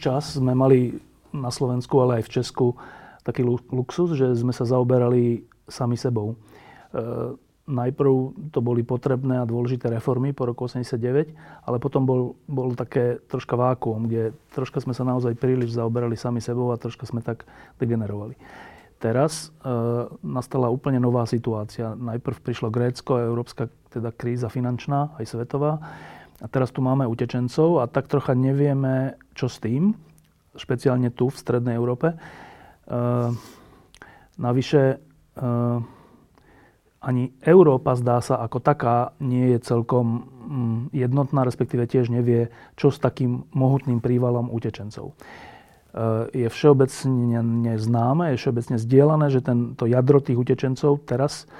[0.00, 0.96] Čas sme mali
[1.30, 2.66] na Slovensku, ale aj v Česku
[3.20, 6.34] taký luxus, že sme sa zaoberali sami sebou.
[6.34, 7.36] E,
[7.70, 8.12] najprv
[8.50, 11.36] to boli potrebné a dôležité reformy po roku 89,
[11.68, 16.42] ale potom bol, bol také troška vákuum, kde troška sme sa naozaj príliš zaoberali sami
[16.42, 17.46] sebou a troška sme tak
[17.78, 18.34] degenerovali.
[19.00, 19.72] Teraz e,
[20.20, 21.96] nastala úplne nová situácia.
[21.96, 25.80] Najprv prišlo Grécko a európska teda kríza finančná, aj svetová.
[26.40, 29.96] A teraz tu máme utečencov a tak trocha nevieme, čo s tým,
[30.52, 32.12] špeciálne tu v Strednej Európe.
[32.12, 32.16] E,
[34.36, 34.96] navyše e,
[37.00, 42.92] ani Európa, zdá sa, ako taká nie je celkom mm, jednotná, respektíve tiež nevie, čo
[42.92, 45.16] s takým mohutným prívalom utečencov.
[45.90, 51.50] Eh, je všeobecne známe, je všeobecne zdieľané, že tento jadro tých utečencov teraz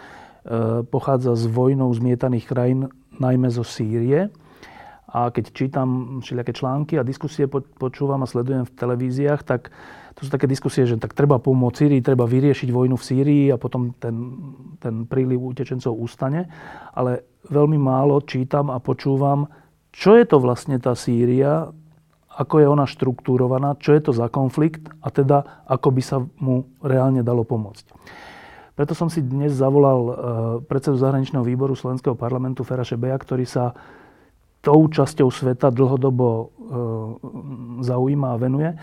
[0.47, 2.81] eh, pochádza z vojnou zmietaných krajín,
[3.19, 4.31] najmä zo Sýrie.
[5.11, 9.75] A keď čítam všelijaké články a diskusie počúvam a sledujem v televíziách, tak
[10.15, 13.59] to sú také diskusie, že tak treba pomôcť Sýrii, treba vyriešiť vojnu v Sýrii a
[13.59, 14.15] potom ten,
[14.79, 16.47] ten príliv utečencov ustane.
[16.95, 19.51] Ale veľmi málo čítam a počúvam,
[19.91, 21.75] čo je to vlastne tá Sýria,
[22.31, 26.71] ako je ona štruktúrovaná, čo je to za konflikt a teda ako by sa mu
[26.81, 27.91] reálne dalo pomôcť.
[28.79, 30.13] Preto som si dnes zavolal e,
[30.65, 33.77] predsedu zahraničného výboru Slovenského parlamentu Fera Šebeja, ktorý sa
[34.61, 36.45] tou časťou sveta dlhodobo e,
[37.85, 38.77] zaujíma a venuje, e,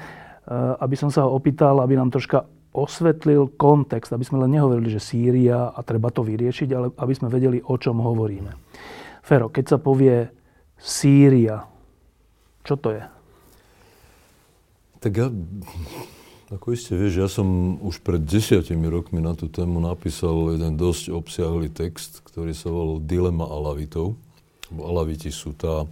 [0.81, 2.45] aby som sa ho opýtal, aby nám troška
[2.77, 7.33] osvetlil kontext, aby sme len nehovorili, že Sýria a treba to vyriešiť, ale aby sme
[7.33, 8.53] vedeli, o čom hovoríme.
[9.25, 10.29] Fero, keď sa povie
[10.77, 11.65] Sýria,
[12.61, 13.03] čo to je?
[15.01, 15.29] Tak ja,
[16.53, 21.13] ako iste vieš, ja som už pred desiatimi rokmi na tú tému napísal jeden dosť
[21.13, 24.17] obsiahlý text, ktorý sa volal Dilema Alavitov.
[24.73, 25.87] Alaviti sú tá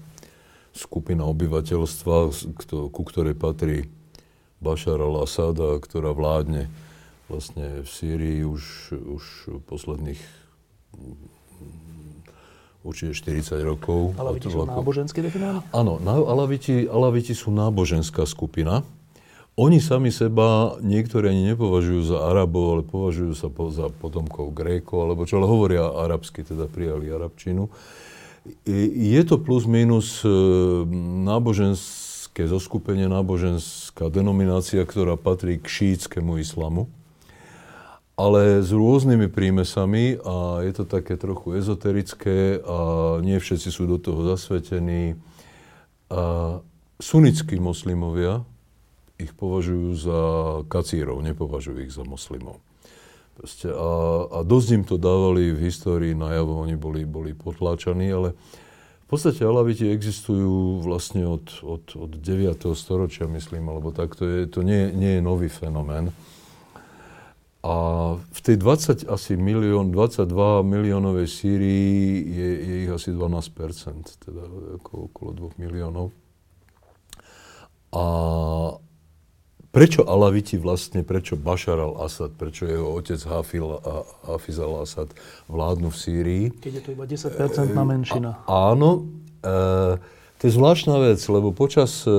[0.75, 2.15] skupina obyvateľstva,
[2.91, 3.87] ku ktorej patrí
[4.59, 6.67] Bashar al-Assad, ktorá vládne
[7.31, 9.23] vlastne v Sýrii už, už
[9.65, 10.21] posledných
[12.85, 14.13] určite 40 rokov.
[14.15, 15.65] Alaviti sú náboženské definovaní?
[15.73, 18.85] Áno, alaviti, alaviti sú náboženská skupina.
[19.55, 25.07] Oni sami seba niektorí ani nepovažujú za Arabov, ale považujú sa po, za potomkov Grékov,
[25.07, 27.71] alebo čo, ale hovoria arabsky, teda prijali arabčinu.
[28.65, 30.29] Je to plus minus e,
[31.25, 36.85] náboženské zoskupenie, náboženská denominácia, ktorá patrí k šítskému islamu,
[38.13, 42.77] ale s rôznymi prímesami a je to také trochu ezoterické a
[43.25, 45.17] nie všetci sú do toho zasvetení.
[46.13, 46.61] A
[47.01, 48.45] sunnickí moslimovia,
[49.17, 50.21] ich považujú za
[50.69, 52.61] kacírov, nepovažujú ich za moslimov.
[53.35, 53.91] Proste a,
[54.31, 58.31] a dosť im to dávali v histórii najavo, oni boli, boli potláčaní, ale
[59.05, 62.57] v podstate alaviti existujú vlastne od, od, od 9.
[62.73, 66.15] storočia, myslím, alebo tak, to, je, to nie, nie je nový fenomén.
[67.65, 67.75] A
[68.17, 74.43] v tej 20, asi milión, 22 miliónovej Sýrii je, je ich asi 12 teda
[74.81, 76.13] ako okolo 2 miliónov.
[77.89, 78.05] A,
[79.75, 85.11] Prečo Alaviti vlastne, prečo Bashar al-Assad, prečo jeho otec Hafil a Hafiz al-Assad
[85.51, 86.45] vládnu v Sýrii?
[86.63, 87.35] Keď je to iba 10
[87.75, 88.39] menšina.
[88.47, 89.03] A, áno,
[89.43, 89.99] e,
[90.39, 92.15] to je zvláštna vec, lebo počas e,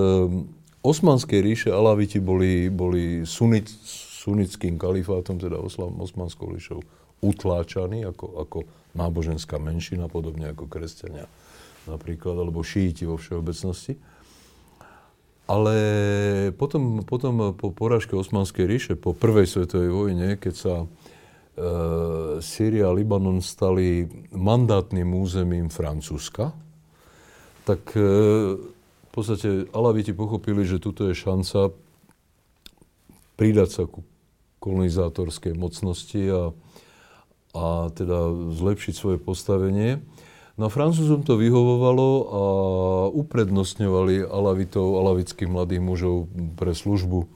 [0.85, 3.73] Osmanskej ríše Alaviti boli, boli sunit,
[4.21, 5.57] sunnickým kalifátom, teda
[5.97, 6.85] Osmanskou ríšou,
[7.25, 8.59] utláčaní ako, ako
[8.93, 11.25] náboženská menšina, podobne ako kresťania
[11.89, 13.97] napríklad, alebo šíti vo všeobecnosti.
[15.47, 15.77] Ale
[16.59, 20.87] potom, potom po porážke Osmanskej ríše, po prvej svetovej vojne, keď sa e,
[22.43, 26.51] Sýria a Libanon stali mandátnym územím Francúzska,
[27.63, 28.03] tak e,
[28.59, 31.71] v podstate Alaviti pochopili, že tuto je šanca
[33.39, 34.03] pridať sa ku
[34.59, 36.51] kolonizátorskej mocnosti a,
[37.55, 37.65] a
[37.95, 40.03] teda zlepšiť svoje postavenie.
[40.57, 42.43] No Francúzom to vyhovovalo a
[43.13, 47.27] uprednostňovali alavitov, alavických mladých mužov pre službu e,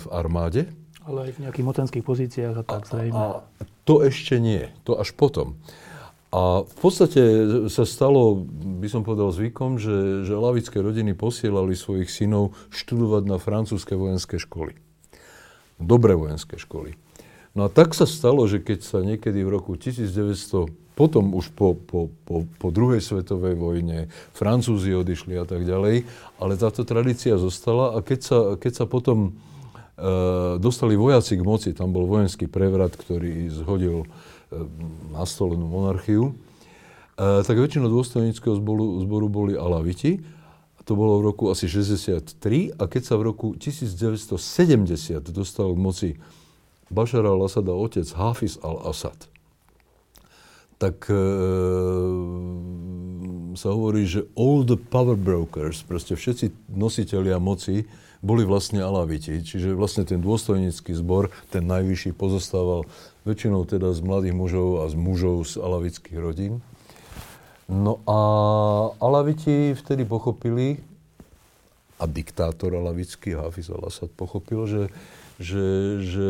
[0.00, 0.72] v armáde.
[1.04, 3.12] Ale aj v nejakých mocenských pozíciách a tak zrejme.
[3.12, 5.60] A, a to ešte nie, to až potom.
[6.32, 7.20] A v podstate
[7.68, 8.46] sa stalo,
[8.80, 14.40] by som povedal, zvykom, že, že lavické rodiny posielali svojich synov študovať na francúzske vojenské
[14.40, 14.78] školy.
[15.76, 16.96] Dobré vojenské školy.
[17.52, 21.72] No a tak sa stalo, že keď sa niekedy v roku 1900 potom už po,
[21.74, 26.04] po, po, po druhej svetovej vojne Francúzi odišli a tak ďalej,
[26.36, 29.30] ale táto tradícia zostala a keď sa, keď sa potom e,
[30.60, 34.06] dostali vojaci k moci, tam bol vojenský prevrat, ktorý zhodil e,
[35.14, 36.32] nastolenú monarchiu,
[37.16, 40.20] e, tak väčšina dôstojníckého zboru, zboru boli alaviti.
[40.88, 46.10] To bolo v roku asi 63 a keď sa v roku 1970 dostal k moci
[46.90, 49.30] Bashar al-Assad a otec Hafiz al-Assad,
[50.80, 51.20] tak e,
[53.52, 57.84] sa hovorí, že all the power brokers, proste všetci nositeľia moci,
[58.24, 59.44] boli vlastne alaviti.
[59.44, 62.88] Čiže vlastne ten dôstojnícky zbor, ten najvyšší, pozostával
[63.28, 66.64] väčšinou teda z mladých mužov a z mužov z alavických rodín.
[67.68, 68.18] No a
[68.98, 70.80] alaviti vtedy pochopili,
[72.00, 74.82] a diktátor alavický Hafiz al-Assad pochopil, že,
[75.36, 75.66] že,
[76.00, 76.28] že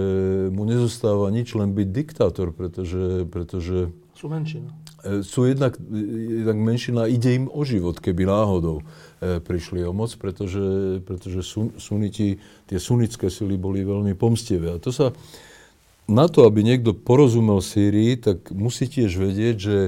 [0.50, 4.68] mu nezostáva nič, len byť diktátor, pretože, pretože sú menšina.
[5.00, 5.80] E, sú jednak,
[6.44, 11.72] jednak menšina, ide im o život, keby náhodou e, prišli o moc, pretože, pretože sun,
[11.80, 12.36] suniti,
[12.68, 14.76] tie sunnické sily boli veľmi pomstivé.
[14.76, 15.16] A to sa,
[16.04, 19.78] na to, aby niekto porozumel Sýrii, tak musí tiež vedieť, že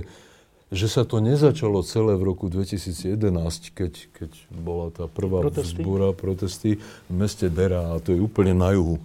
[0.73, 3.21] že sa to nezačalo celé v roku 2011,
[3.77, 5.85] keď, keď bola tá prvá protesty.
[5.85, 9.03] vzbúra, protesty v meste Dera, a to je úplne na juhu e,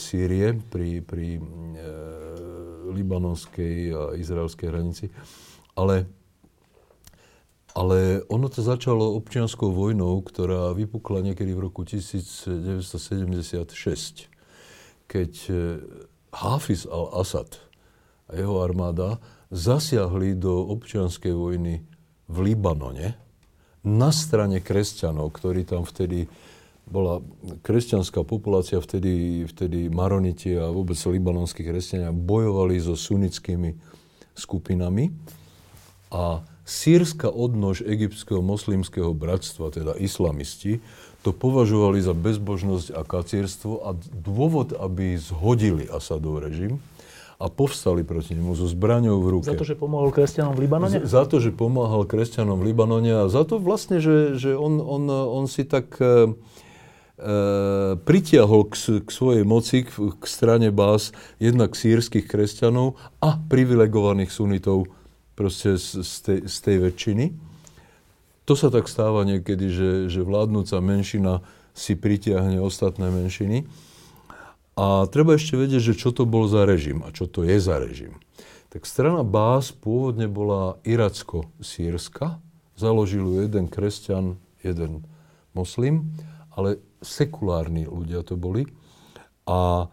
[0.00, 1.40] Sýrie, pri, pri e,
[2.94, 5.10] libanonskej a izraelskej hranici.
[5.74, 6.06] Ale,
[7.74, 14.30] ale ono to začalo občianskou vojnou, ktorá vypukla niekedy v roku 1976,
[15.10, 15.82] keď e,
[16.30, 17.58] Hafiz al-Assad
[18.30, 19.18] a jeho armáda
[19.50, 21.82] zasiahli do občianskej vojny
[22.30, 23.18] v Libanone
[23.84, 26.24] na strane kresťanov, ktorí tam vtedy
[26.94, 27.18] bola
[27.66, 33.74] kresťanská populácia, vtedy, vtedy Maroniti a vôbec libanonskí kresťania bojovali so sunnickými
[34.38, 35.10] skupinami
[36.14, 40.78] a sírska odnož egyptského moslimského bratstva, teda islamisti,
[41.26, 46.78] to považovali za bezbožnosť a kacierstvo a dôvod, aby zhodili Asadov režim,
[47.38, 49.50] a povstali proti nemu so zbraňou v ruke.
[49.50, 51.02] Za to, že pomohol kresťanom v Libanone?
[51.02, 54.78] Z, za to, že pomáhal kresťanom v Libanone a za to vlastne, že, že on,
[54.78, 56.63] on, on si tak e, e,
[58.02, 58.74] pritiahol k,
[59.06, 64.90] k svojej moci, k, k strane bás, jednak sírskych kresťanov a privilegovaných sunitov
[65.38, 67.24] proste z, z, tej, z tej väčšiny.
[68.44, 71.40] To sa tak stáva niekedy, že, že vládnúca menšina
[71.72, 73.64] si pritiahne ostatné menšiny.
[74.74, 77.78] A treba ešte vedieť, že čo to bol za režim a čo to je za
[77.78, 78.18] režim.
[78.74, 82.42] Tak strana Bás pôvodne bola iracko-sírska,
[82.74, 84.34] založil ju jeden kresťan,
[84.66, 85.06] jeden
[85.54, 86.10] moslim,
[86.54, 88.70] ale sekulárni ľudia to boli.
[89.44, 89.90] A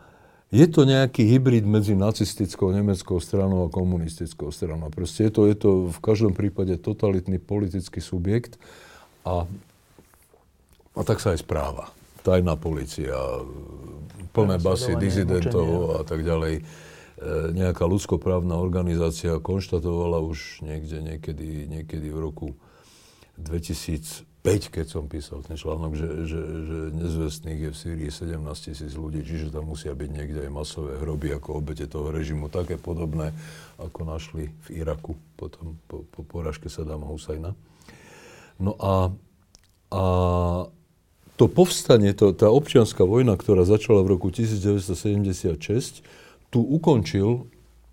[0.51, 4.91] je to nejaký hybrid medzi nacistickou nemeckou stranou a komunistickou stranou.
[4.91, 8.59] Proste je to, je to v každom prípade totalitný politický subjekt
[9.23, 9.47] a,
[10.91, 11.87] a tak sa aj správa.
[12.21, 13.15] Tajná policia,
[14.35, 16.59] plné basy dizidentov a tak ďalej.
[16.59, 16.63] E,
[17.55, 22.47] nejaká ľudskoprávna organizácia konštatovala už niekde, niekedy, niekedy v roku
[24.41, 28.97] 2005, keď som písal ten článok, že, že, že nezvestných je v Sýrii 17 tisíc
[28.97, 33.37] ľudí, čiže tam musia byť niekde aj masové hroby ako obete toho režimu, také podobné,
[33.77, 37.53] ako našli v Iraku potom po, po poražke Sadama Husajna.
[38.57, 39.13] No a,
[39.93, 40.03] a
[41.37, 46.01] to povstanie, to, tá občianská vojna, ktorá začala v roku 1976,
[46.49, 47.45] tu ukončil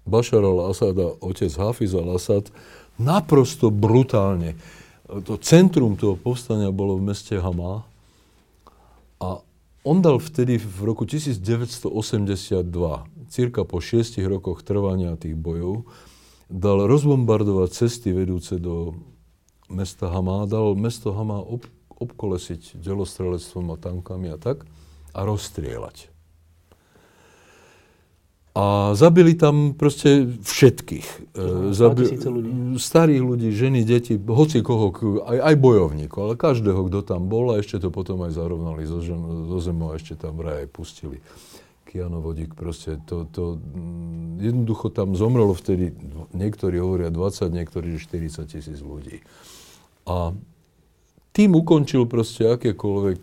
[0.09, 2.49] Bashar al-Assad a otec Hafiz al-Assad
[2.97, 4.57] naprosto brutálne.
[5.09, 7.89] To centrum toho povstania bolo v meste Hama
[9.25, 9.41] a
[9.81, 11.89] on dal vtedy v roku 1982,
[13.33, 15.89] cirka po šiestich rokoch trvania tých bojov,
[16.53, 19.01] dal rozbombardovať cesty vedúce do
[19.73, 24.69] mesta Hama, dal mesto Hama ob, obkolesiť delostrelectvom a tankami a tak
[25.17, 26.18] a rozstrieľať.
[28.59, 31.07] A zabili tam proste všetkých.
[31.39, 32.75] E, Zabi- ľudí.
[32.75, 34.91] Starých ľudí, ženy, deti, hoci koho,
[35.23, 38.99] aj, aj bojovníkov, ale každého, kto tam bol a ešte to potom aj zarovnali zo,
[38.99, 41.23] žem, zo zemou a ešte tam vraj aj pustili.
[41.87, 45.95] Kiano Vodík, proste to, to, mm, jednoducho tam zomrelo vtedy,
[46.35, 49.23] niektorí hovoria 20, niektorí 40 tisíc ľudí.
[50.03, 50.35] A
[51.31, 53.23] tým ukončil proste akékoľvek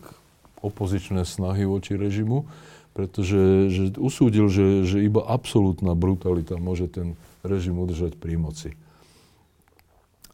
[0.64, 2.48] opozičné snahy voči režimu,
[2.96, 8.72] pretože že usúdil, že, že iba absolútna brutalita môže ten režim udržať pri moci.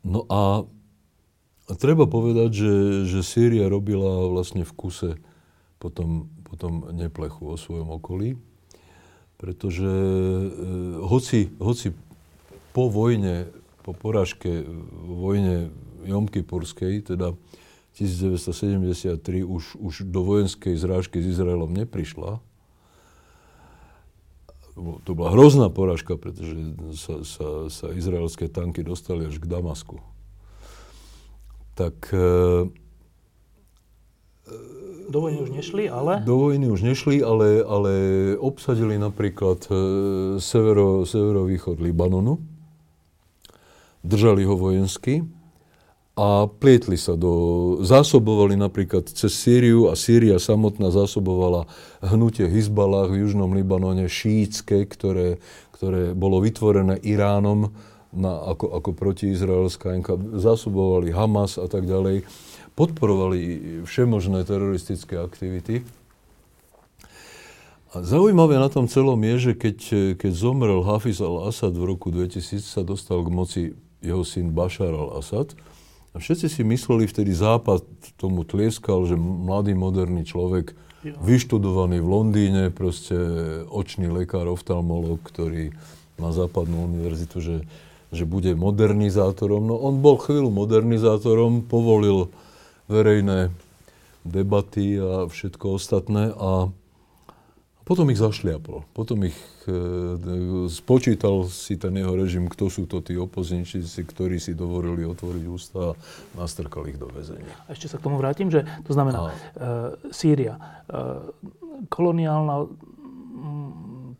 [0.05, 0.69] No a,
[1.73, 2.73] treba povedať, že,
[3.09, 5.11] že Sýria robila vlastne v kuse
[5.81, 8.37] potom, potom neplechu o svojom okolí,
[9.41, 10.47] pretože e,
[11.01, 11.97] hoci, hoci
[12.77, 13.49] po vojne,
[13.81, 14.61] po porážke
[15.09, 15.73] vojne
[16.05, 17.33] Jomkypurskej, teda
[17.97, 22.39] 1973 už, už do vojenskej zrážky s Izraelom neprišla.
[24.75, 26.55] To bola hrozná porážka, pretože
[26.95, 29.99] sa, sa, sa izraelské tanky dostali až k Damasku.
[31.75, 32.71] Tak e,
[35.11, 36.23] Do vojny už nešli, ale...
[36.23, 37.91] Do vojny už nešli, ale, ale
[38.39, 39.75] obsadili napríklad e,
[40.39, 42.39] severo, severovýchod Libanonu.
[44.07, 45.27] Držali ho vojensky
[46.21, 47.81] a plietli sa do...
[47.81, 51.65] Zásobovali napríklad cez Sýriu a Sýria samotná zásobovala
[52.05, 55.41] hnutie Hizbalah v južnom Libanone šítske, ktoré,
[55.73, 57.73] ktoré bolo vytvorené Iránom
[58.13, 60.13] na, ako, ako protiizraelská enka.
[60.37, 62.21] Zásobovali Hamas a tak ďalej.
[62.77, 63.41] Podporovali
[63.89, 65.81] všemožné teroristické aktivity.
[67.97, 69.77] A zaujímavé na tom celom je, že keď,
[70.21, 73.61] keď zomrel Hafiz al-Assad v roku 2000, sa dostal k moci
[74.05, 75.57] jeho syn Bashar al-Assad,
[76.11, 77.87] a všetci si mysleli, vtedy Západ
[78.19, 80.75] tomu tlieskal, že mladý, moderný človek,
[81.07, 81.15] jo.
[81.23, 83.15] vyštudovaný v Londýne, proste
[83.71, 85.71] očný lekár, oftalmolog, ktorý
[86.19, 87.57] má západnú univerzitu, že,
[88.11, 89.63] že bude modernizátorom.
[89.63, 92.27] No on bol chvíľu modernizátorom, povolil
[92.91, 93.49] verejné
[94.27, 96.69] debaty a všetko ostatné a
[97.87, 98.85] potom ich zašliapol.
[98.93, 99.35] Potom ich
[100.71, 105.93] spočítal si ten jeho režim, kto sú to tí opozičníci, ktorí si dovolili otvoriť ústa
[105.93, 105.97] a
[106.33, 107.53] nastrkal ich do väzenia.
[107.69, 109.29] A ešte sa k tomu vrátim, že to znamená a...
[109.29, 109.35] e,
[110.09, 110.61] Sýria, e,
[111.93, 112.55] koloniálna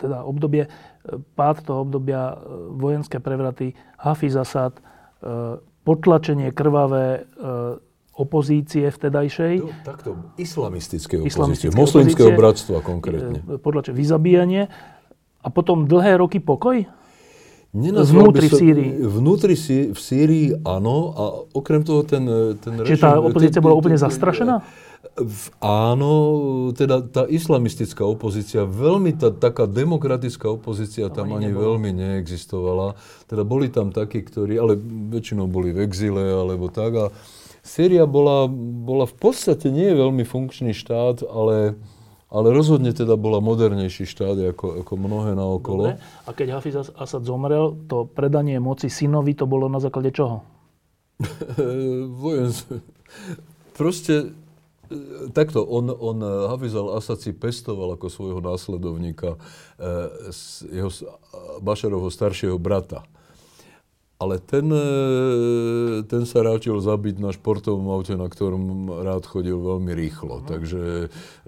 [0.02, 0.66] teda obdobie,
[1.38, 2.34] pád toho obdobia,
[2.74, 4.82] vojenské prevraty, Hafiz Assad, e,
[5.86, 7.26] potlačenie krvavé
[8.22, 9.54] opozície vtedajšej.
[9.64, 13.40] To, takto, islamistické opozície, islamistické moslimského opozície, bratstva konkrétne.
[13.42, 14.68] E, čo, vyzabíjanie
[15.42, 16.86] a potom dlhé roky pokoj?
[17.72, 18.92] vnútri v Sýrii.
[19.00, 19.56] Vnútri
[19.96, 21.24] v Sýrii áno a
[21.56, 22.28] okrem toho ten,
[22.60, 23.00] ten režim...
[23.00, 24.60] Čiže tá opozícia ten, bola úplne ten, zastrašená?
[25.16, 26.12] V, áno,
[26.76, 33.00] teda tá islamistická opozícia, veľmi tá, taká demokratická opozícia tam ani, ani veľmi neexistovala.
[33.32, 34.76] Teda boli tam takí, ktorí, ale
[35.16, 37.06] väčšinou boli v exile alebo tak a
[37.62, 38.50] Sýria bola,
[38.84, 41.78] bola v podstate nie veľmi funkčný štát, ale,
[42.32, 45.84] ale rozhodne teda bola modernejší štát ako, ako mnohé naokolo.
[45.92, 46.00] Dobre.
[46.00, 50.48] A keď Hafiz Asad zomrel, to predanie moci synovi, to bolo na základe čoho?
[52.24, 52.56] Vojen...
[53.76, 54.32] Proste
[54.88, 56.24] e, takto, on, on
[56.56, 59.36] Hafiz al-Assad si pestoval ako svojho následovníka
[59.76, 60.32] eh,
[60.72, 60.92] jeho,
[61.60, 63.04] Bašarovho staršieho brata
[64.22, 69.90] ale ten, e, ten sa ráčil zabiť na športovom aute, na ktorom rád chodil veľmi
[69.98, 70.42] rýchlo.
[70.42, 70.46] Mm.
[70.46, 70.84] Takže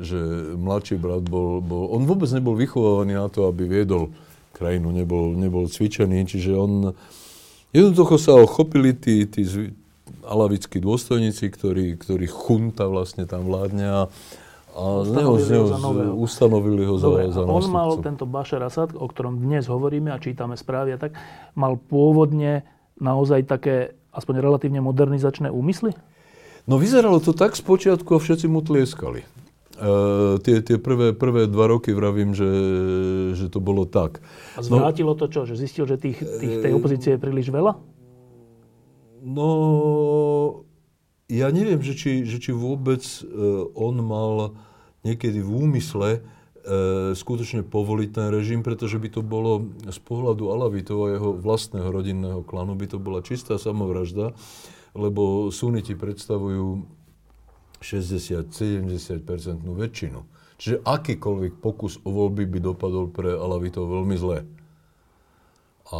[0.01, 0.19] že
[0.57, 1.93] mladší brat bol, bol...
[1.93, 4.09] On vôbec nebol vychovávaný na to, aby viedol
[4.57, 6.97] krajinu, nebol, nebol cvičený, čiže on...
[7.73, 9.45] Jednoducho sa ho chopili tí, tí
[10.25, 14.01] alavickí dôstojníci, ktorí, ktorí chunta vlastne tam vládne a,
[14.73, 16.11] a ustanovili, neho, ho za nového.
[16.17, 20.17] ustanovili ho Dobre, za, za on mal tento Bashar Assad, o ktorom dnes hovoríme a
[20.17, 21.13] čítame správy a tak,
[21.53, 22.65] mal pôvodne
[22.97, 25.93] naozaj také aspoň relatívne modernizačné úmysly?
[26.65, 29.21] No vyzeralo to tak spočiatku a všetci mu tlieskali.
[29.73, 32.49] Uh, tie, tie prvé, prvé dva roky vravím, že,
[33.33, 34.21] že to bolo tak.
[34.53, 35.49] A no- zvrátilo no, to čo?
[35.49, 37.73] Že zistil, že tých, tých, tej opozície je príliš veľa?
[39.23, 39.49] No,
[41.33, 44.53] ja neviem, že či, že či vôbec uh, on mal
[45.01, 51.09] niekedy v úmysle uh, skutočne povoliť ten režim, pretože by to bolo z pohľadu Alavitov
[51.09, 54.37] jeho vlastného rodinného klanu by to bola čistá samovražda,
[54.93, 56.85] lebo suniti predstavujú
[57.81, 58.47] 60-70%
[59.65, 60.19] väčšinu.
[60.61, 64.47] Čiže akýkoľvek pokus o voľby by dopadol pre Alavitov veľmi zle
[65.93, 65.99] a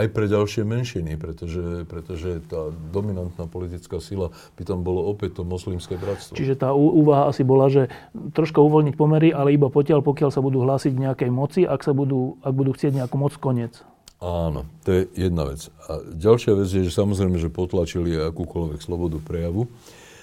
[0.00, 5.42] aj pre ďalšie menšiny, pretože, pretože tá dominantná politická sila by tam bolo opäť to
[5.44, 6.32] moslimské bratstvo.
[6.32, 7.92] Čiže tá úvaha asi bola, že
[8.32, 11.92] troška uvoľniť pomery, ale iba potiaľ, pokiaľ sa budú hlásiť k nejakej moci, ak, sa
[11.92, 13.84] budú, ak budú chcieť nejakú moc, koniec.
[14.24, 15.68] Áno, to je jedna vec.
[15.92, 19.68] A ďalšia vec je, že samozrejme, že potlačili akúkoľvek slobodu prejavu.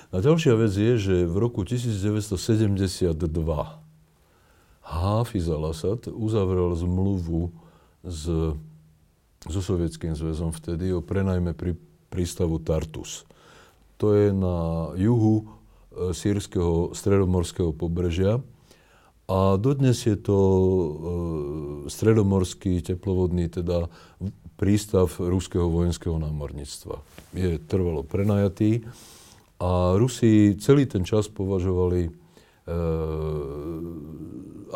[0.10, 3.22] A ďalšia vec je, že v roku 1972
[4.82, 7.54] Hafiz al-Assad uzavrel zmluvu
[8.02, 8.54] s
[9.46, 11.78] so Sovietským zväzom vtedy o prenajme pri
[12.10, 13.25] prístavu Tartus.
[14.02, 15.46] To je na juhu e,
[16.12, 18.42] sírskeho stredomorského pobrežia
[19.25, 20.92] a dodnes je to e,
[21.90, 23.88] stredomorský teplovodný teda
[24.56, 26.96] prístav ruského vojenského námorníctva.
[27.36, 28.84] Je trvalo prenajatý
[29.60, 32.12] a Rusi celý ten čas považovali e,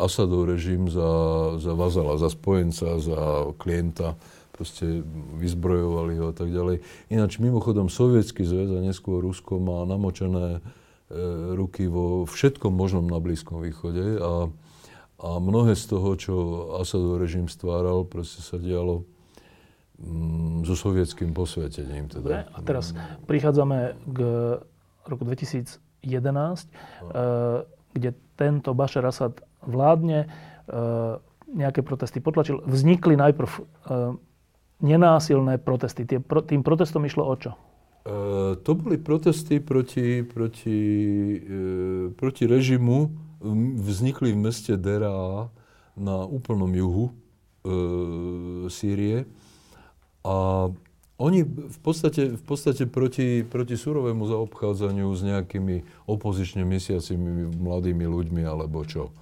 [0.00, 1.12] Asadov režim za,
[1.60, 4.16] za vazala, za spojenca, za klienta
[4.60, 5.00] proste
[5.40, 6.84] vyzbrojovali ho a tak ďalej.
[7.08, 10.60] Ináč mimochodom Sovietský zväz a neskôr Rusko má namočené
[11.08, 11.16] e,
[11.56, 14.52] ruky vo všetkom možnom na Blízkom východe a,
[15.24, 16.34] a mnohé z toho, čo
[16.76, 19.08] Asadov režim stváral, proste sa dialo
[19.96, 22.12] mm, so sovietským posvetením.
[22.12, 22.44] Teda.
[22.52, 22.92] a teraz
[23.24, 24.18] prichádzame k
[25.08, 26.68] roku 2018 2011,
[27.92, 30.28] kde tento Bashar Assad vládne,
[31.50, 32.62] nejaké protesty potlačil.
[32.64, 33.50] Vznikli najprv
[34.80, 36.04] nenásilné protesty.
[36.04, 37.52] Tým protestom išlo o čo?
[38.00, 40.80] Uh, to boli protesty proti, proti,
[41.36, 43.12] uh, proti režimu.
[43.80, 45.52] Vznikli v meste Deraa
[45.96, 49.28] na úplnom juhu uh, Sýrie.
[50.24, 50.68] A
[51.20, 58.40] oni v podstate, v podstate proti, proti surovému zaobchádzaniu s nejakými opozične mesiacimi mladými ľuďmi
[58.48, 59.12] alebo čo.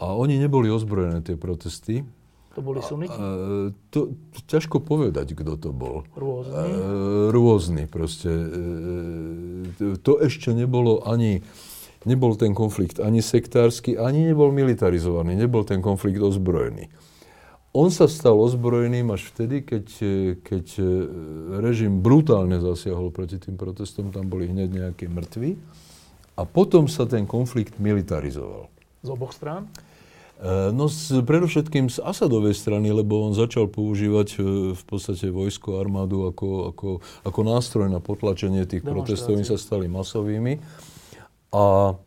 [0.00, 2.08] A oni neboli ozbrojené, tie protesty.
[2.58, 3.14] To boli sunity?
[3.14, 6.02] A, to, to, ťažko povedať, kto to bol.
[6.18, 6.70] Rôzny?
[7.30, 8.26] Rôzny proste.
[8.26, 11.46] E, to ešte nebolo ani,
[12.02, 16.90] nebol ten konflikt ani sektársky, ani nebol militarizovaný, nebol ten konflikt ozbrojený.
[17.78, 19.86] On sa stal ozbrojeným až vtedy, keď,
[20.42, 20.66] keď
[21.62, 25.54] režim brutálne zasiahol proti tým protestom, tam boli hneď nejakí mŕtvi.
[26.34, 28.66] A potom sa ten konflikt militarizoval.
[29.06, 29.70] Z oboch strán?
[30.38, 35.82] Eh, no z, predovšetkým z Asadovej strany, lebo on začal používať eh, v podstate vojsko,
[35.82, 36.88] armádu ako, ako,
[37.26, 39.34] ako nástroj na potlačenie tých protestov.
[39.34, 40.62] Oni sa stali masovými.
[41.50, 41.98] A,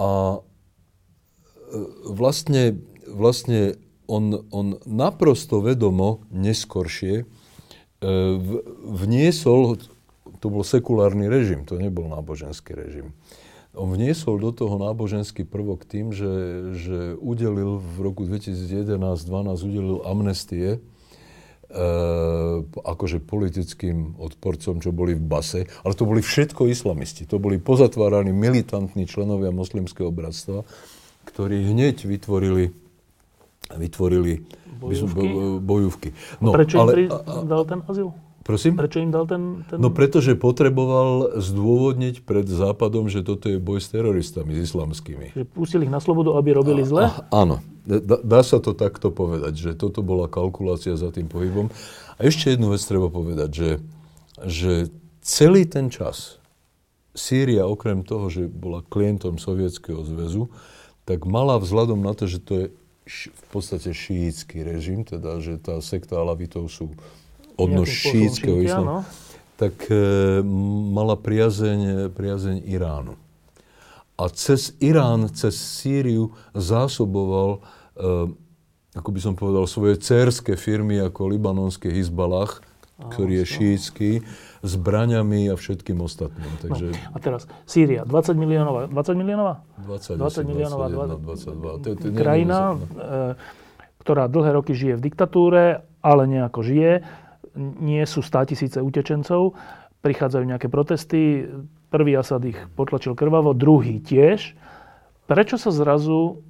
[0.00, 0.08] a
[0.40, 3.76] eh, vlastne, vlastne
[4.08, 7.28] on, on naprosto vedomo neskoršie
[8.82, 9.78] vniesol,
[10.42, 13.14] to bol sekulárny režim, to nebol náboženský režim,
[13.72, 16.32] on vniesol do toho náboženský prvok tým, že,
[16.76, 19.32] že udelil v roku 2011-2012
[19.64, 20.78] udelil amnestie e,
[22.68, 27.24] akože politickým odporcom, čo boli v base, ale to boli všetko islamisti.
[27.24, 30.68] To boli pozatváraní militantní členovia moslimského bratstva,
[31.24, 32.76] ktorí hneď vytvorili,
[33.72, 34.44] vytvorili
[34.84, 35.26] bojúvky.
[35.64, 36.08] bojúvky.
[36.44, 38.12] No, Prečo ale, im dal ten azyl?
[38.42, 38.74] Prosím?
[38.74, 39.78] Prečo im dal ten, ten...
[39.78, 45.34] No pretože potreboval zdôvodniť pred Západom, že toto je boj s teroristami, s islamskými.
[45.38, 47.06] Že pustili ich na slobodu, aby robili zle?
[47.06, 47.62] A, áno.
[47.82, 51.70] Dá, dá sa to takto povedať, že toto bola kalkulácia za tým pohybom.
[52.18, 53.70] A ešte jednu vec treba povedať, že,
[54.46, 54.72] že
[55.22, 56.42] celý ten čas
[57.12, 60.48] Sýria, okrem toho, že bola klientom Sovietskeho zväzu,
[61.04, 62.66] tak mala vzhľadom na to, že to je
[63.10, 66.94] v podstate šíitsky režim, teda že tá sekta Alavitov sú
[67.64, 69.06] odnož šítskeho islamu,
[69.56, 70.42] tak e,
[70.90, 73.14] mala priazeň, priazeň Iránu.
[74.18, 77.60] A cez Irán, cez Sýriu zásoboval, e,
[78.94, 82.62] ako by som povedal, svoje cérske firmy ako libanonský Hizbalách,
[83.02, 84.10] ktorý je šítsky,
[84.62, 86.46] zbraňami a všetkým ostatným.
[86.46, 86.86] No, Takže...
[86.94, 89.54] No, a teraz Sýria, 20 miliónová, 20 miliónová?
[89.82, 90.86] 20, 20 miliónová,
[91.18, 91.82] 22.
[91.82, 92.76] To to krajina, e,
[94.06, 96.92] ktorá dlhé roky žije v diktatúre, ale nejako žije
[97.58, 99.54] nie sú stá tisíce utečencov,
[100.02, 101.46] prichádzajú nejaké protesty,
[101.92, 104.56] prvý Asad ich potlačil krvavo, druhý tiež.
[105.28, 106.42] Prečo sa zrazu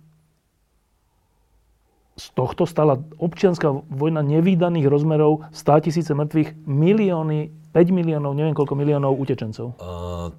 [2.17, 8.77] z tohto stala občianská vojna nevýdaných rozmerov, 100 tisíce mŕtvych, milióny, 5 miliónov, neviem koľko
[8.77, 9.81] miliónov utečencov?
[9.81, 9.91] A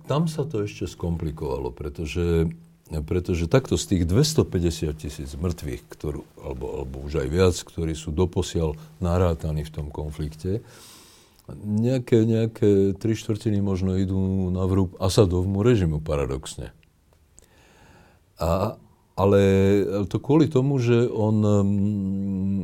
[0.05, 2.45] tam sa to ešte skomplikovalo, pretože
[3.01, 8.13] pretože takto z tých 250 tisíc mŕtvych, ktorú, alebo, alebo už aj viac, ktorí sú
[8.13, 10.61] doposiaľ narátaní v tom konflikte,
[11.63, 16.71] nejaké, nejaké tri štvrtiny možno idú na vrúb Asadovmu režimu, paradoxne.
[18.39, 18.79] A,
[19.17, 19.41] ale
[20.07, 22.61] to kvôli tomu, že on mm,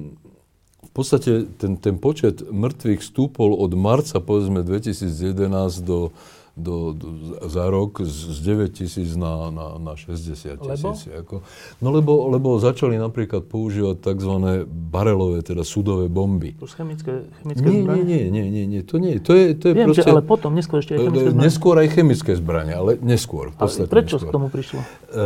[0.89, 6.15] v podstate ten, ten počet mŕtvych stúpol od marca, povedzme, 2011 do,
[6.59, 7.07] do, do,
[7.47, 11.07] za rok z, z 9 tisíc na, na, na 60 tisíc.
[11.09, 11.41] Ako.
[11.79, 14.33] No lebo, lebo začali napríklad používať tzv.
[14.67, 16.59] barelové, teda sudové bomby.
[16.59, 18.03] Už chemické, chemické nie, zbranie?
[18.03, 19.17] Nie, nie, nie, nie, to nie.
[19.23, 21.45] To je, to je Viem, proste, že, ale potom, neskôr ešte aj chemické zbranie.
[21.47, 23.45] Neskôr aj chemické zbranie, ale neskôr.
[23.55, 24.27] A prečo neskôr.
[24.27, 24.79] k tomu prišlo?
[24.83, 25.25] E,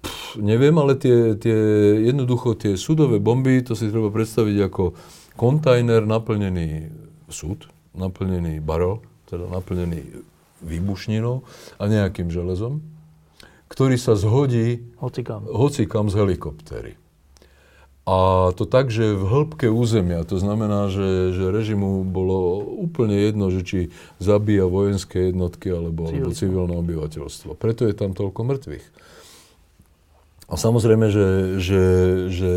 [0.00, 1.58] pff, neviem, ale tie, tie,
[2.06, 4.94] jednoducho tie sudové bomby, to si treba predstaviť ako
[5.38, 6.90] kontajner naplnený
[7.30, 10.24] súd, naplnený barel, teda naplnený
[10.64, 11.46] výbušninou
[11.78, 12.82] a nejakým železom,
[13.68, 16.92] ktorý sa zhodí hocikam, hocikam z helikoptéry.
[18.08, 23.52] A to tak, že v hĺbke územia, to znamená, že, že režimu bolo úplne jedno,
[23.52, 23.78] že či
[24.16, 27.52] zabíja vojenské jednotky alebo, alebo civilné obyvateľstvo.
[27.52, 28.86] Preto je tam toľko mŕtvych.
[30.48, 31.28] A samozrejme, že,
[31.60, 31.84] že,
[32.32, 32.52] že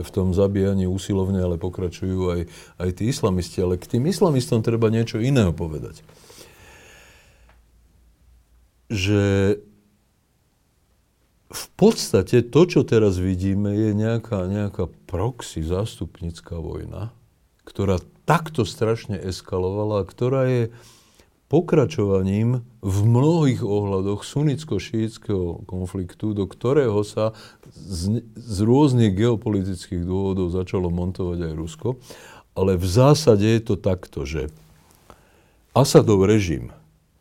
[0.00, 2.40] v tom zabíjaní usilovne ale pokračujú aj,
[2.80, 3.60] aj tí islamisti.
[3.60, 6.00] Ale k tým islamistom treba niečo iného povedať
[8.94, 9.56] že
[11.54, 17.14] v podstate to, čo teraz vidíme, je nejaká, nejaká proxy zástupnická vojna,
[17.62, 20.62] ktorá takto strašne eskalovala, ktorá je
[21.54, 27.30] pokračovaním v mnohých ohľadoch sunnicko-šítskeho konfliktu, do ktorého sa
[27.70, 31.88] z, z rôznych geopolitických dôvodov začalo montovať aj Rusko.
[32.58, 34.50] Ale v zásade je to takto, že
[35.78, 36.74] Asadov režim,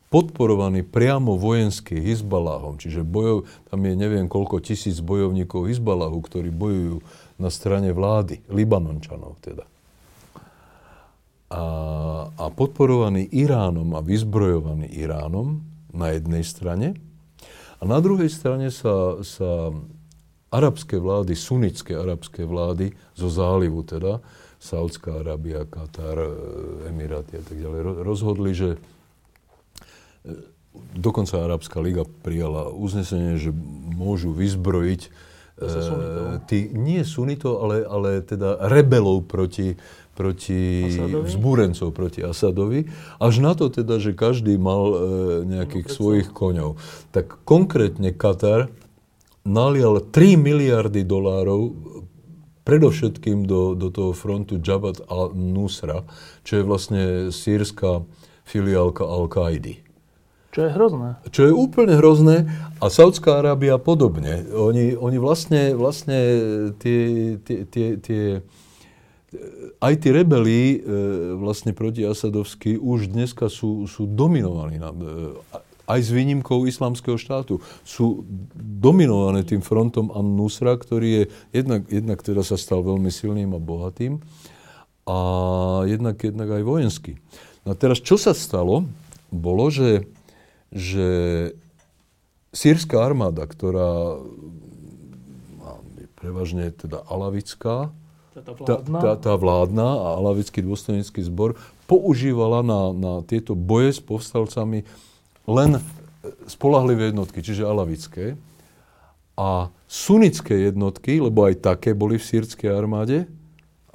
[0.10, 7.06] podporovaný priamo vojenský Hizbalahom, čiže bojov, tam je neviem koľko tisíc bojovníkov Hizbalahu, ktorí bojujú
[7.38, 9.69] na strane vlády, Libanončanov teda
[11.54, 11.66] a,
[12.34, 15.62] a podporovaný Iránom a vyzbrojovaný Iránom
[15.94, 16.98] na jednej strane
[17.78, 19.76] a na druhej strane sa, sa
[20.48, 24.24] arabské vlády, sunnické arabské vlády zo zálivu teda,
[24.63, 26.32] Saudská Arábia, Katar, e,
[26.88, 28.80] Emiráty a tak ďalej, rozhodli, že e,
[30.96, 33.52] dokonca Arabská liga prijala uznesenie, že
[33.92, 35.10] môžu vyzbrojiť e,
[36.48, 39.76] tí, nie sunito, ale, ale teda rebelov proti,
[40.13, 41.26] proti Asadovi?
[41.26, 42.80] vzbúrencov proti Asadovi,
[43.17, 44.97] až na to teda, že každý mal e,
[45.49, 46.78] nejakých no, svojich koňov.
[47.10, 48.69] Tak konkrétne Katar
[49.43, 51.73] nalial 3 miliardy dolárov
[52.63, 56.08] predovšetkým do, do toho frontu Jabhat al-Nusra,
[56.47, 57.02] čo je vlastne
[57.34, 58.08] sírska
[58.47, 59.84] filiálka Al-Kaidy.
[60.54, 61.10] Čo je hrozné.
[61.34, 62.45] Čo je úplne hrozné
[62.78, 64.45] a Saudská Arábia podobne.
[64.54, 66.17] Oni, oni vlastne, vlastne
[66.78, 67.02] tie,
[67.41, 68.23] tie, tie, tie
[69.84, 70.88] aj tí rebeli e,
[71.36, 74.80] vlastne proti Asadovsky už dneska sú, sú dominovaní.
[74.80, 75.36] Na, e,
[75.84, 77.60] aj s výnimkou islamského štátu.
[77.84, 78.24] Sú
[78.56, 84.24] dominované tým frontom An-Nusra, ktorý je jednak, jednak teda sa stal veľmi silným a bohatým
[85.04, 85.17] a
[85.84, 87.19] jednak, jednak aj vojenský.
[87.67, 88.88] No a teraz, čo sa stalo,
[89.28, 90.08] bolo, že,
[90.72, 91.08] že
[92.56, 94.24] sírska armáda, ktorá
[96.00, 97.91] je prevažne teda alavická,
[98.41, 98.98] tá vládna?
[98.98, 104.88] Tá, tá, vládna a alavický dôstojnícky zbor používala na, na tieto boje s povstalcami
[105.46, 105.78] len
[106.48, 108.39] spolahlivé jednotky, čiže alavické.
[109.38, 113.26] A sunické jednotky, lebo aj také boli v sírskej armáde,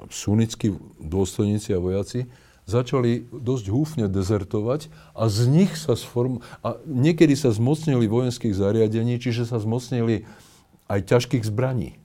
[0.07, 2.27] sunickí dôstojníci a vojaci,
[2.69, 6.43] začali dosť húfne dezertovať a z nich sa sform...
[6.61, 10.29] A niekedy sa zmocnili vojenských zariadení, čiže sa zmocnili
[10.85, 11.97] aj ťažkých zbraní.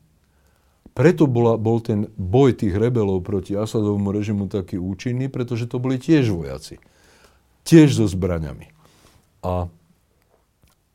[0.95, 5.99] Preto bola, bol ten boj tých rebelov proti Asadovmu režimu taký účinný, pretože to boli
[5.99, 6.79] tiež vojaci.
[7.67, 8.71] Tiež so zbraňami.
[9.43, 9.67] A,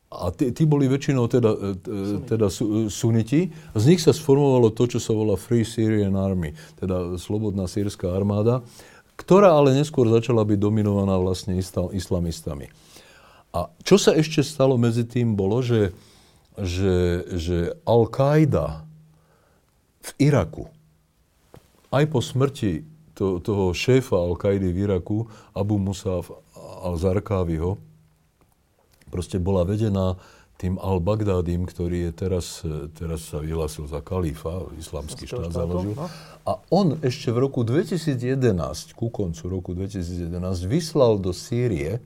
[0.08, 2.48] a tí, tí boli väčšinou teda, e, e, teda
[2.88, 3.52] suniti.
[3.76, 8.64] Z nich sa sformovalo to, čo sa volá Free Syrian Army, teda Slobodná sírska armáda,
[9.20, 11.60] ktorá ale neskôr začala byť dominovaná vlastne
[11.92, 12.72] islamistami.
[13.52, 15.92] A čo sa ešte stalo medzi tým bolo, že,
[16.56, 18.89] že, že Al-Qaida,
[20.00, 20.68] v Iraku,
[21.90, 22.86] aj po smrti
[23.18, 26.32] to, toho šéfa Al-Kaidy v Iraku, Abu Musaf
[26.86, 27.76] al-Zarkáviho,
[29.12, 30.16] proste bola vedená
[30.60, 32.68] tým al-Baghdádym, ktorý je teraz,
[33.00, 35.96] teraz sa vyhlásil za kalífa, islamský štát založil.
[35.96, 36.12] No.
[36.44, 40.36] A on ešte v roku 2011, ku koncu roku 2011,
[40.68, 42.04] vyslal do Sýrie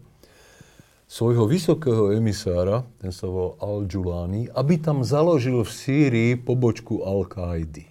[1.08, 7.86] svojho vysokého emisára, ten sa volal Al-Julani, aby tam založil v Sýrii pobočku Al-Kaidy.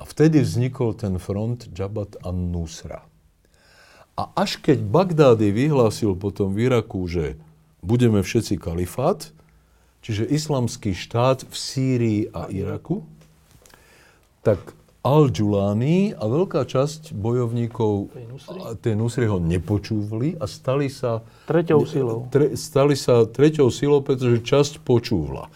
[0.00, 3.04] A vtedy vznikol ten front Jabhat an-Nusra.
[4.16, 7.36] A až keď Bagdády vyhlásil potom v Iraku, že
[7.84, 9.32] budeme všetci kalifát,
[10.00, 13.04] čiže islamský štát v Sýrii a Iraku,
[14.40, 14.60] tak
[15.00, 18.12] Al-Julani a veľká časť bojovníkov
[18.84, 21.24] tej Nusry ho nepočúvali a stali sa...
[21.48, 22.28] Treťou silou.
[22.28, 25.48] Tre, stali sa treťou silou, pretože časť počúvla.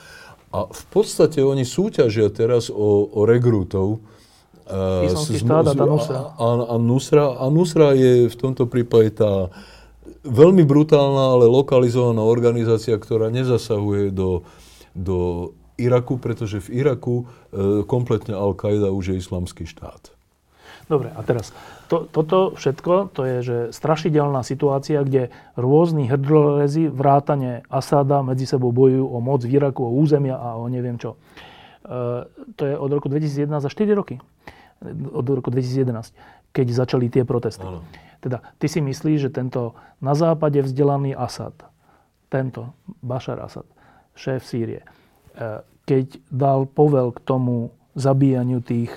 [0.48, 4.00] A v podstate oni súťažia teraz o, o regrútov,
[4.64, 6.20] Islamský štát a Nusra.
[6.40, 7.24] A, a, Nusra.
[7.36, 9.52] A Nusra je v tomto prípade tá
[10.24, 14.40] veľmi brutálna, ale lokalizovaná organizácia, ktorá nezasahuje do,
[14.96, 17.24] do Iraku, pretože v Iraku e,
[17.84, 20.12] kompletne Al-Qaida už je islamský štát.
[20.84, 21.56] Dobre, a teraz,
[21.88, 28.68] to, toto všetko, to je že strašidelná situácia, kde rôzni hrdlorezy, vrátane Asada medzi sebou
[28.68, 31.16] bojujú o moc v Iraku, o územia a o neviem čo.
[31.82, 34.20] E, to je od roku 2011 za 4 roky
[34.92, 36.12] od roku 2011,
[36.52, 37.64] keď začali tie protesty.
[37.64, 37.84] Ano.
[38.20, 41.52] Teda, ty si myslíš, že tento na západe vzdelaný Asad,
[42.32, 42.72] tento
[43.04, 43.68] Bashar Asad,
[44.16, 44.84] šéf Sýrie,
[45.84, 48.90] keď dal povel k tomu zabíjaniu tých,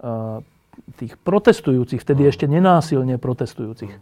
[0.00, 0.38] eh,
[0.96, 3.92] tých protestujúcich, vtedy ešte nenásilne protestujúcich,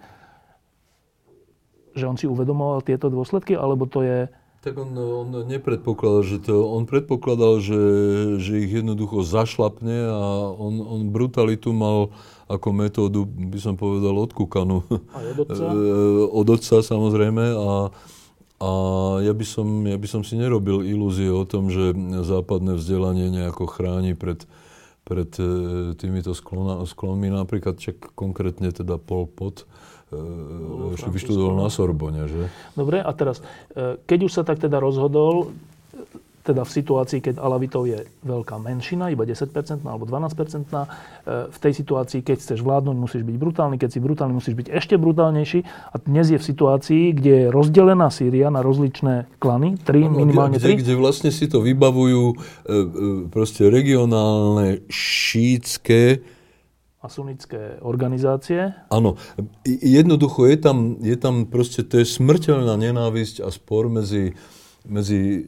[1.98, 4.18] že on si uvedomoval tieto dôsledky, alebo to je...
[4.58, 7.82] Tak on, on nepredpokladal, že to, on predpokladal, že,
[8.42, 12.10] že ich jednoducho zašlapne a on, on brutalitu mal
[12.50, 14.82] ako metódu, by som povedal, odkúkanú.
[15.14, 15.62] A od otca?
[16.42, 17.94] od otca samozrejme a,
[18.58, 18.70] a
[19.22, 21.94] ja by, som, ja by som si nerobil ilúzie o tom, že
[22.26, 24.50] západné vzdelanie nejako chráni pred,
[25.06, 25.46] pred e,
[25.94, 27.30] týmito sklona, sklonmi.
[27.30, 29.62] Napríklad čak konkrétne teda Pol Pot,
[30.10, 30.18] e,
[31.06, 32.50] vyštudoval na Sorbone, že?
[32.74, 33.38] Dobre, a teraz,
[33.78, 35.54] e, keď už sa tak teda rozhodol,
[36.48, 41.72] teda v situácii, keď alavitov je veľká menšina, iba 10% alebo 12%, e, v tej
[41.76, 45.60] situácii, keď chceš vládnuť, musíš byť brutálny, keď si brutálny, musíš byť ešte brutálnejší.
[45.92, 50.56] A dnes je v situácii, kde je rozdelená Sýria na rozličné klany, tri, no, minimálne
[50.56, 50.74] kde, tri.
[50.80, 52.76] Kde vlastne si to vybavujú e, e,
[53.28, 56.24] proste regionálne šítske
[56.98, 58.74] a sunnické organizácie.
[58.90, 59.14] Áno,
[59.64, 64.34] jednoducho je tam, je tam proste, to je smrteľná nenávisť a spor medzi
[64.86, 65.40] medzi e,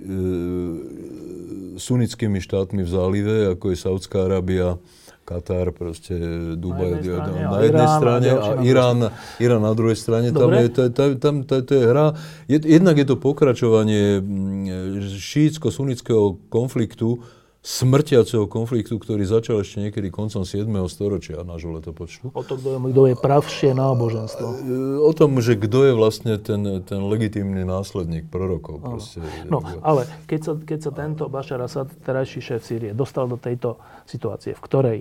[1.78, 4.80] sunnickými štátmi v zálive, ako je Saudská Arábia,
[5.24, 6.18] Katar, proste
[6.58, 10.34] Dubaj na jednej strane, a, a Irán, Irán na druhej strane.
[10.34, 10.82] Tam je, to,
[11.22, 12.18] tam, to, to je hra.
[12.50, 14.18] Jednak je to pokračovanie
[15.06, 17.22] šítsko-sunnického konfliktu,
[17.60, 20.64] smrtiaceho konfliktu, ktorý začal ešte niekedy koncom 7.
[20.88, 22.32] storočia nášho letopočtu.
[22.32, 24.46] O to, kto je, kto je pravšie náboženstvo.
[24.48, 24.56] E,
[25.04, 28.80] o tom, že kto je vlastne ten, ten legitímny následník prorokov.
[28.80, 29.20] Proste,
[29.52, 33.76] no, ale keď sa, keď sa tento Bashar Assad, terajší šéf Sýrie, dostal do tejto
[34.08, 34.98] situácie, v ktorej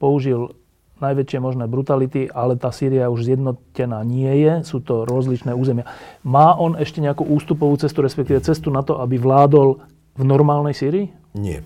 [0.00, 0.56] použil
[1.04, 5.84] najväčšie možné brutality, ale tá Sýria už zjednotená nie je, sú to rozličné územia.
[6.24, 9.78] Má on ešte nejakú ústupovú cestu, respektíve cestu na to, aby vládol
[10.18, 11.12] v normálnej Sýrii?
[11.36, 11.62] Nie.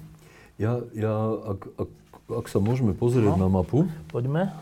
[0.62, 1.10] Ja, ja
[1.42, 1.90] ak, ak,
[2.38, 3.90] ak sa môžeme pozrieť no, na mapu.
[4.14, 4.54] Poďme.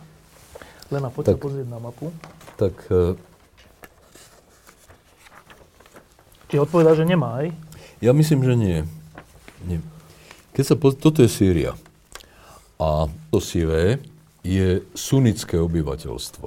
[0.88, 2.08] Lena, poď tak, sa pozrieť na mapu.
[2.56, 2.72] Tak...
[2.88, 3.20] Uh,
[6.48, 7.52] Či odpovedá, že nemá, aj?
[8.00, 8.78] Ja myslím, že nie.
[9.68, 9.84] nie.
[10.56, 10.96] Keď sa poz...
[10.96, 11.76] Toto je Sýria.
[12.80, 14.00] A to sivé
[14.40, 16.46] je sunnické obyvateľstvo.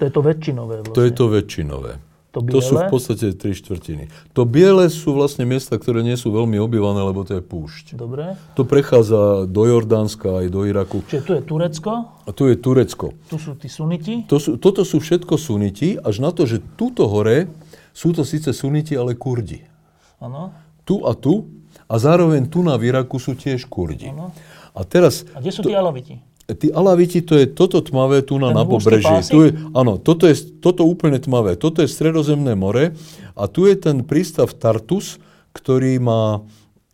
[0.00, 0.96] To je to väčšinové vlastne.
[0.96, 1.92] To je to väčšinové.
[2.30, 4.06] To, to sú v podstate tri štvrtiny.
[4.38, 7.98] To biele sú vlastne miesta, ktoré nie sú veľmi obývané, lebo to je púšť.
[7.98, 8.38] Dobre.
[8.54, 11.02] To prechádza do Jordánska aj do Iraku.
[11.10, 11.92] Čiže tu je Turecko?
[12.22, 13.18] A tu je Turecko.
[13.26, 14.22] Tu sú tí suniti?
[14.30, 17.50] To sú, toto sú všetko suniti, až na to, že túto hore
[17.90, 19.66] sú to síce suniti, ale kurdi.
[20.22, 20.54] Áno.
[20.86, 21.50] Tu a tu.
[21.90, 24.14] A zároveň tu na Iraku sú tiež kurdi.
[24.14, 24.30] Ano.
[24.70, 25.26] A teraz...
[25.34, 26.22] A kde sú to, tí alaviti?
[26.56, 29.10] Tí alaviti, to je toto tmavé tu na, na pobreží.
[29.30, 31.54] Tu je, áno, toto je toto úplne tmavé.
[31.54, 32.96] Toto je stredozemné more
[33.36, 35.22] a tu je ten prístav Tartus,
[35.54, 36.42] ktorý má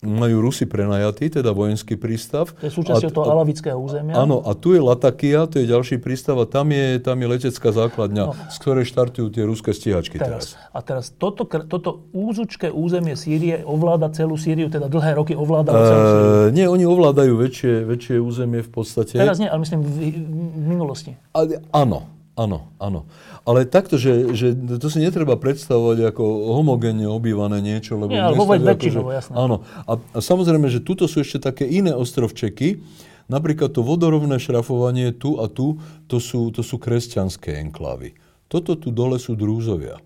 [0.05, 2.53] majú Rusi prenajatý, teda vojenský prístav.
[2.61, 4.13] To je súčasťou toho alavického územia.
[4.13, 7.73] Áno, a tu je Latakia, to je ďalší prístav a tam je, tam je letecká
[7.73, 8.37] základňa, no.
[8.37, 10.53] z ktorej štartujú tie ruské stíhačky teraz.
[10.53, 10.71] teraz.
[10.77, 16.05] A teraz toto, toto úzučké územie Sýrie ovláda celú Sýriu, teda dlhé roky ovláda celú
[16.05, 16.29] Sýriu?
[16.53, 19.17] Nie, oni ovládajú väčšie, väčšie územie v podstate.
[19.17, 20.13] Teraz nie, ale myslím v,
[20.53, 21.17] v minulosti.
[21.33, 23.09] A, áno, áno, áno.
[23.42, 26.25] Ale takto, že, že to si netreba predstavovať ako
[26.61, 29.64] homogénne obývané niečo, lebo Nie, ale väčšinou, že, Áno.
[29.88, 32.79] A, a samozrejme, že tuto sú ešte také iné ostrovčeky,
[33.27, 38.14] Napríklad to vodorovné šrafovanie tu a tu, to sú, to sú kresťanské enklávy.
[38.46, 39.99] Toto tu dole sú drúzovia.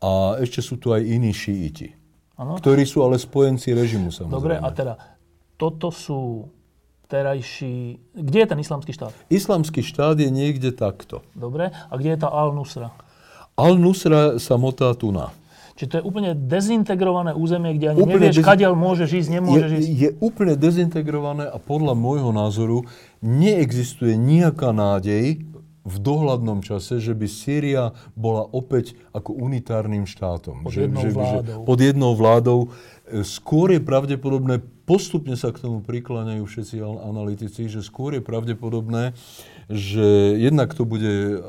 [0.00, 1.92] A ešte sú tu aj iní šíiti,
[2.40, 2.56] ano.
[2.56, 4.40] ktorí sú ale spojenci režimu samozrejme.
[4.40, 4.94] Dobre, a teda
[5.60, 6.48] toto sú
[7.08, 7.98] terajší...
[8.14, 9.16] Kde je ten islamský štát?
[9.32, 11.24] Islamský štát je niekde takto.
[11.32, 11.72] Dobre.
[11.72, 12.92] A kde je tá Al-Nusra?
[13.56, 15.32] Al-Nusra sa motá tu na.
[15.78, 18.50] Čiže to je úplne dezintegrované územie, kde ani úplne nevieš, dezi...
[18.50, 19.88] kadiaľ môže ísť, nemôže je, ísť.
[19.94, 22.82] Je úplne dezintegrované a podľa môjho názoru
[23.22, 25.46] neexistuje nejaká nádej
[25.88, 30.66] v dohľadnom čase, že by Sýria bola opäť ako unitárnym štátom.
[30.66, 31.62] Pod jednou že, vládou.
[31.62, 32.58] Že, pod jednou vládou.
[33.08, 39.16] E, skôr je pravdepodobné, postupne sa k tomu prikláňajú všetci analytici, že skôr je pravdepodobné,
[39.68, 41.40] že jednak to bude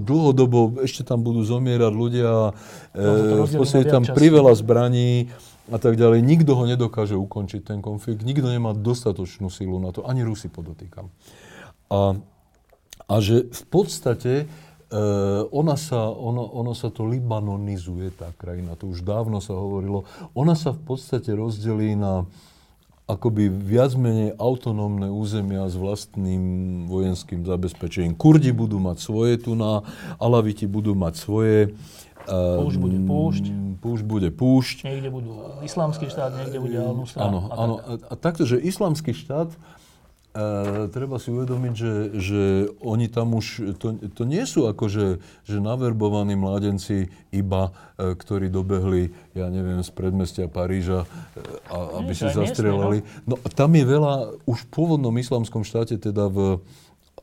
[0.00, 2.52] dlhodobo, ešte tam budú zomierať ľudia,
[2.92, 5.32] e, v podstate tam priveľa zbraní
[5.72, 6.22] a tak ďalej.
[6.22, 8.22] Nikto ho nedokáže ukončiť, ten konflikt.
[8.22, 10.04] Nikto nemá dostatočnú silu na to.
[10.06, 11.10] Ani Rusi podotýkam.
[11.90, 12.18] A,
[13.06, 14.32] a že v podstate
[15.50, 20.06] ona sa, ona, ona sa to libanonizuje, tá krajina, to už dávno sa hovorilo.
[20.38, 22.22] Ona sa v podstate rozdelí na
[23.06, 28.18] akoby viac menej autonómne územia s vlastným vojenským zabezpečením.
[28.18, 29.86] Kurdi budú mať svoje tu na,
[30.18, 31.58] Alaviti budú mať svoje.
[32.26, 33.44] Púšť bude púšť.
[33.78, 34.76] Púšť bude púšť.
[34.82, 35.30] Niekde budú
[35.62, 37.74] islamský štát, niekde bude al Áno, áno.
[37.78, 39.54] A, a takto, že islamský štát
[40.92, 42.42] Treba si uvedomiť, že, že
[42.84, 45.16] oni tam už, to, to nie sú akože
[45.48, 52.12] že naverbovaní mládenci iba, uh, ktorí dobehli, ja neviem, z predmestia Paríža, uh, a, aby
[52.12, 53.00] si zastrelali.
[53.24, 56.60] No tam je veľa, už v pôvodnom islamskom štáte, teda v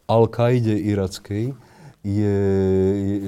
[0.09, 1.53] Al-Kaide irackej,
[2.01, 2.39] je,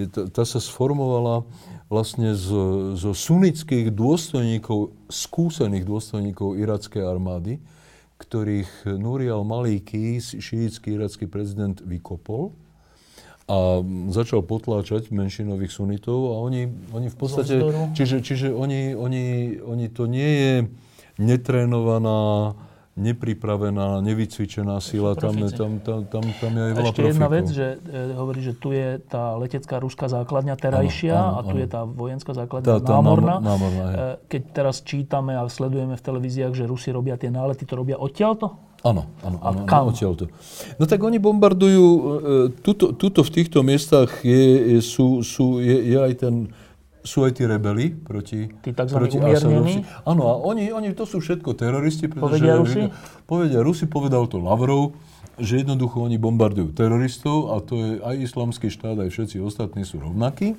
[0.01, 1.45] je, tá sa sformovala
[1.87, 7.61] vlastne zo, zo sunnických dôstojníkov, skúsených dôstojníkov irackej armády,
[8.35, 12.51] ktorých Nuri al-Maliki, šíjický iracký prezident, vykopol
[13.47, 13.79] a
[14.11, 17.63] začal potláčať menšinových sunitov a oni, oni v podstate,
[17.95, 20.53] čiže, čiže oni, oni, oni to nie je
[21.15, 22.59] netrénovaná
[22.95, 27.67] nepripravená, nevycvičená sila, tam, tam, tam, tam, tam je aj veľa Ešte jedna vec, že
[27.83, 31.67] e, hovorí, že tu je tá letecká ruská základňa terajšia ano, ano, a tu je
[31.67, 33.35] tá vojenská základňa tá, tá námorná.
[33.35, 33.95] E,
[34.31, 38.63] keď teraz čítame a sledujeme v televíziách, že Rusi robia tie nálety, to robia odtiaľto?
[38.87, 40.31] Áno, áno, áno, áno odtiaľto.
[40.79, 42.01] No tak oni bombardujú, e,
[42.63, 46.47] tuto, tuto v týchto miestach je, je, sú, sú, je, je aj ten
[47.05, 49.85] sú aj tí rebeli proti, tí proti Asadovci.
[50.03, 52.09] Áno, a oni, oni to sú všetko teroristi.
[52.09, 52.89] Povedia Rusi?
[53.29, 54.97] Povedia Rusi, povedal to Lavrov,
[55.37, 60.01] že jednoducho oni bombardujú teroristov a to je aj islamský štát, aj všetci ostatní sú
[60.01, 60.57] rovnakí.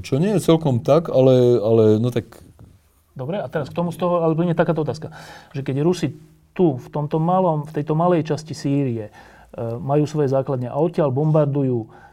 [0.00, 2.40] čo nie je celkom tak, ale, ale no tak...
[3.12, 5.12] Dobre, a teraz k tomu z toho, ale nie takáto otázka,
[5.52, 6.16] že keď Rusi
[6.56, 9.12] tu, v, tomto malom, v tejto malej časti Sýrie, e,
[9.76, 12.05] majú svoje základne a odtiaľ bombardujú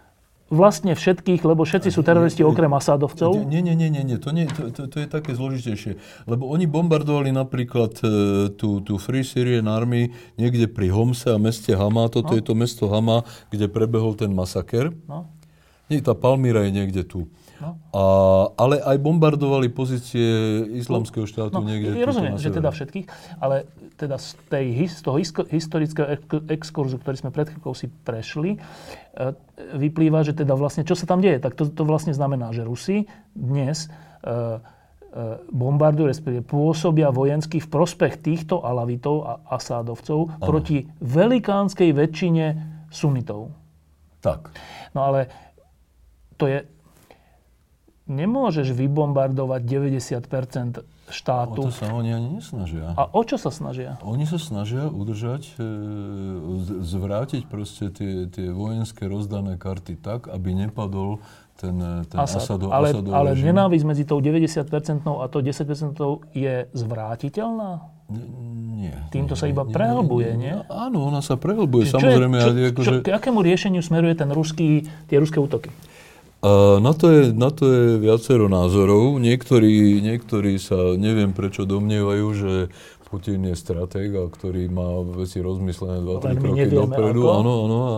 [0.54, 3.50] vlastne všetkých, lebo všetci sú teroristi okrem Asádovcov?
[3.50, 4.18] Nie, nie, nie, nie, nie.
[4.22, 5.98] To, nie to, to, to je také zložitejšie.
[6.30, 8.08] Lebo oni bombardovali napríklad e,
[8.54, 12.08] tú, tú Free Syrian Army niekde pri Homse a meste Hama.
[12.13, 12.38] Toto no.
[12.38, 14.94] je to mesto Hama, kde prebehol ten masaker.
[15.10, 15.34] No.
[15.92, 17.28] Nie, tá Palmíra je niekde tu.
[17.63, 17.80] No.
[17.95, 18.04] A,
[18.60, 20.28] ale aj bombardovali pozície
[20.76, 21.95] islamského štátu no, niekde.
[21.95, 23.08] Ja rozumiem, že teda všetkých,
[23.39, 25.15] ale teda z, tej, z toho
[25.47, 26.19] historického
[26.52, 28.60] exkurzu, ktorý sme pred chvíľkou si prešli, e,
[29.80, 31.39] vyplýva, že teda vlastne, čo sa tam deje?
[31.39, 34.60] Tak to, to vlastne znamená, že Rusi dnes e, e,
[35.47, 40.43] bombardujú, respektíve pôsobia vojensky v prospech týchto alavitov a asádovcov ano.
[40.43, 42.45] proti velikánskej väčšine
[42.91, 43.56] sunitov.
[44.19, 44.52] Tak.
[44.91, 45.32] No ale
[46.36, 46.72] to je
[48.13, 51.60] nemôžeš vybombardovať 90 štátu.
[51.60, 52.95] O to sa oni ani nesnažia.
[52.95, 53.99] A o čo sa snažia?
[54.06, 55.65] Oni sa snažia udržať, e,
[56.82, 61.19] zvrátiť proste tie, tie vojenské rozdané karty tak, aby nepadol
[61.60, 62.41] ten, e, ten Asad.
[62.41, 67.71] Asadov, ale, Asadov ale nenávisť medzi tou 90% a to 10% je zvratiteľná?
[68.78, 68.95] Nie.
[69.10, 70.54] Týmto sa iba prehlbuje, nie?
[70.54, 70.56] nie?
[70.69, 72.38] Áno, ona sa prehlbuje, Čiže samozrejme.
[72.38, 75.71] Čo, čo, čo, k akému riešeniu smeruje ten ruský, tie ruské útoky?
[76.43, 79.15] A na to, je, na to je viacero názorov.
[79.15, 82.53] Niektorí, niektorí sa neviem prečo domnievajú, že
[83.08, 87.29] Putin je stratég, ktorý má veci rozmyslené 2-3 kroky dopredu.
[87.29, 87.77] Áno, áno.
[87.79, 87.93] A,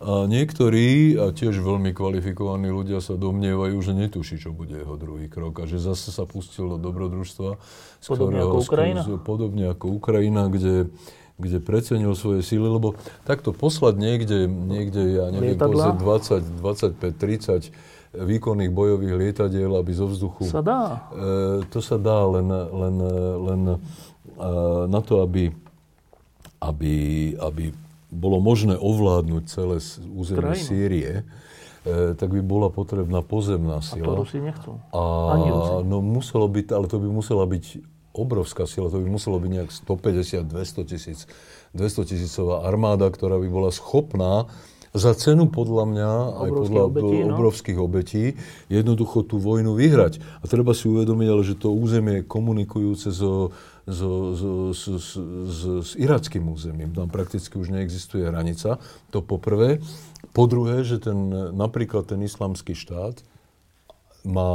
[0.00, 5.26] a niektorí, a tiež veľmi kvalifikovaní ľudia sa domnievajú, že netuší, čo bude jeho druhý
[5.26, 7.58] krok a že zase sa pustil do dobrodružstva.
[8.06, 9.02] Podobne ktorého, ako Ukrajina?
[9.20, 10.94] Podobne ako Ukrajina, kde
[11.42, 12.94] kde precenil svoje síly, lebo
[13.26, 17.74] takto poslať niekde, niekde ja neviem, 20, 25, 30
[18.12, 20.44] výkonných bojových lietadiel, aby zo vzduchu...
[20.44, 21.08] Sa dá.
[21.10, 22.96] E, to sa dá len, len,
[23.40, 23.76] len e,
[24.86, 25.48] na to, aby,
[26.60, 26.94] aby,
[27.40, 27.72] aby
[28.12, 29.80] bolo možné ovládnuť celé
[30.12, 30.68] územie Krajinu.
[30.68, 31.10] Sýrie,
[31.88, 34.04] e, tak by bola potrebná pozemná sila.
[34.04, 34.76] A to Rusi nechcú.
[34.92, 35.00] A,
[35.32, 35.72] Ani Rusi.
[35.88, 37.64] No muselo byť, ale to by musela byť
[38.12, 41.20] obrovská sila, to by muselo byť nejak 150-200 tisíc,
[41.72, 44.48] 200 tisícová armáda, ktorá by bola schopná
[44.92, 46.10] za cenu podľa mňa,
[46.44, 47.32] aj podľa obetí, no?
[47.32, 48.24] obrovských obetí,
[48.68, 50.20] jednoducho tú vojnu vyhrať.
[50.20, 53.56] A treba si uvedomiť, ale že to územie je komunikujúce so,
[53.88, 56.92] so, so, so, so, s irackým územím.
[56.92, 58.76] Tam prakticky už neexistuje hranica.
[59.16, 59.80] To poprvé.
[60.36, 61.16] Po druhé, že ten,
[61.56, 63.31] napríklad ten islamský štát
[64.22, 64.50] má,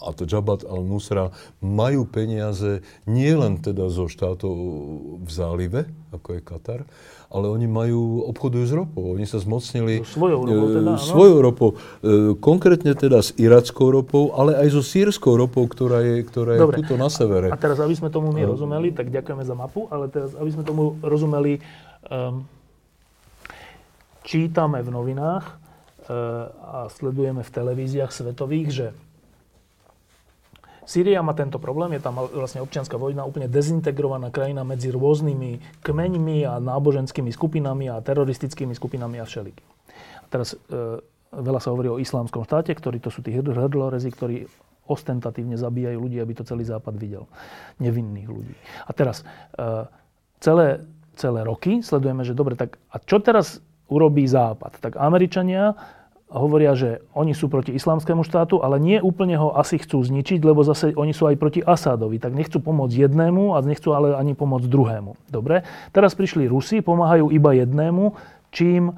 [0.00, 1.28] a to Jabhat al-Nusra,
[1.60, 4.54] majú peniaze nie len teda zo štátov
[5.20, 6.80] v zálive, ako je Katar,
[7.28, 9.18] ale oni majú, obchodujú s ropou.
[9.18, 10.06] Oni sa zmocnili...
[10.06, 11.70] Svojou ropou teda, e, Svojou ropou.
[11.74, 11.76] E,
[12.38, 16.94] konkrétne teda s irackou ropou, ale aj so sírskou ropou, ktorá je, ktorá je tuto
[16.94, 17.50] na severe.
[17.50, 18.54] A, a teraz, aby sme tomu my no.
[18.54, 21.58] rozumeli, tak ďakujeme za mapu, ale teraz, aby sme tomu rozumeli,
[22.08, 22.46] um,
[24.24, 25.63] čítame v novinách,
[26.08, 28.86] a sledujeme v televíziách svetových, že
[30.84, 36.44] Sýria má tento problém, je tam vlastne občianská vojna, úplne dezintegrovaná krajina medzi rôznymi kmeňmi
[36.44, 39.64] a náboženskými skupinami a teroristickými skupinami a všeliky.
[40.20, 41.00] A teraz e,
[41.32, 44.44] veľa sa hovorí o islámskom štáte, ktorí to sú tí hrdlorezi, ktorí
[44.84, 47.24] ostentatívne zabíjajú ľudí, aby to celý západ videl.
[47.80, 48.52] Nevinných ľudí.
[48.84, 49.24] A teraz
[49.56, 49.88] e,
[50.44, 50.84] celé
[51.14, 51.80] celé roky.
[51.80, 54.80] Sledujeme, že dobre, tak a čo teraz urobí Západ?
[54.80, 55.76] Tak Američania
[56.34, 60.66] hovoria, že oni sú proti islamskému štátu, ale nie úplne ho asi chcú zničiť, lebo
[60.66, 62.18] zase oni sú aj proti Asádovi.
[62.18, 65.14] Tak nechcú pomôcť jednému a nechcú ale ani pomôcť druhému.
[65.30, 65.62] Dobre?
[65.94, 68.18] Teraz prišli Rusi, pomáhajú iba jednému,
[68.50, 68.94] čím e,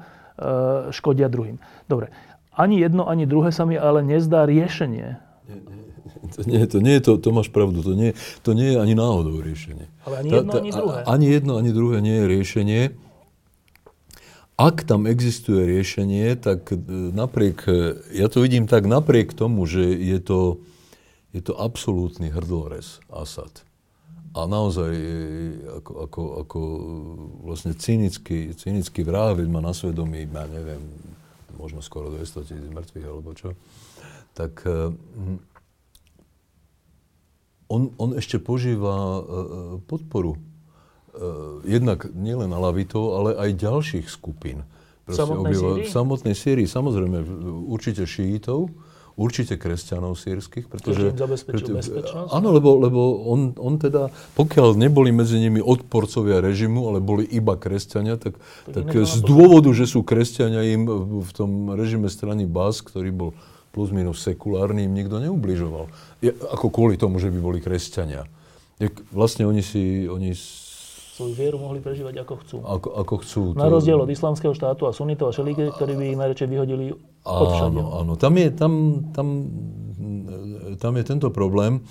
[0.89, 1.61] škodia druhým.
[1.85, 2.09] Dobre.
[2.57, 5.21] Ani jedno, ani druhé sa mi ale nezdá riešenie.
[5.45, 5.85] Nie, nie.
[6.27, 8.11] To nie, to nie je to, to máš pravdu, to nie,
[8.43, 9.87] to nie je ani náhodou riešenie.
[10.03, 10.99] Ale ani jedno, tá, tá, ani druhé.
[11.05, 12.81] Ani jedno, ani druhé nie je riešenie.
[14.57, 16.81] Ak tam existuje riešenie, tak e,
[17.13, 20.57] napriek, e, ja to vidím tak, napriek tomu, že je to,
[21.29, 23.61] je to absolútny hrdlorez Asad.
[24.33, 24.97] A naozaj
[25.77, 26.59] ako, ako, ako
[27.45, 30.81] vlastne cynický, cynický vrah, veď má na svedomí, ja neviem,
[31.61, 33.53] možno skoro 200 tisíc mŕtvych alebo čo,
[34.33, 34.89] tak e,
[37.69, 39.21] on, on ešte požíva
[39.85, 40.41] podporu
[41.65, 44.63] jednak nielen Alavitov, ale aj ďalších skupín.
[45.07, 45.85] v samotnej Sýrii?
[45.87, 47.17] V samotnej Sýrii, samozrejme,
[47.71, 48.69] určite šíitov,
[49.17, 51.09] určite kresťanov sírskych, pretože...
[51.09, 51.25] preto,
[51.73, 52.29] bezpečnosť?
[52.29, 57.57] Áno, lebo, lebo on, on teda, pokiaľ neboli medzi nimi odporcovia režimu, ale boli iba
[57.57, 58.37] kresťania, tak,
[58.69, 60.85] tak, tak z dôvodu, že sú kresťania, im
[61.25, 63.31] v tom režime strany Bas, ktorý bol
[63.73, 65.89] plus minus sekulárny, im nikto neubližoval.
[66.21, 68.29] Je, ako kvôli tomu, že by boli kresťania.
[69.09, 70.37] Vlastne oni si, oni
[71.17, 72.57] svoju vieru mohli prežívať ako chcú.
[72.61, 73.41] Ako, ako chcú.
[73.53, 73.57] To...
[73.57, 76.93] Na rozdiel od islamského štátu a sunitov a šelíke, ktorí by ich najradšej vyhodili
[77.25, 77.81] odvšade.
[77.81, 78.13] Áno, áno.
[78.21, 78.73] Tam je, tam,
[79.17, 79.27] tam,
[80.77, 81.81] tam je tento problém.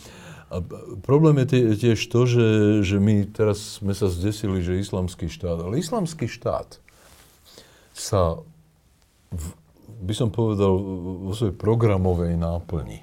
[0.46, 0.62] A
[1.02, 2.46] problém je tiež to, že,
[2.86, 6.78] že my teraz sme sa zdesili, že islamský štát, ale islamský štát
[7.90, 8.38] sa,
[9.34, 9.46] v,
[10.06, 10.70] by som povedal,
[11.26, 13.02] vo svojej programovej náplni,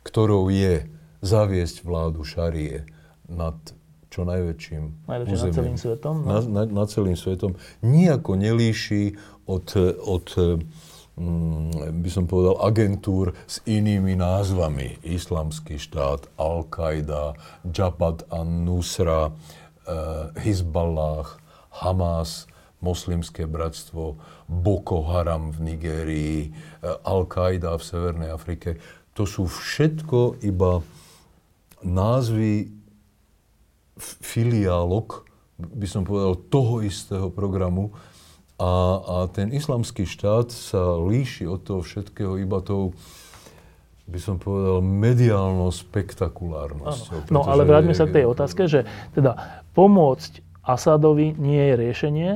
[0.00, 0.88] ktorou je
[1.20, 2.88] zaviesť vládu šarie
[3.28, 3.60] nad
[4.10, 5.54] čo najväčším Najväčšie územím.
[5.54, 6.14] nad celým svetom?
[6.26, 6.28] No?
[6.28, 7.54] Na, na, na celým svetom.
[7.86, 9.14] Nijako nelíši
[9.46, 9.70] od,
[10.02, 10.26] od
[11.14, 14.98] mm, by som povedal, agentúr s inými názvami.
[15.06, 17.38] Islamský štát, Al-Qaida,
[17.70, 21.38] Jabhat an-Nusra, uh, Hezballah,
[21.70, 22.50] Hamas,
[22.82, 24.18] Moslimské bratstvo,
[24.50, 28.82] Boko Haram v Nigérii, uh, Al-Qaida v Severnej Afrike.
[29.14, 30.82] To sú všetko iba
[31.84, 32.79] názvy
[34.00, 35.28] filiálok,
[35.60, 37.92] by som povedal, toho istého programu.
[38.60, 42.92] A, a ten islamský štát sa líši od toho všetkého iba tou,
[44.04, 47.32] by som povedal, mediálnou spektakulárnosťou.
[47.32, 48.84] No ale vráťme sa k tej otázke, že
[49.16, 52.30] teda pomôcť Asadovi nie je riešenie.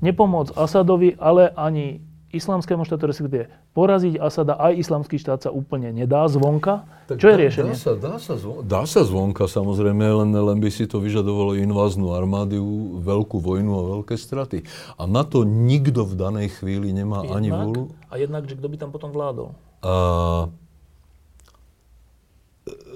[0.00, 2.00] Nepomôcť Asadovi, ale ani
[2.36, 6.84] islamskému štátu, respektíve poraziť Asada aj islamský štát sa úplne nedá zvonka.
[7.08, 7.72] Tak Čo je riešenie?
[7.72, 11.56] Dá sa, dá, sa zvonka, dá sa zvonka samozrejme, len, len by si to vyžadovalo
[11.56, 14.66] inváznú armádu, veľkú vojnu a veľké straty.
[15.00, 17.82] A na to nikto v danej chvíli nemá jednak, ani vôľu.
[18.12, 19.56] A jednak, že kto by tam potom vládol?
[19.80, 19.94] A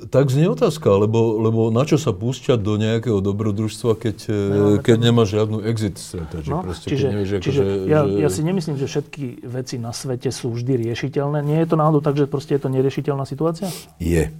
[0.09, 4.97] tak znie otázka, lebo, lebo na čo sa púšťať do nejakého dobrodružstva, keď, no, keď
[4.97, 6.49] nemá žiadnu exit strategy.
[6.49, 8.17] No, proste, čiže, nevieš, ako, čiže že, ja, že...
[8.25, 11.45] ja si nemyslím, že všetky veci na svete sú vždy riešiteľné.
[11.45, 13.69] Nie je to náhodou tak, že proste je to neriešiteľná situácia?
[14.01, 14.33] Je.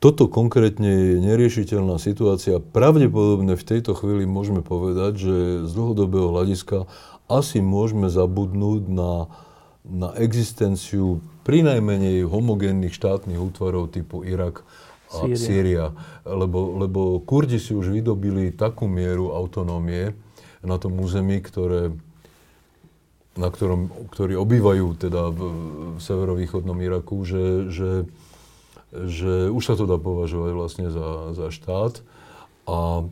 [0.00, 2.56] Toto konkrétne je neriešiteľná situácia.
[2.56, 5.36] Pravdepodobne v tejto chvíli môžeme povedať, že
[5.68, 6.88] z dlhodobého hľadiska
[7.28, 9.28] asi môžeme zabudnúť na,
[9.84, 14.62] na existenciu pri najmenej homogénnych štátnych útvarov typu Irak
[15.10, 15.36] a Sýria.
[15.36, 15.86] Sýria.
[16.22, 20.14] Lebo, lebo Kurdi si už vydobili takú mieru autonómie
[20.60, 21.96] na tom území, ktoré,
[23.34, 25.40] na ktorom, ktorí obývajú teda v,
[25.96, 27.90] v severovýchodnom Iraku, že, že,
[28.92, 32.04] že už sa to dá považovať vlastne za, za štát.
[32.68, 33.08] A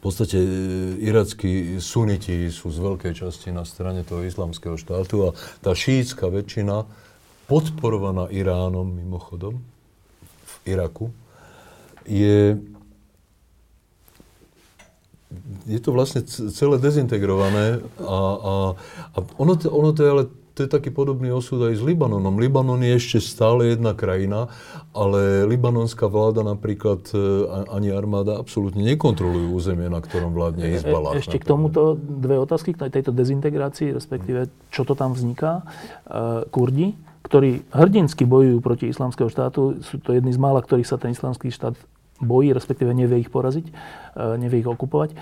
[0.00, 0.48] v podstate e,
[1.04, 6.88] irackí suniti sú z veľkej časti na strane toho islamského štátu a tá šítska väčšina,
[7.44, 9.60] podporovaná Iránom mimochodom,
[10.24, 11.12] v Iraku,
[12.08, 12.56] je,
[15.68, 18.54] je to vlastne celé dezintegrované a, a,
[19.12, 20.24] a ono, to, ono to je ale
[20.60, 22.36] to je taký podobný osud aj s Libanonom.
[22.36, 24.52] Libanon je ešte stále jedna krajina,
[24.92, 31.16] ale libanonská vláda napríklad e, ani armáda absolútne nekontrolujú územie, na ktorom vládne e, Hezbalah.
[31.16, 35.64] E, ešte k tomuto dve otázky, k tejto dezintegrácii, respektíve čo to tam vzniká.
[36.52, 36.92] Kurdi,
[37.24, 41.48] ktorí hrdinsky bojujú proti islamského štátu, sú to jedni z mála, ktorých sa ten islamský
[41.48, 41.72] štát
[42.20, 43.64] bojí, respektíve nevie ich poraziť,
[44.36, 45.16] nevie ich okupovať.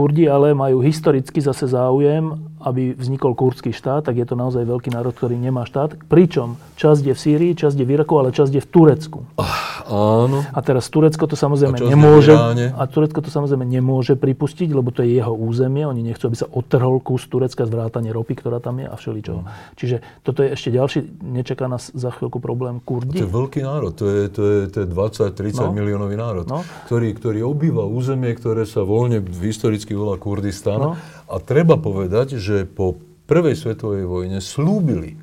[0.00, 4.88] Kurdi ale majú historicky zase záujem, aby vznikol kurdský štát, tak je to naozaj veľký
[4.88, 5.96] národ, ktorý nemá štát.
[6.08, 9.18] Pričom časť je v Sýrii, časť je v Iraku, ale časť je v Turecku.
[9.36, 9.84] Ah,
[10.24, 10.40] áno.
[10.44, 15.04] A teraz Turecko to samozrejme A nemôže, a Turecko to samozrejme nemôže pripustiť, lebo to
[15.04, 15.84] je jeho územie.
[15.84, 19.40] Oni nechcú, aby sa odtrhol kus Turecka z vrátane ropy, ktorá tam je a všeličoho.
[19.76, 23.20] Čiže toto je ešte ďalší, nečaká nás za chvíľku problém To Kurdi.
[23.20, 25.72] je veľký národ, to je, to je, to je 20-30 No.
[25.72, 26.60] miliónový národ, No.
[26.88, 30.78] ktorý, ktorý obýva územie, ktoré sa voľne historicky volá Kurdistan.
[30.78, 30.90] No.
[31.26, 35.14] A treba povedať, že po prvej svetovej vojne slúbili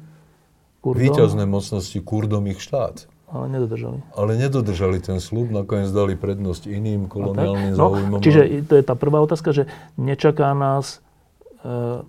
[0.79, 3.07] Kurdom, víťazné mocnosti Kurdom ich štát.
[3.27, 3.99] ale nedodržali.
[4.15, 7.11] Ale nedodržali ten slúb, nakoniec dali prednosť iným tak?
[7.11, 8.19] koloniálnym No, záujmom.
[8.23, 9.67] čiže to je tá prvá otázka, že
[9.99, 11.03] nečaká nás
[11.59, 11.99] e,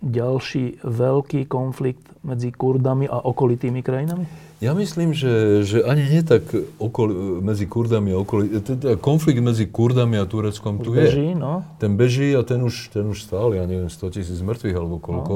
[0.00, 4.24] ďalší veľký konflikt medzi Kurdami a okolitými krajinami?
[4.56, 6.48] Ja myslím, že, že ani nie tak
[6.80, 8.56] okoli, medzi Kurdami a okolí...
[8.64, 11.04] Teda konflikt medzi Kurdami a Tureckom tu je.
[11.04, 11.60] Beží, no.
[11.76, 15.34] Ten beží a ten už, ten už stál, ja neviem, 100 tisíc mŕtvych alebo koľko.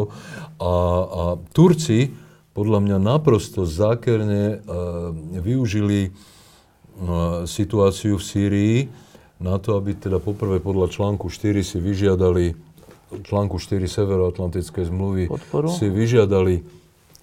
[0.56, 0.72] A,
[1.04, 2.16] a Turci
[2.56, 8.76] podľa mňa naprosto zákerne uh, využili uh, situáciu v Sýrii
[9.36, 12.56] na to, aby teda poprvé podľa článku 4 si vyžiadali
[13.20, 15.68] článku 4 Severoatlantickej zmluvy Podporu.
[15.68, 16.79] si vyžiadali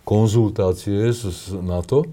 [0.08, 2.08] konzultácie s, NATO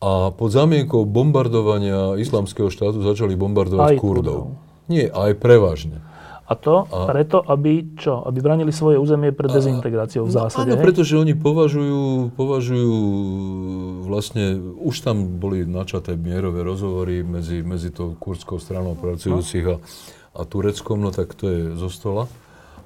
[0.00, 4.56] a pod zamienkou bombardovania islamského štátu začali bombardovať Aj Kurdov.
[4.56, 4.88] Kurdov.
[4.88, 6.00] Nie, aj prevažne.
[6.50, 8.26] A to preto, aby čo?
[8.26, 10.74] Aby bránili svoje územie pred dezintegráciou v zásade.
[10.74, 10.82] Áno, hej?
[10.82, 12.96] pretože oni považujú, považujú
[14.02, 19.76] vlastne, už tam boli načaté mierové rozhovory medzi, medzi tou kurdskou stranou pracujúcich a,
[20.34, 22.26] a Tureckom, no tak to je zo stola.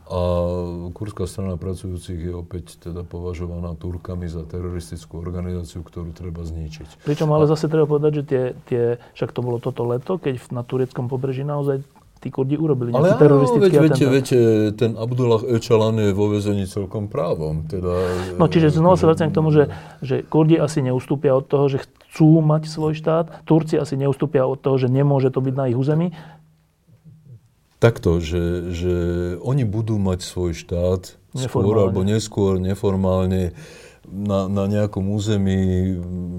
[0.04, 0.20] A
[0.92, 7.08] kurdská strana pracujúcich je opäť teda považovaná Turkami za teroristickú organizáciu, ktorú treba zničiť.
[7.08, 8.82] Pričom ale zase treba povedať, že tie, tie,
[9.16, 11.80] však to bolo toto leto, keď na tureckom pobreží naozaj
[12.24, 14.38] tí Kurdi urobili Ale nejaký áno, teroristický veď, viete, viete,
[14.80, 17.68] ten Abdullah Öcalan je vo vezení celkom právom.
[17.68, 17.92] Teda,
[18.40, 19.68] No čiže znova sa vraciam k tomu, že,
[20.00, 24.56] že Kurdi asi neustúpia od toho, že chcú mať svoj štát, Turci asi neustúpia od
[24.56, 26.16] toho, že nemôže to byť na ich území.
[27.84, 28.94] Takto, že, že
[29.44, 33.52] oni budú mať svoj štát skôr alebo neskôr neformálne
[34.08, 35.92] na, na nejakom území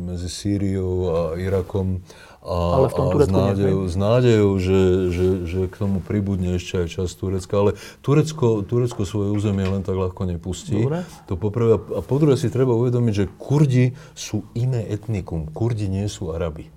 [0.09, 2.01] medzi Sýriou a Irakom
[2.45, 5.97] a, Ale v tom a s Turecku nádejou, s nádejou že, že, že k tomu
[5.97, 7.53] pribudne ešte aj časť Turecka.
[7.57, 7.71] Ale
[8.05, 10.77] Turecko, Turecko svoje územie len tak ľahko nepustí.
[10.77, 11.01] Dobre.
[11.25, 11.81] To poprvé.
[11.81, 15.49] A po druhé si treba uvedomiť, že Kurdi sú iné etnikum.
[15.49, 16.74] Kurdi nie sú Arabi.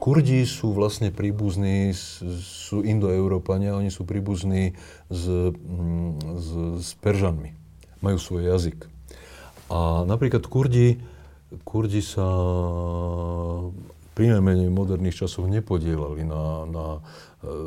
[0.00, 1.92] Kurdi sú vlastne príbuzní,
[2.40, 4.72] sú indoeurópania, oni sú príbuzní
[5.12, 6.48] s, mm, s,
[6.80, 7.52] s Peržanmi.
[8.00, 8.88] Majú svoj jazyk.
[9.68, 10.96] A napríklad Kurdi,
[11.68, 12.24] Kurdi sa
[14.16, 17.00] pri najmenej v moderných časoch nepodielali na, na e,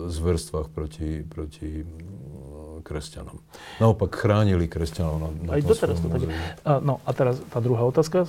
[0.09, 3.37] zverstvách proti, proti mm, kresťanom.
[3.77, 6.25] Naopak chránili kresťanov na, na Aj doteraz to tak
[6.81, 8.25] no a teraz tá druhá otázka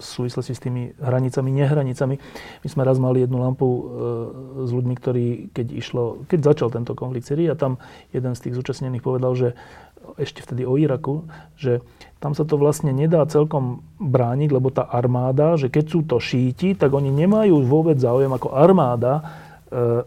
[0.00, 2.16] v súvislosti s tými hranicami, nehranicami.
[2.64, 3.82] My sme raz mali jednu lampu e,
[4.64, 7.76] s ľuďmi, ktorí, keď išlo, keď začal tento konflikt Syrii a tam
[8.10, 9.48] jeden z tých zúčastnených povedal, že
[10.16, 11.84] ešte vtedy o Iraku, že
[12.18, 16.72] tam sa to vlastne nedá celkom brániť, lebo tá armáda, že keď sú to šíti,
[16.74, 19.22] tak oni nemajú vôbec záujem ako armáda e,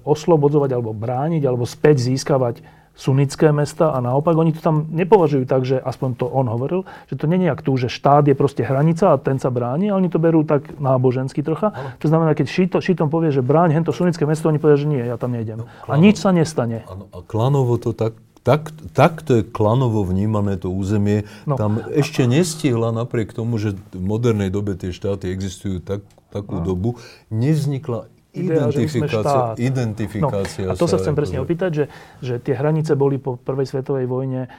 [0.01, 5.65] oslobodzovať alebo brániť alebo späť získavať sunnické mesta a naopak oni to tam nepovažujú tak,
[5.65, 8.61] že aspoň to on hovoril, že to nie je jak tu, že štát je proste
[8.61, 11.73] hranica a ten sa bráni, ale oni to berú tak nábožensky trocha.
[11.99, 15.01] To znamená, keď šíto, šítom povie, že bráň hento sunnické mesto, oni povedia, že nie,
[15.01, 15.65] ja tam nejdem.
[15.89, 16.85] A nič sa nestane.
[16.85, 18.13] Áno, a klanovo to tak,
[18.45, 21.25] tak, takto je klanovo vnímané to územie.
[21.49, 21.55] No.
[21.55, 21.57] No.
[21.57, 26.65] Tam ešte nestihla, napriek tomu, že v modernej dobe tie štáty existujú tak, takú no.
[26.65, 26.89] dobu,
[27.33, 29.61] nevznikla Idea, že sme štát.
[29.61, 31.85] identifikácia No, a to sa chcem presne opýtať, že,
[32.17, 34.49] že tie hranice boli po prvej svetovej vojne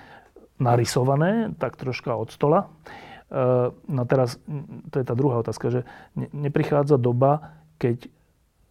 [0.62, 2.70] narysované, tak troška od stola.
[3.26, 4.38] E, No teraz,
[4.94, 5.80] to je tá druhá otázka, že
[6.14, 8.06] ne, neprichádza doba, keď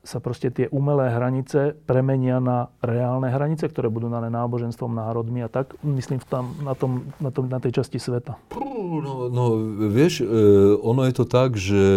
[0.04, 5.48] sa proste tie umelé hranice premenia na reálne hranice, ktoré budú dané náboženstvom, národmi a
[5.48, 5.80] tak.
[5.80, 8.36] Myslím tam, na, tom, na, tom, na tej časti sveta.
[8.52, 9.44] No, no
[9.88, 10.28] vieš, e,
[10.76, 11.88] ono je to tak, že,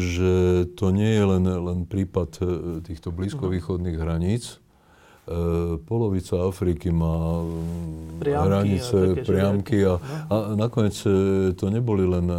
[0.00, 0.32] že
[0.80, 2.44] to nie je len, len prípad e,
[2.88, 4.61] týchto blízkovýchodných hraníc.
[5.32, 10.28] E, polovica Afriky má mm, Priamky a hranice, také priamky a, všelijaké.
[10.28, 11.10] a nakoniec e,
[11.56, 12.36] to neboli len e,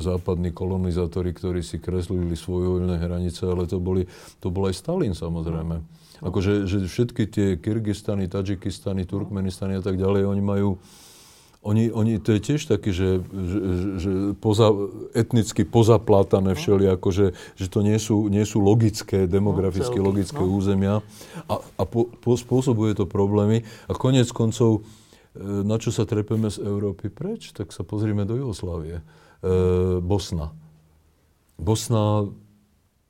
[0.00, 4.08] západní kolonizátori, ktorí si kreslili svojvoľné hranice, ale to, boli,
[4.40, 5.84] to bol aj Stalin samozrejme.
[6.22, 10.68] Akože že všetky tie Kyrgyzstany, Tadžikistany, Turkmenistany a tak ďalej, oni majú
[11.62, 13.58] oni, oni, to je tiež také, že, že,
[14.02, 14.74] že poza,
[15.14, 20.58] etnicky pozaplátané všelijako, že, že to nie sú, nie sú logické, demograficky no, logické no.
[20.58, 20.94] územia
[21.46, 23.62] a, a po, po, spôsobuje to problémy.
[23.86, 24.82] A konec koncov,
[25.38, 28.98] e, na čo sa trepeme z Európy preč, tak sa pozrieme do Jugoslávie.
[28.98, 29.02] E,
[30.02, 30.50] Bosna.
[31.62, 32.26] Bosna,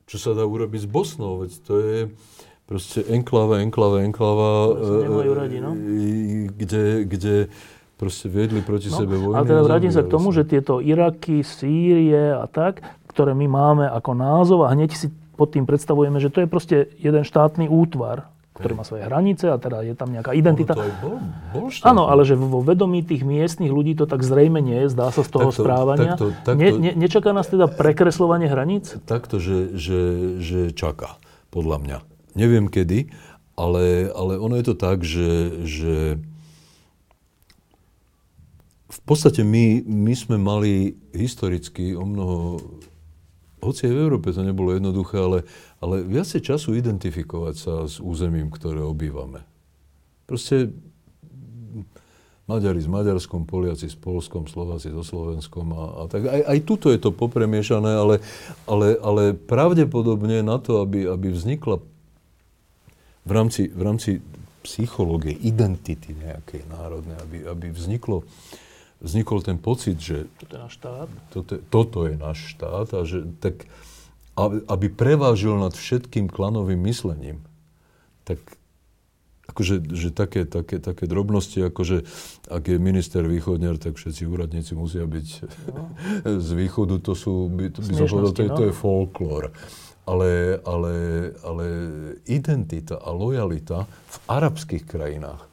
[0.05, 1.41] čo sa dá urobiť s Bosnou?
[1.41, 1.99] Veď to je
[2.69, 4.77] proste enklava, enklava, enklava.
[4.77, 5.73] E, radi, no?
[6.53, 7.35] Kde, kde
[8.03, 9.39] proste viedli proti no, sebe vojny.
[9.39, 12.83] Ale teda vrátim sa k tomu, že tieto Iraky, Sýrie a tak,
[13.15, 15.07] ktoré my máme ako názov a hneď si
[15.39, 18.27] pod tým predstavujeme, že to je proste jeden štátny útvar,
[18.59, 20.75] ktorý má svoje hranice a teda je tam nejaká identita.
[20.75, 21.17] to aj bol,
[21.55, 25.15] bol Áno, ale že vo vedomí tých miestnych ľudí to tak zrejme nie je, zdá
[25.15, 26.19] sa z toho takto, správania.
[26.19, 28.99] Takto, takto, ne, ne, nečaká nás teda prekreslovanie hraníc?
[29.07, 30.01] Takto, že, že,
[30.43, 31.17] že čaká,
[31.55, 31.99] podľa mňa.
[32.35, 33.15] Neviem kedy,
[33.55, 36.21] ale, ale ono je to tak, že, že
[39.03, 42.39] v podstate my, my sme mali historicky o mnoho,
[43.59, 45.39] hoci aj v Európe to nebolo jednoduché, ale,
[45.83, 49.43] ale viacej času identifikovať sa s územím, ktoré obývame.
[50.31, 50.71] Proste
[52.47, 56.27] Maďari s Maďarskom, Poliaci s Polskom, Slováci so Slovenskom a, a tak.
[56.27, 58.19] Aj, aj tuto je to popremiešané, ale,
[58.67, 61.79] ale, ale pravdepodobne na to, aby, aby vznikla
[63.23, 64.11] v rámci, v rámci
[64.67, 68.27] psychológie, identity nejakej národnej, aby, aby vzniklo
[69.03, 70.31] vznikol ten pocit, že...
[70.39, 71.09] Toto je náš štát.
[71.35, 73.67] Toto, toto je náš štát a že tak,
[74.71, 77.43] aby prevážil nad všetkým klanovým myslením,
[78.23, 78.39] tak
[79.53, 82.09] akože že také, také, také drobnosti, akože
[82.49, 85.27] ak je minister východňar, tak všetci úradníci musia byť
[85.75, 85.93] no.
[86.47, 88.79] z východu, to sú, by, by som povedal, to, je, to je no.
[88.79, 89.45] folklór.
[90.03, 90.95] Ale, ale,
[91.47, 91.67] ale
[92.27, 95.47] identita a lojalita v arabských krajinách,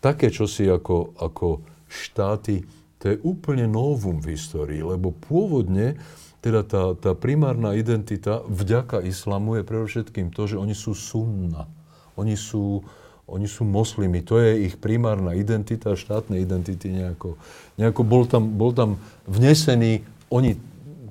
[0.00, 2.64] také čosi ako, ako štáty,
[3.00, 5.96] to je úplne novum v histórii, lebo pôvodne
[6.44, 11.68] teda tá, tá primárna identita vďaka islamu je predovšetkým to, že oni sú sunna.
[12.16, 12.84] Oni sú,
[13.24, 14.20] oni sú moslimi.
[14.28, 17.40] To je ich primárna identita, štátne identity nejako.
[17.80, 20.60] nejako bol, tam, bol tam vnesený, oni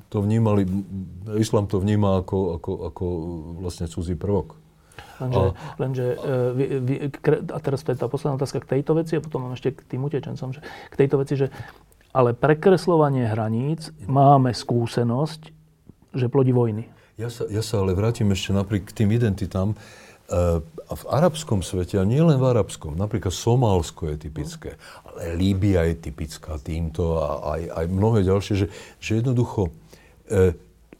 [0.09, 0.65] to vnímali,
[1.37, 3.05] islam to vníma ako, ako, ako
[3.65, 4.58] vlastne cudzí prvok.
[5.19, 6.95] Lenže, a, lenže uh, vy, vy,
[7.51, 9.83] a teraz to je tá posledná otázka k tejto veci a potom mám ešte k
[9.83, 11.51] tým utečencom, že k tejto veci, že
[12.15, 15.41] ale prekreslovanie hraníc máme skúsenosť,
[16.15, 16.89] že plodí vojny.
[17.19, 19.75] Ja sa, ja sa ale vrátim ešte napriek k tým identitám.
[20.29, 25.89] Uh, v arabskom svete, a nie len v arabskom, napríklad Somálsko je typické, ale Líbia
[25.89, 28.67] je typická týmto a aj, aj mnohé ďalšie, že,
[29.01, 30.53] že jednoducho uh,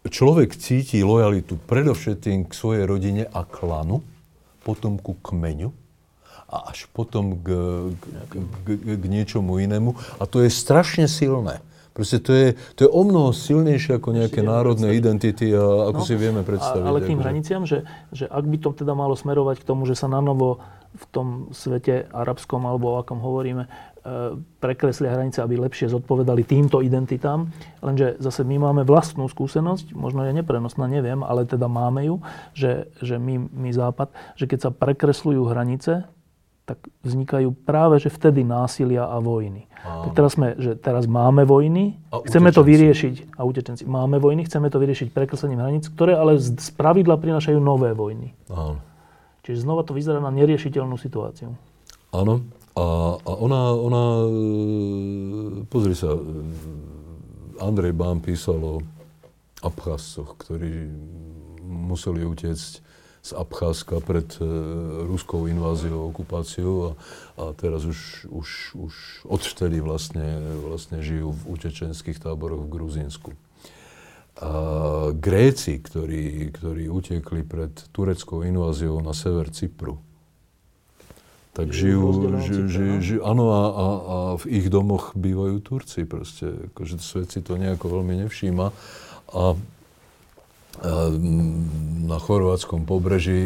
[0.08, 4.00] človek cíti lojalitu predovšetkým k svojej rodine a klanu,
[4.64, 5.76] potom ku kmeňu
[6.50, 7.47] a až potom k,
[8.30, 8.34] k,
[8.66, 9.93] k, k niečomu inému.
[10.18, 11.62] A to je strašne silné.
[11.93, 12.47] Proste to je,
[12.80, 16.88] to je o mnoho silnejšie ako nejaké národné identity, a ako no, si vieme predstaviť.
[16.88, 17.84] Ale k tým hraniciam, že,
[18.16, 20.64] že ak by to teda malo smerovať k tomu, že sa na novo
[20.95, 23.68] v tom svete arabskom, alebo o akom hovoríme,
[24.64, 27.52] prekreslia hranice, aby lepšie zodpovedali týmto identitám.
[27.84, 32.24] Lenže zase my máme vlastnú skúsenosť, možno je neprenosná, neviem, ale teda máme ju,
[32.56, 36.08] že, že my, my Západ, že keď sa prekresľujú hranice,
[36.70, 39.66] tak vznikajú práve že vtedy násilia a vojny.
[39.82, 40.06] A...
[40.06, 44.45] Tak teraz, sme, že teraz máme vojny, a chceme to vyriešiť, a utečenci, máme vojny,
[44.45, 48.38] chceme to vyriešiť prekreslením hraníc, ktoré ale z, z pravidla prinašajú nové vojny.
[48.54, 48.78] Áno.
[49.41, 51.58] Čiže znova to vyzerá na neriešiteľnú situáciu.
[52.14, 52.45] Áno,
[52.80, 52.86] a,
[53.19, 56.15] a ona, ona, e, pozri sa,
[57.59, 58.75] Andrej Bán písal o
[59.59, 60.88] Abcházcoch, ktorí
[61.59, 62.71] museli utiecť
[63.19, 64.47] z Abcházska pred e,
[65.03, 66.91] ruskou inváziou, okupáciou a,
[67.36, 68.47] a teraz už, už,
[68.80, 68.93] už
[69.27, 73.36] odvtedy vlastne, vlastne žijú v utečenských táboroch v Gruzínsku.
[74.39, 74.51] A
[75.11, 79.99] Gréci, ktorí, ktorí utekli pred tureckou inváziou na sever Cypru,
[81.50, 86.70] tak žijú, žijú, žijú, žijú, áno a, a, a v ich domoch bývajú Turci proste,
[86.72, 88.70] akože svet si to nejako veľmi nevšíma.
[88.70, 88.74] A,
[89.34, 89.43] a
[92.06, 93.41] na chorvátskom pobreží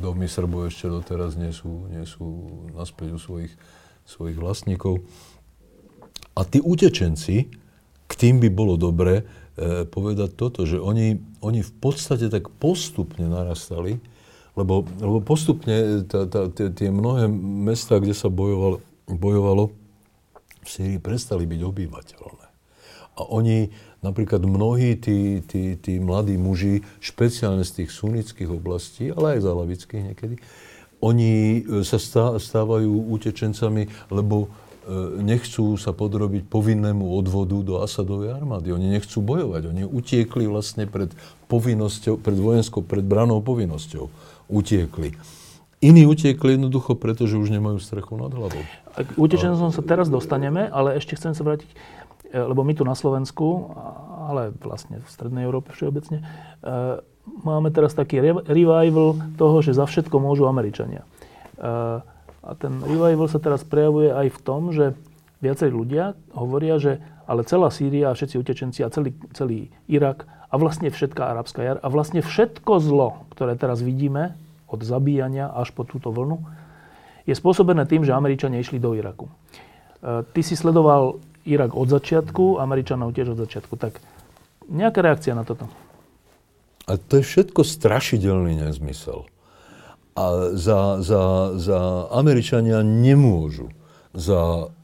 [0.00, 2.26] domy Srbov ešte doteraz nie sú, nie sú
[2.72, 3.52] naspäť u svojich,
[4.08, 5.04] svojich vlastníkov.
[6.34, 7.52] A tí utečenci,
[8.08, 9.22] k tým by bolo dobre
[9.60, 14.00] e, povedať toto, že oni, oni v podstate tak postupne narastali,
[14.58, 16.04] lebo, lebo postupne
[16.74, 17.30] tie, mnohé
[17.64, 19.70] mesta, kde sa bojovalo, bojovalo
[20.60, 22.46] v Syrii, prestali byť obyvateľné.
[23.18, 23.68] A oni,
[24.00, 29.46] napríklad mnohí tí, tí, tí mladí muži, špeciálne z tých sunnických oblastí, ale aj z
[29.46, 30.36] alavických niekedy,
[31.00, 31.96] oni e, sa
[32.36, 34.52] stávajú utečencami, lebo
[35.20, 38.72] nechcú sa podrobiť povinnému odvodu do Asadovej armády.
[38.72, 39.70] Oni nechcú bojovať.
[39.70, 41.12] Oni utiekli vlastne pred
[41.46, 44.10] povinnosťou, pred vojenskou, pred branou povinnosťou.
[44.50, 45.14] Utiekli.
[45.80, 48.60] Iní utiekli jednoducho, pretože už nemajú strechu nad hlavou.
[49.00, 51.76] K utečencom sa teraz dostaneme, ale ešte chcem sa vrátiť, e,
[52.36, 53.72] lebo my tu na Slovensku,
[54.28, 56.20] ale vlastne v Strednej Európe všeobecne,
[57.44, 61.06] máme teraz taký revival toho, že za všetko môžu Američania.
[62.40, 64.96] A ten revival sa teraz prejavuje aj v tom, že
[65.44, 70.54] viacerí ľudia hovoria, že ale celá Sýria a všetci utečenci a celý, celý Irak a
[70.58, 74.34] vlastne všetká arabská jar a vlastne všetko zlo, ktoré teraz vidíme,
[74.70, 76.42] od zabíjania až po túto vlnu,
[77.26, 79.26] je spôsobené tým, že Američania išli do Iraku.
[79.26, 79.32] E,
[80.30, 83.74] ty si sledoval Irak od začiatku, Američanov tiež od začiatku.
[83.74, 83.98] Tak
[84.70, 85.66] nejaká reakcia na toto?
[86.86, 89.26] A to je všetko strašidelný nezmysel.
[90.18, 93.70] A za, za, za Američania nemôžu
[94.10, 94.74] za,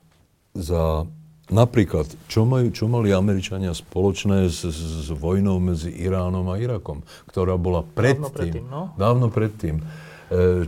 [0.54, 1.10] za
[1.50, 7.54] napríklad, čo, majú, čo mali Američania spoločné s, s vojnou medzi Iránom a Irakom, ktorá
[7.54, 8.26] bola predtým.
[8.26, 8.82] Dávno predtým, no?
[8.98, 9.76] Dávno predtým.
[9.80, 9.84] E,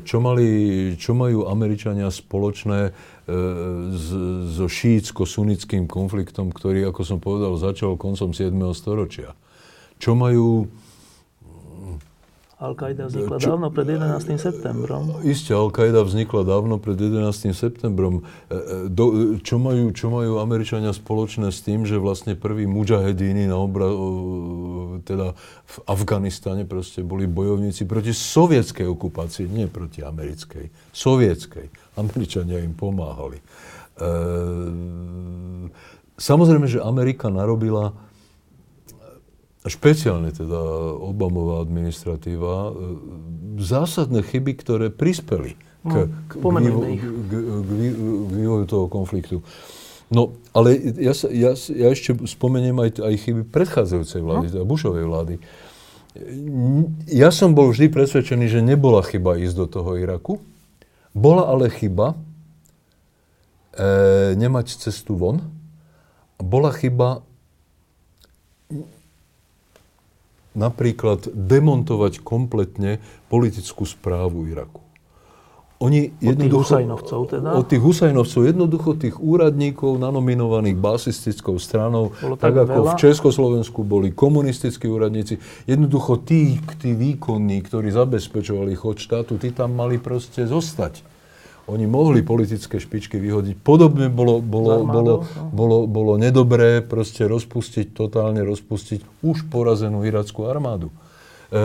[0.07, 0.49] čo, mali,
[0.95, 2.93] čo majú Američania spoločné e,
[4.55, 8.55] so šíitsko-sunnickým konfliktom, ktorý, ako som povedal, začal koncom 7.
[8.79, 9.35] storočia?
[9.99, 10.70] Čo majú
[12.59, 14.35] Al-Qaida vznikla čo, dávno pred 11.
[14.35, 15.23] septembrom.
[15.23, 17.55] Isté, Al-Qaida vznikla dávno pred 11.
[17.55, 18.27] septembrom.
[18.51, 23.47] E, e, do, čo, majú, čo majú Američania spoločné s tým, že vlastne prví mujahedíny
[23.47, 23.87] na obra,
[25.07, 25.39] teda
[25.71, 30.91] v Afganistane proste boli bojovníci proti sovietskej okupácii, nie proti americkej.
[30.91, 31.71] Sovietskej.
[31.95, 33.39] Američania im pomáhali.
[33.39, 34.11] E,
[36.19, 37.95] samozrejme, že Amerika narobila
[39.67, 40.59] špeciálne teda
[41.03, 42.73] Obamová administratíva, e,
[43.59, 47.33] zásadné chyby, ktoré prispeli k, no, k, vývo- k, k,
[47.67, 49.43] k vývoju toho konfliktu.
[50.09, 54.53] No, ale ja, ja, ja ešte spomeniem aj, aj chyby predchádzajúcej vlády, no.
[54.57, 55.35] teda Bushovej vlády.
[57.13, 60.41] Ja som bol vždy presvedčený, že nebola chyba ísť do toho Iraku.
[61.13, 62.17] Bola ale chyba
[63.77, 65.45] e, nemať cestu von.
[66.41, 67.28] Bola chyba
[70.57, 74.88] napríklad demontovať kompletne politickú správu Iraku.
[75.78, 77.55] Oni od tých Husajnovcov teda?
[77.55, 82.90] Od tých Husajnovcov, jednoducho tých úradníkov nanominovaných basistickou stranou, tak, tak ako veľa?
[82.90, 85.38] v Československu boli komunistickí úradníci,
[85.70, 91.18] jednoducho tí, tí výkonní, ktorí zabezpečovali chod štátu, tí tam mali proste zostať
[91.69, 93.61] oni mohli politické špičky vyhodiť.
[93.61, 95.53] Podobne bolo, bolo, bolo, no.
[95.53, 100.89] bolo, bolo nedobré proste rozpustiť, totálne rozpustiť už porazenú irackú armádu.
[101.49, 101.61] E,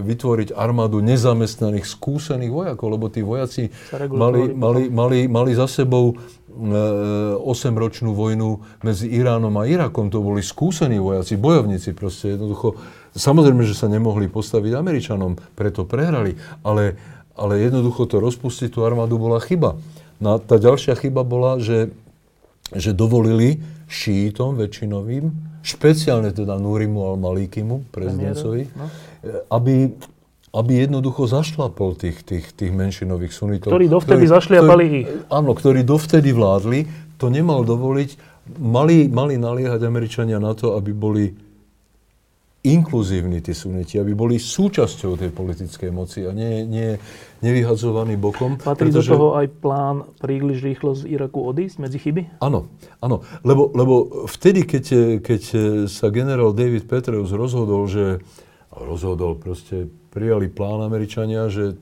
[0.00, 6.16] vytvoriť armádu nezamestnaných, skúsených vojakov, lebo tí vojaci mali, mali, mali, mali za sebou
[6.52, 8.48] 8-ročnú e, vojnu
[8.84, 10.12] medzi Iránom a Irakom.
[10.12, 12.76] To boli skúsení vojaci, bojovníci proste jednoducho.
[13.12, 16.96] Samozrejme, že sa nemohli postaviť Američanom, preto prehrali, ale
[17.36, 19.78] ale jednoducho to rozpustiť tú armádu bola chyba.
[20.22, 21.90] No a tá ďalšia chyba bola, že,
[22.70, 23.58] že dovolili
[23.90, 25.28] šítom väčšinovým,
[25.62, 28.86] špeciálne teda Nurimu al-Malikimu, prezidentovi, no.
[29.50, 29.92] aby,
[30.54, 33.70] aby jednoducho zašlapol tých, tých, tých menšinových sunitov.
[33.70, 35.08] Ktorí dovtedy ktorí, zašliapali ktorí, ich.
[35.30, 36.80] Áno, ktorí dovtedy vládli,
[37.18, 38.32] to nemal dovoliť.
[38.58, 41.30] Mali, mali naliehať Američania na to, aby boli
[42.62, 46.94] inkluzívni tí suniti, aby boli súčasťou tej politickej moci a nie, nie
[47.42, 48.54] nevyhadzovaní bokom.
[48.54, 49.10] Patrí pretože...
[49.10, 52.38] do toho aj plán príliš rýchlo z Iraku odísť medzi chyby?
[52.38, 52.70] Áno,
[53.02, 53.26] áno.
[53.42, 53.94] Lebo, lebo
[54.30, 54.84] vtedy, keď,
[55.18, 55.42] keď
[55.90, 58.22] sa generál David Petraeus rozhodol, že
[58.70, 61.76] rozhodol proste, prijali plán Američania, že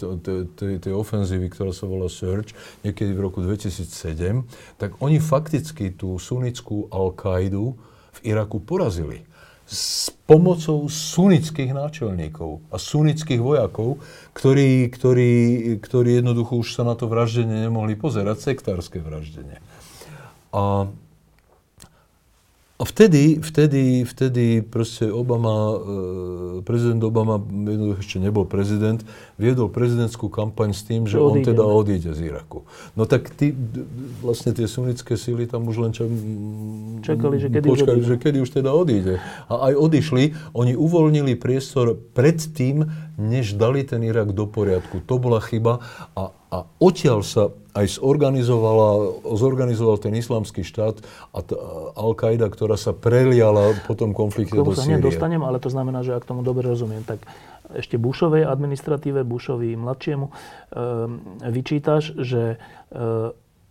[0.57, 6.89] tej ofenzívy, ktorá sa volá Search, niekedy v roku 2007, tak oni fakticky tú sunnickú
[6.89, 7.77] Al-Kaidu
[8.11, 9.30] v Iraku porazili
[9.71, 14.03] s pomocou sunických náčelníkov a sunických vojakov,
[14.35, 15.33] ktorí, ktorí,
[15.79, 19.63] ktorí jednoducho už sa na to vraždenie nemohli pozerať, sektárske vraždenie.
[20.51, 20.91] A
[22.81, 25.77] a vtedy, vtedy, vtedy proste Obama, e,
[26.65, 29.05] prezident Obama, jednoducho ešte nebol prezident,
[29.41, 32.69] viedol prezidentskú kampaň s tým, že on teda odíde z Iraku.
[32.93, 33.57] No tak tí,
[34.21, 36.05] vlastne tie sunnické síly tam už len ča,
[37.01, 39.17] čakali, že kedy, počkali, že kedy už teda odíde.
[39.49, 42.85] A aj odišli, oni uvoľnili priestor pred tým,
[43.17, 45.01] než dali ten Irak do poriadku.
[45.09, 45.81] To bola chyba
[46.13, 50.99] a, a odtiaľ sa aj zorganizovala, zorganizoval ten islamský štát
[51.31, 51.55] a t-
[51.95, 54.99] Al-Qaida, ktorá sa preliala po tom konflikte do Sýrie.
[54.99, 57.23] sa dostanem, ale to znamená, že ak tomu dobre rozumiem, tak
[57.77, 60.33] ešte Bushovej administratíve, Bushovi mladšiemu, e,
[61.51, 63.01] vyčítaš, že e,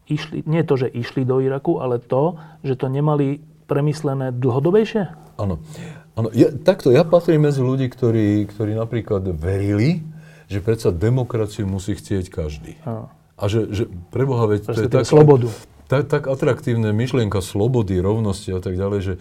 [0.09, 3.39] išli, nie to, že išli do Iraku, ale to, že to nemali
[3.69, 5.03] premyslené dlhodobejšie?
[5.37, 5.61] Áno.
[6.17, 10.03] Áno, ja, takto, ja patrím medzi ľudí, ktorí, ktorí napríklad verili,
[10.51, 12.75] že predsa demokraciu musí chcieť každý.
[12.83, 13.07] Áno.
[13.39, 15.47] A že, že preboha, veď to je tak, slobodu.
[15.87, 19.13] Tak, tak atraktívne myšlienka slobody, rovnosti a tak ďalej, že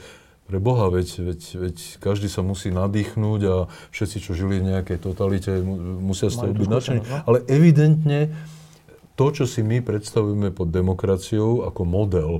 [0.48, 3.56] pre Boha, veď, veď, veď každý sa musí nadýchnúť a
[3.92, 5.60] všetci, čo žili v nejakej totalite,
[6.00, 7.00] musia z toho byť nadšení.
[7.04, 7.20] No?
[7.28, 8.32] Ale evidentne
[9.12, 12.30] to, čo si my predstavujeme pod demokraciou ako model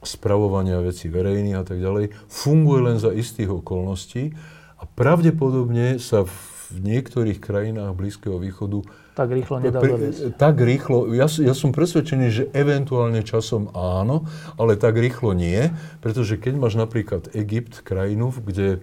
[0.00, 4.32] spravovania vecí verejných a tak ďalej, funguje len za istých okolností
[4.80, 8.80] a pravdepodobne sa v niektorých krajinách Blízkeho východu
[9.20, 10.40] tak rýchlo nedá zaviesť.
[10.40, 14.24] Tak rýchlo, ja, ja som presvedčený, že eventuálne časom áno,
[14.56, 15.68] ale tak rýchlo nie,
[16.00, 18.80] pretože keď máš napríklad Egypt, krajinu, kde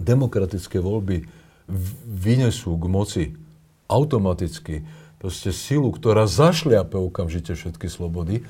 [0.00, 1.28] demokratické voľby
[2.08, 3.24] vynesú k moci
[3.92, 4.88] automaticky
[5.20, 8.42] proste silu, ktorá zašliape okamžite všetky slobody, e,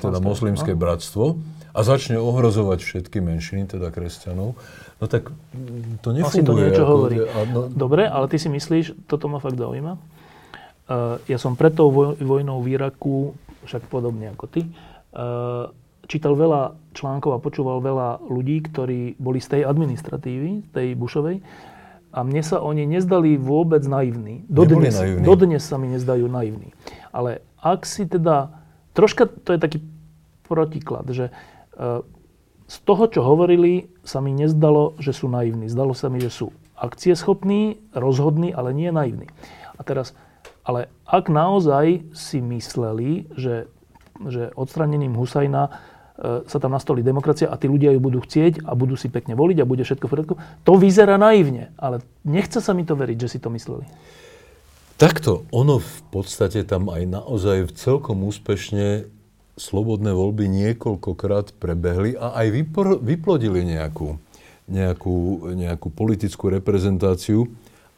[0.00, 1.38] teda moslimské bratstvo
[1.70, 4.58] a začne ohrozovať všetky menšiny, teda kresťanov,
[4.98, 5.30] no tak
[6.00, 6.42] to nefunguje.
[6.42, 7.16] Asi to niečo ako, hovorí.
[7.24, 11.74] A, no, Dobre, ale ty si myslíš, toto ma fakt zaujíma, uh, ja som pred
[11.74, 13.34] tou voj, vojnou v Iraku,
[13.64, 14.68] však podobne ako ty,
[15.16, 15.72] uh,
[16.04, 21.40] čítal veľa článkov a počúval veľa ľudí, ktorí boli z tej administratívy, tej Bušovej,
[22.14, 24.46] a mne sa oni nezdali vôbec naivní.
[24.46, 25.26] Dodnes, naivní.
[25.26, 26.70] dodnes sa mi nezdajú naivní.
[27.10, 28.54] Ale ak si teda,
[28.94, 29.78] troška to je taký
[30.46, 31.34] protiklad, že
[31.74, 32.06] uh,
[32.74, 35.70] z toho, čo hovorili, sa mi nezdalo, že sú naivní.
[35.70, 39.30] Zdalo sa mi, že sú akcieschopní, rozhodní, ale nie naivní.
[39.78, 40.10] A teraz,
[40.66, 43.70] ale ak naozaj si mysleli, že,
[44.26, 45.70] že odstranením Husajna e,
[46.50, 49.62] sa tam nastolí demokracia a tí ľudia ju budú chcieť a budú si pekne voliť
[49.62, 50.34] a bude všetko v poriadku,
[50.66, 51.70] to vyzerá naivne.
[51.78, 53.86] Ale nechce sa mi to veriť, že si to mysleli.
[54.98, 59.06] Takto, ono v podstate tam aj naozaj celkom úspešne
[59.54, 64.18] slobodné voľby niekoľkokrát prebehli a aj vypor, vyplodili nejakú,
[64.66, 65.16] nejakú,
[65.54, 67.46] nejakú politickú reprezentáciu,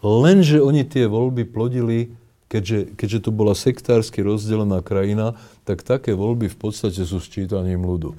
[0.04, 2.12] lenže oni tie voľby plodili,
[2.52, 8.12] keďže, keďže to bola sektársky rozdelená krajina, tak také voľby v podstate sú sčítaním ľudu.
[8.12, 8.16] E,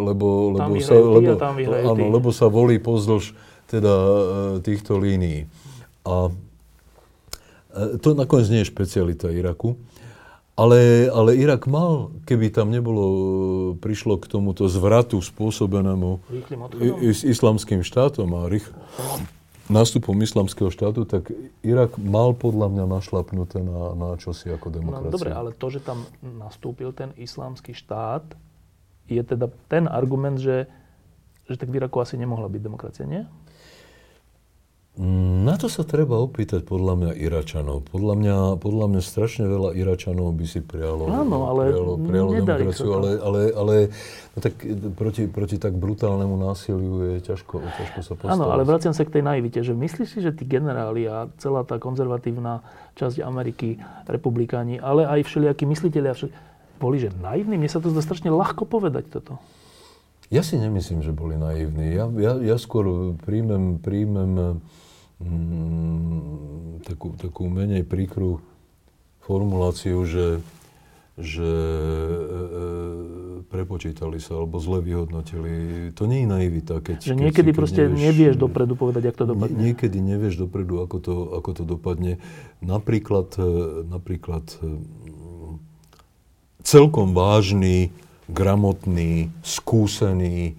[0.00, 1.32] lebo, lebo, sa, lebo,
[1.70, 3.36] áno, lebo sa volí pozdĺž
[3.68, 4.12] teda, e,
[4.64, 5.46] týchto línií.
[6.08, 9.76] A e, to nakoniec nie je špecialita Iraku.
[10.54, 13.04] Ale, ale Irak mal, keby tam nebolo,
[13.82, 16.22] prišlo k tomuto zvratu spôsobenému
[17.02, 18.70] is, islamským štátom a rých,
[19.66, 21.32] nástupom islamského štátu, tak
[21.66, 25.10] Irak mal podľa mňa našlapnuté na, na čosi ako demokracia.
[25.10, 28.22] No, dobre, ale to, že tam nastúpil ten islamský štát,
[29.10, 30.70] je teda ten argument, že,
[31.50, 33.26] že tak v Iraku asi nemohla byť demokracia, nie?
[34.94, 37.82] Na to sa treba opýtať podľa mňa Iračanov.
[37.90, 42.90] Podľa mňa, podľa mňa strašne veľa Iračanov by si prijalo, Áno, ale prijalo, prijalo demokraciu,
[42.94, 43.74] ale, ale, ale
[44.30, 44.54] no tak
[44.94, 48.38] proti, proti tak brutálnemu násiliu je ťažko, ťažko sa postaviť.
[48.38, 51.66] Áno, ale vraciam sa k tej naivite, že myslíš si, že tí generáli a celá
[51.66, 52.62] tá konzervatívna
[52.94, 56.30] časť Ameriky, republikáni, ale aj všelijakí mysliteľi,
[56.78, 57.58] boli že naivní?
[57.58, 59.42] Mne sa to zdá strašne ľahko povedať toto.
[60.30, 61.98] Ja si nemyslím, že boli naivní.
[61.98, 64.62] Ja, ja, ja skôr príjmem, príjmem
[65.20, 68.40] mm, takú, takú menej príkru
[69.24, 70.44] formuláciu, že,
[71.16, 72.64] že e, e,
[73.48, 75.52] prepočítali sa alebo zle vyhodnotili.
[75.96, 76.82] To nie je naivita.
[76.84, 79.56] Keď, že niekedy keď proste nevieš, nevieš dopredu povedať, ako to dopadne.
[79.56, 82.12] niekedy nevieš dopredu, ako to, ako to dopadne.
[82.60, 83.48] Napríklad, e,
[83.88, 84.66] napríklad e,
[86.64, 87.92] celkom vážny,
[88.28, 90.56] gramotný, skúsený,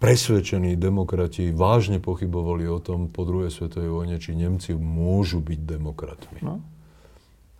[0.00, 6.40] presvedčení demokrati vážne pochybovali o tom po druhej svetovej vojne, či Nemci môžu byť demokratmi.
[6.40, 6.64] No.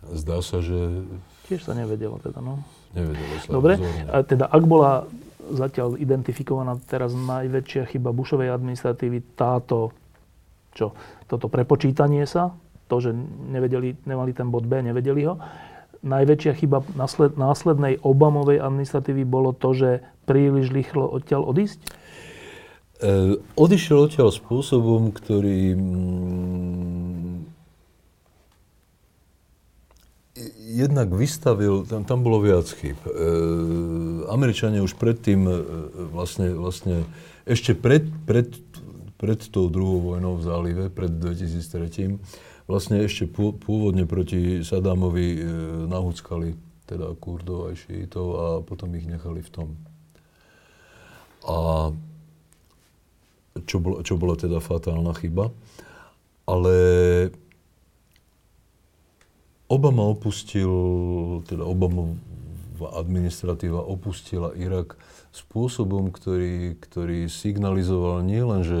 [0.09, 1.05] Zdá sa, že...
[1.45, 2.65] Tiež sa nevedelo teda, no.
[2.97, 3.53] Nevedelo sa.
[3.53, 3.77] Dobre,
[4.09, 5.05] a teda ak bola
[5.53, 9.93] zatiaľ identifikovaná teraz najväčšia chyba Bušovej administratívy táto,
[10.73, 10.97] čo,
[11.29, 12.57] toto prepočítanie sa,
[12.89, 13.13] to, že
[13.53, 15.37] nevedeli, nemali ten bod B, nevedeli ho.
[16.01, 19.89] Najväčšia chyba násled, následnej Obamovej administratívy bolo to, že
[20.25, 21.79] príliš rýchlo odtiaľ odísť?
[23.01, 27.49] E, odišiel odtiaľ spôsobom, ktorý mm,
[30.71, 32.95] jednak vystavil, tam, tam bolo viac chyb.
[33.03, 33.09] E,
[34.29, 35.53] Američania už predtým, e,
[36.13, 37.03] vlastne, vlastne
[37.49, 38.53] ešte pred, pred,
[39.17, 42.21] pred tou druhou vojnou v zálive, pred 2003,
[42.69, 45.39] vlastne ešte pôvodne proti Sadámovi e,
[45.89, 46.53] nahúckali
[46.85, 49.67] teda Kurdov aj šítov a potom ich nechali v tom.
[51.47, 51.89] A
[53.67, 55.51] čo, bolo, čo bola teda fatálna chyba.
[56.47, 56.75] Ale
[59.71, 60.71] Obama opustil,
[61.47, 64.99] teda Obamová administratíva opustila Irak
[65.31, 68.79] spôsobom, ktorý, ktorý signalizoval nielen, že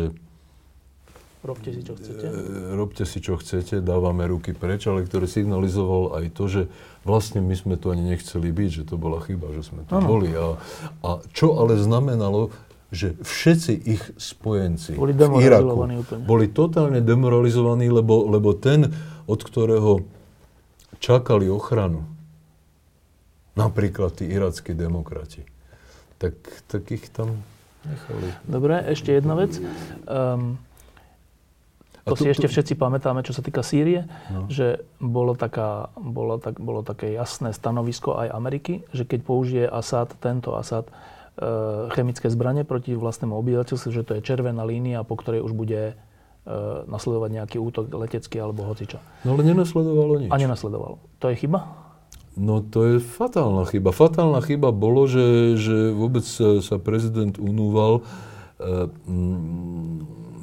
[1.41, 2.21] Robte si, čo chcete.
[2.21, 6.61] E, robte si, čo chcete, dávame ruky preč, ale ktorý signalizoval aj to, že
[7.01, 10.05] vlastne my sme tu ani nechceli byť, že to bola chyba, že sme tu ano.
[10.05, 10.29] boli.
[10.37, 10.61] A,
[11.01, 12.53] a čo ale znamenalo,
[12.91, 16.27] že všetci ich spojenci boli v Iraku úplne.
[16.27, 18.91] boli totálne demoralizovaní, lebo, lebo ten,
[19.31, 20.03] od ktorého
[20.99, 22.03] čakali ochranu,
[23.55, 25.47] napríklad tí irackí demokrati,
[26.19, 26.35] tak,
[26.67, 27.39] tak ich tam
[27.87, 28.27] nechali.
[28.45, 29.57] Dobre, ešte jedna vec.
[30.05, 30.59] Um,
[32.01, 34.49] to tu, si ešte všetci pamätáme, čo sa týka Sýrie, no.
[34.49, 40.09] že bolo, taká, bolo, tak, bolo také jasné stanovisko aj Ameriky, že keď použije Assad,
[40.17, 40.93] tento Assad, e,
[41.95, 45.93] chemické zbranie proti vlastnému obyvateľstvu, že to je červená línia, po ktorej už bude e,
[46.85, 48.99] nasledovať nejaký útok letecký alebo hocičo.
[49.23, 50.29] No ale nenasledovalo nič.
[50.29, 50.99] A nenasledovalo.
[51.23, 51.71] To je chyba?
[52.35, 53.91] No to je fatálna chyba.
[53.91, 56.23] Fatálna chyba bolo, že, že vôbec
[56.63, 58.87] sa prezident unúval uh,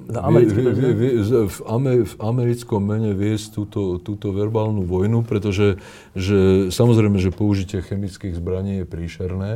[0.08, 5.76] v, v, v americkom mene viesť túto, túto verbálnu vojnu, pretože
[6.16, 9.52] že, samozrejme, že použitie chemických zbraní je príšerné,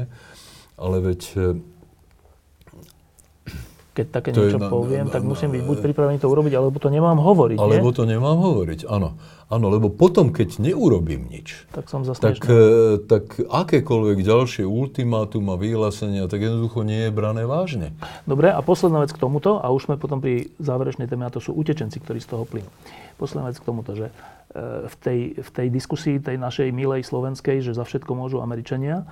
[0.83, 1.23] ale veď
[3.93, 6.81] keď také niečo na, poviem, na, tak na, musím byť buď pripravený to urobiť, alebo
[6.81, 7.61] to nemám hovoriť.
[7.61, 7.97] Alebo nie?
[8.01, 9.21] to nemám hovoriť, áno.
[9.53, 15.61] Áno, lebo potom, keď neurobím nič, tak, som tak, e, tak akékoľvek ďalšie ultimátum a
[15.61, 17.93] vyhlásenia, tak jednoducho nie je brané vážne.
[18.25, 21.45] Dobre, a posledná vec k tomuto, a už sme potom pri záverečnej téme, a to
[21.45, 22.73] sú utečenci, ktorí z toho plynú.
[23.21, 24.13] Posledná vec k tomuto, že e,
[24.89, 29.05] v tej, v tej diskusii tej našej milej slovenskej, že za všetko môžu Američania,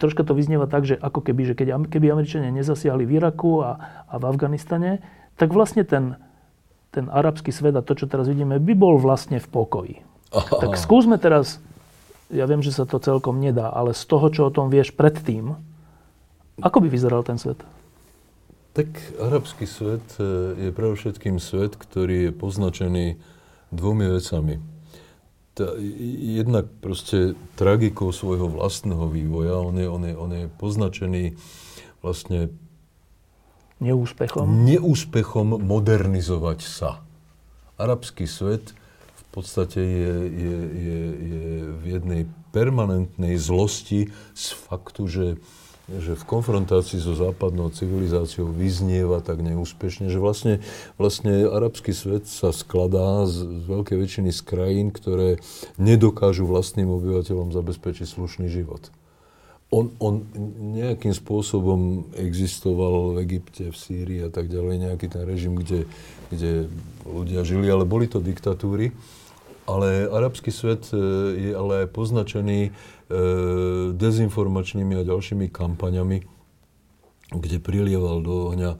[0.00, 4.04] troška to vyznieva tak, že ako keby, že keď, keby Američania nezasiahli v Iraku a,
[4.08, 5.04] a v Afganistane,
[5.36, 6.18] tak vlastne ten,
[6.94, 9.96] ten arabský svet a to, čo teraz vidíme, by bol vlastne v pokoji.
[10.34, 10.68] Aha.
[10.68, 11.62] Tak skúsme teraz,
[12.32, 15.54] ja viem, že sa to celkom nedá, ale z toho, čo o tom vieš predtým,
[16.62, 17.58] ako by vyzeral ten svet?
[18.74, 18.90] Tak
[19.22, 20.26] arabský svet e,
[20.66, 23.06] je predovšetkým svet, ktorý je poznačený
[23.70, 24.73] dvomi vecami
[25.54, 25.78] tá,
[26.42, 29.62] jednak proste tragikou svojho vlastného vývoja.
[29.62, 31.38] On je, on je, on je poznačený
[32.02, 32.50] vlastne
[33.78, 34.66] neúspechom.
[34.66, 36.90] neúspechom modernizovať sa.
[37.78, 38.74] Arabský svet
[39.14, 41.44] v podstate je, je, je, je
[41.74, 42.22] v jednej
[42.54, 45.26] permanentnej zlosti z faktu, že
[45.84, 50.64] že v konfrontácii so západnou civilizáciou vyznieva tak neúspešne, že vlastne,
[50.96, 55.44] vlastne arabský svet sa skladá z, z veľkej väčšiny z krajín, ktoré
[55.76, 58.88] nedokážu vlastným obyvateľom zabezpečiť slušný život.
[59.74, 60.22] On, on
[60.76, 65.84] nejakým spôsobom existoval v Egypte, v Sýrii a tak ďalej, nejaký ten režim, kde,
[66.30, 66.70] kde
[67.04, 68.94] ľudia žili, ale boli to diktatúry.
[69.64, 70.96] Ale arabský svet e,
[71.48, 72.76] je ale poznačený
[73.94, 76.24] dezinformačnými a ďalšími kampaňami,
[77.32, 78.78] kde prilieval do ohňa e,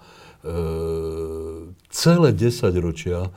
[1.93, 3.31] celé 10 ročia e,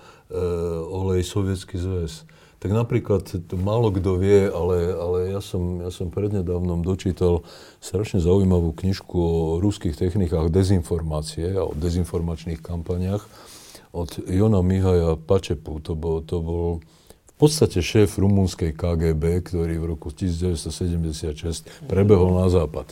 [0.88, 2.28] olej Sovietský zväz.
[2.58, 7.46] Tak napríklad, málo kto vie, ale, ale ja, som, ja som prednedávnom dočítal
[7.78, 13.30] strašne zaujímavú knižku o ruských technikách dezinformácie a o dezinformačných kampaniach
[13.94, 15.78] od Jona Mihaja Pačepu.
[15.86, 16.68] To bol, to bol
[17.38, 22.90] v podstate šéf rumúnskej KGB, ktorý v roku 1976 prebehol na západ.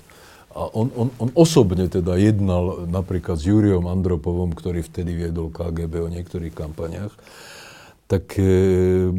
[0.53, 5.97] A on, on, on osobne teda jednal napríklad s Júriom Andropovom, ktorý vtedy viedol KGB
[5.97, 7.09] o niektorých kampaniach.
[8.05, 9.09] Tak e,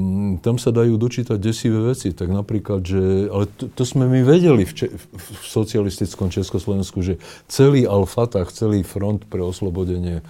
[0.46, 2.14] tam sa dajú dočítať desivé veci.
[2.14, 3.26] Tak napríklad, že...
[3.26, 7.18] Ale to, to sme my vedeli v, če, v socialistickom Československu, že
[7.50, 10.22] celý Al-Fatah, celý front pre oslobodenie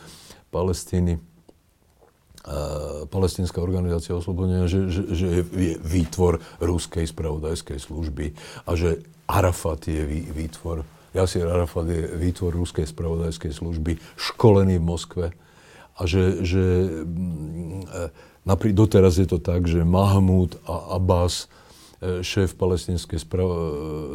[0.49, 1.20] Palestíny
[3.11, 5.42] palestinská organizácia oslobodenia, že, že, že je
[5.82, 10.86] výtvor ruskej spravodajskej služby a že Arafat je vý, výtvor,
[11.16, 15.26] Jasir Arafat je výtvor ruskej spravodajskej služby, školený v Moskve.
[15.97, 16.64] A že, že
[17.09, 18.12] mm, e,
[18.44, 21.49] napríklad doteraz je to tak, že Mahmud a Abbas,
[21.99, 23.26] e, šéf palestinskej e,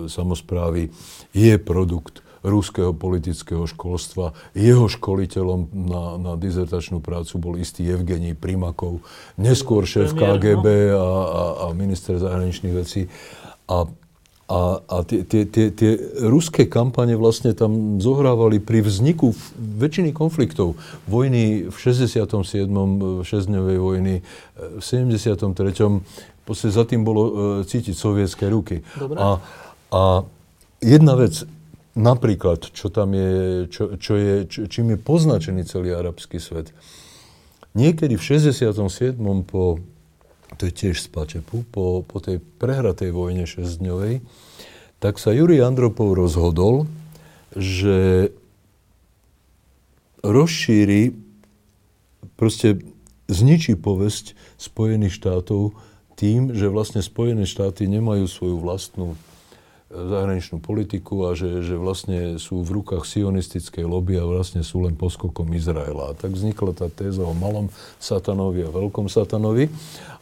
[0.05, 0.93] samozprávy,
[1.33, 4.33] je produkt ruského politického školstva.
[4.57, 9.05] Jeho školiteľom na, na dizertačnú prácu bol istý Evgenij Primakov,
[9.37, 10.97] neskôr šéf KGB no.
[10.97, 13.05] a, a, a minister zahraničných vecí.
[13.69, 13.85] A
[14.51, 15.91] a, a tie, tie, tie, tie
[16.27, 20.75] ruské kampane vlastne tam zohrávali pri vzniku väčšiny konfliktov.
[21.07, 22.27] Vojny v 67.
[23.23, 24.15] 6-dňovej vojny,
[24.59, 25.39] v 73.
[26.43, 27.31] Proste za tým bolo e,
[27.63, 28.83] cítiť sovietské ruky.
[29.15, 29.39] A,
[29.95, 30.27] a
[30.83, 31.47] jedna vec,
[31.95, 36.71] napríklad, čo tam je, čo, čo je, čo, čím je poznačený celý arabský svet.
[37.75, 39.15] Niekedy v 67.
[39.47, 39.79] po
[40.59, 44.19] to je tiež z Pačepu, po, po tej prehratej vojne šestdňovej,
[44.99, 46.85] tak sa Jurij Andropov rozhodol,
[47.55, 48.29] že
[50.21, 51.15] rozšíri,
[52.37, 52.83] proste
[53.31, 55.73] zničí povesť Spojených štátov
[56.19, 59.17] tým, že vlastne Spojené štáty nemajú svoju vlastnú
[59.91, 64.95] zahraničnú politiku a že, že vlastne sú v rukách sionistickej lobby a vlastne sú len
[64.95, 66.11] poskokom Izraela.
[66.11, 67.67] A tak vznikla tá téza o malom
[67.99, 69.67] satanovi a veľkom satanovi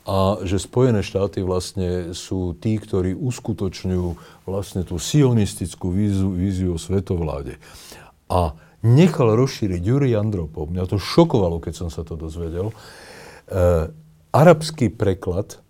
[0.09, 4.09] a že Spojené štáty vlastne sú tí, ktorí uskutočňujú
[4.49, 7.61] vlastne tú sionistickú víziu, víziu o svetovláde.
[8.25, 12.75] A nechal rozšíriť Juri Andropov, mňa to šokovalo, keď som sa to dozvedel, e,
[14.33, 15.61] arabský preklad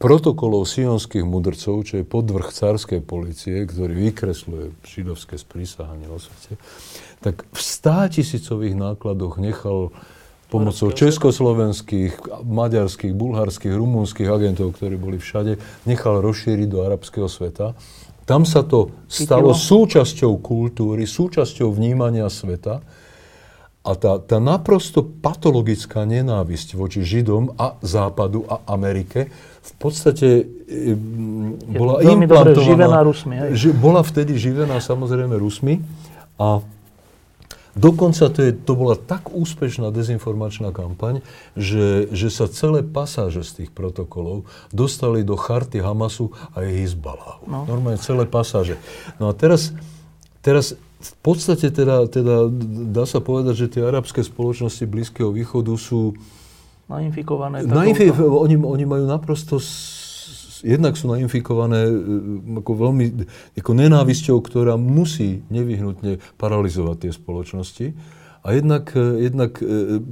[0.00, 6.56] protokolov sionských mudrcov, čo je podvrh cárskej policie, ktorý vykresluje židovské sprísahanie o svete,
[7.20, 9.92] tak v státisícových nákladoch nechal
[10.48, 15.56] pomocou československých, maďarských, bulharských, rumúnskych agentov, ktorí boli všade,
[15.88, 17.72] nechal rozšíriť do arabského sveta.
[18.28, 22.84] Tam sa to stalo súčasťou kultúry, súčasťou vnímania sveta.
[23.82, 29.26] A tá, tá naprosto patologická nenávisť voči Židom a Západu a Amerike
[29.62, 30.28] v podstate
[30.70, 30.94] e,
[31.66, 32.66] bola implantovaná.
[32.66, 33.34] živená Rusmi.
[33.54, 35.82] Ži, bola vtedy živená samozrejme Rusmi
[36.38, 36.62] a
[37.72, 41.24] Dokonca to, je, to bola tak úspešná dezinformačná kampaň,
[41.56, 44.44] že, že sa celé pasáže z tých protokolov
[44.76, 47.48] dostali do charty Hamasu a jej Hizbalahu.
[47.48, 47.64] No.
[47.64, 48.76] Normálne celé pasáže.
[49.16, 49.72] No a teraz,
[50.44, 52.46] teraz v podstate teda, teda
[52.94, 56.14] dá sa povedať, že tie arabské spoločnosti Blízkeho východu sú...
[56.86, 57.66] Nainfikované.
[57.66, 59.58] Nainfi- oni, oni majú naprosto
[60.62, 61.94] jednak sú nainfikované e,
[62.62, 63.04] ako veľmi
[63.58, 67.86] ako nenávisťou, ktorá musí nevyhnutne paralizovať tie spoločnosti.
[68.42, 70.02] A jednak, e, jednak e,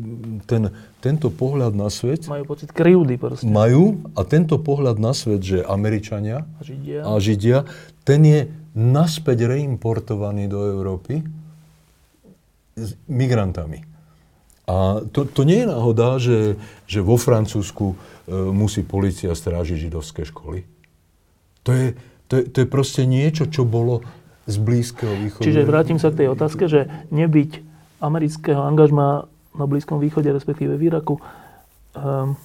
[0.46, 0.70] ten,
[1.02, 2.30] tento pohľad na svet...
[2.30, 3.46] Majú pocit krivdy proste.
[3.46, 7.58] Majú a tento pohľad na svet, že Američania a Židia, a Židia
[8.06, 8.40] ten je
[8.74, 11.22] naspäť reimportovaný do Európy
[12.78, 13.82] s migrantami.
[14.70, 16.54] A to, to nie je náhoda, že,
[16.86, 17.96] že vo Francúzsku e,
[18.54, 20.62] musí policia strážiť židovské školy.
[21.66, 21.86] To je,
[22.30, 24.06] to, je, to je proste niečo, čo bolo
[24.46, 25.42] z Blízkeho východu.
[25.42, 27.66] Čiže vrátim sa k tej otázke, že nebyť
[27.98, 29.26] amerického angažma
[29.58, 32.38] na Blízkom východe, respektíve v Iraku, um,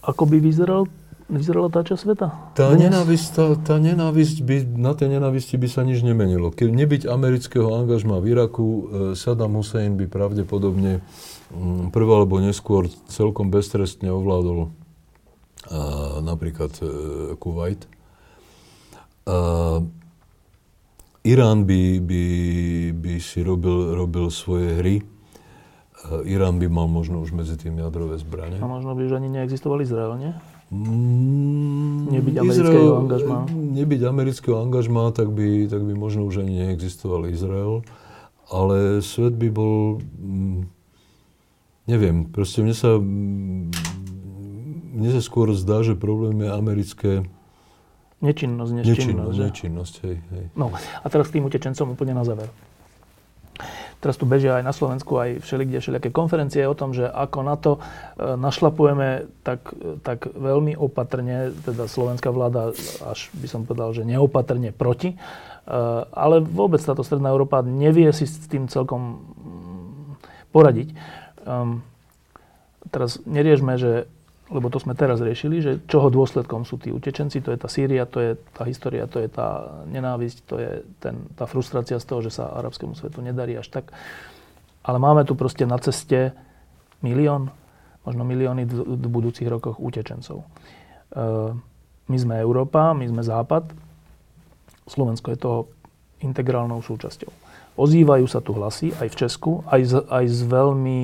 [0.00, 0.88] ako by vyzeral
[1.32, 2.26] vyzerala tá časť sveta?
[2.52, 6.52] Tá nenávisť, tá, tá nenávisť by, na tej nenávisti by sa nič nemenilo.
[6.52, 8.80] Keď nebyť amerického angažma v Iraku, e,
[9.16, 11.00] Saddam Hussein by pravdepodobne
[11.50, 16.86] mm, prv alebo neskôr celkom beztrestne ovládol a, napríklad e,
[17.40, 17.88] Kuwait.
[21.22, 22.24] Irán by, by,
[22.98, 24.96] by si robil, robil svoje hry.
[26.26, 28.58] Irán by mal možno už medzi tým jadrové zbranie.
[28.58, 30.34] A možno by už ani neexistoval Izrael, nie?
[30.72, 33.36] Mm, nebyť amerického Izrael, angažma?
[33.52, 37.84] Nebyť amerického angažma, tak by, tak by možno už ani neexistoval Izrael.
[38.48, 40.00] Ale svet by bol...
[40.16, 40.72] Mm,
[41.84, 42.96] neviem, proste mne sa...
[44.92, 47.10] Mne sa skôr zdá, že problém je americké...
[48.22, 49.02] Nečinnosť, nečinnosť.
[49.02, 50.44] Nečinnosť, nečinnosť hej, hej.
[50.54, 52.48] No, a teraz k tým utečencom úplne na záver.
[54.02, 57.54] Teraz tu bežia aj na Slovensku aj všelikde všelijaké konferencie o tom, že ako na
[57.54, 57.80] to e,
[58.34, 59.70] našlapujeme tak,
[60.02, 62.74] tak veľmi opatrne, teda slovenská vláda
[63.06, 65.14] až by som povedal, že neopatrne proti.
[65.14, 65.16] E,
[66.10, 70.88] ale vôbec táto Stredná Európa nevie si s tým celkom mm, poradiť.
[71.46, 71.86] Ehm,
[72.90, 74.10] teraz neriešme, že
[74.52, 78.04] lebo to sme teraz riešili, že čoho dôsledkom sú tí utečenci, to je tá Sýria,
[78.04, 82.20] to je tá história, to je tá nenávisť, to je ten, tá frustrácia z toho,
[82.20, 83.88] že sa arabskému svetu nedarí až tak.
[84.84, 86.36] Ale máme tu proste na ceste
[87.00, 87.48] milión,
[88.04, 90.44] možno milióny v budúcich rokoch utečencov.
[90.44, 90.46] E,
[92.12, 93.72] my sme Európa, my sme Západ,
[94.84, 95.60] Slovensko je toho
[96.20, 97.32] integrálnou súčasťou.
[97.80, 101.00] Ozývajú sa tu hlasy aj v Česku, aj z, aj z veľmi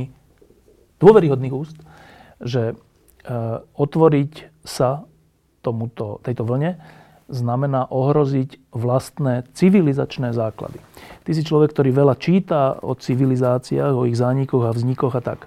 [1.00, 1.78] dôveryhodných úst,
[2.42, 2.76] že
[3.74, 4.32] otvoriť
[4.62, 5.08] sa
[5.64, 6.78] tomuto, tejto vlne
[7.28, 10.80] znamená ohroziť vlastné civilizačné základy.
[11.28, 15.44] Ty si človek, ktorý veľa číta o civilizáciách, o ich zánikoch a vznikoch a tak.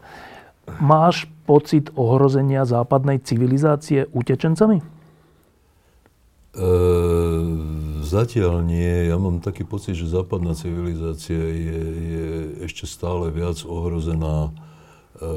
[0.78, 4.78] Máš pocit ohrozenia západnej civilizácie utečencami?
[4.78, 6.64] E,
[8.06, 9.10] zatiaľ nie.
[9.10, 12.28] Ja mám taký pocit, že západná civilizácia je, je
[12.70, 14.54] ešte stále viac ohrozená
[15.18, 15.32] e,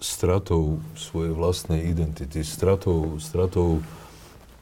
[0.00, 3.84] stratou svojej vlastnej identity, stratou, stratou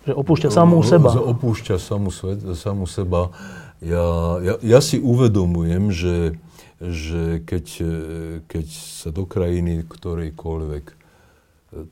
[0.03, 1.15] Že opúšťa samú seba.
[1.15, 3.31] Opúšťa samú, svet, samú seba.
[3.79, 6.35] Ja, ja, ja si uvedomujem, že,
[6.83, 7.67] že keď,
[8.51, 10.85] keď sa do krajiny ktorejkoľvek,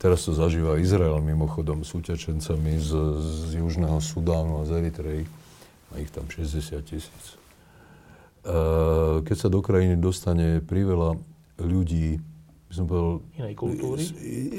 [0.03, 2.91] teraz to zažíva Izrael mimochodom s utečencami z,
[3.23, 5.25] z Južného Sudánu a z Eritreji,
[5.95, 7.25] a ich tam 60 tisíc.
[9.23, 11.19] Keď sa do krajiny dostane priveľa
[11.63, 12.19] ľudí,
[12.77, 13.25] som povedal...
[13.41, 14.03] Inej kultúry?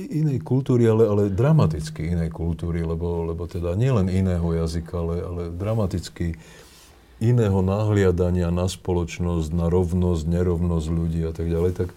[0.09, 5.41] Inej kultúry, ale, ale dramaticky inej kultúry, lebo, lebo teda nielen iného jazyka, ale, ale
[5.53, 6.33] dramaticky
[7.17, 11.89] iného nahliadania na spoločnosť, na rovnosť, nerovnosť ľudí a tak ďalej, tak,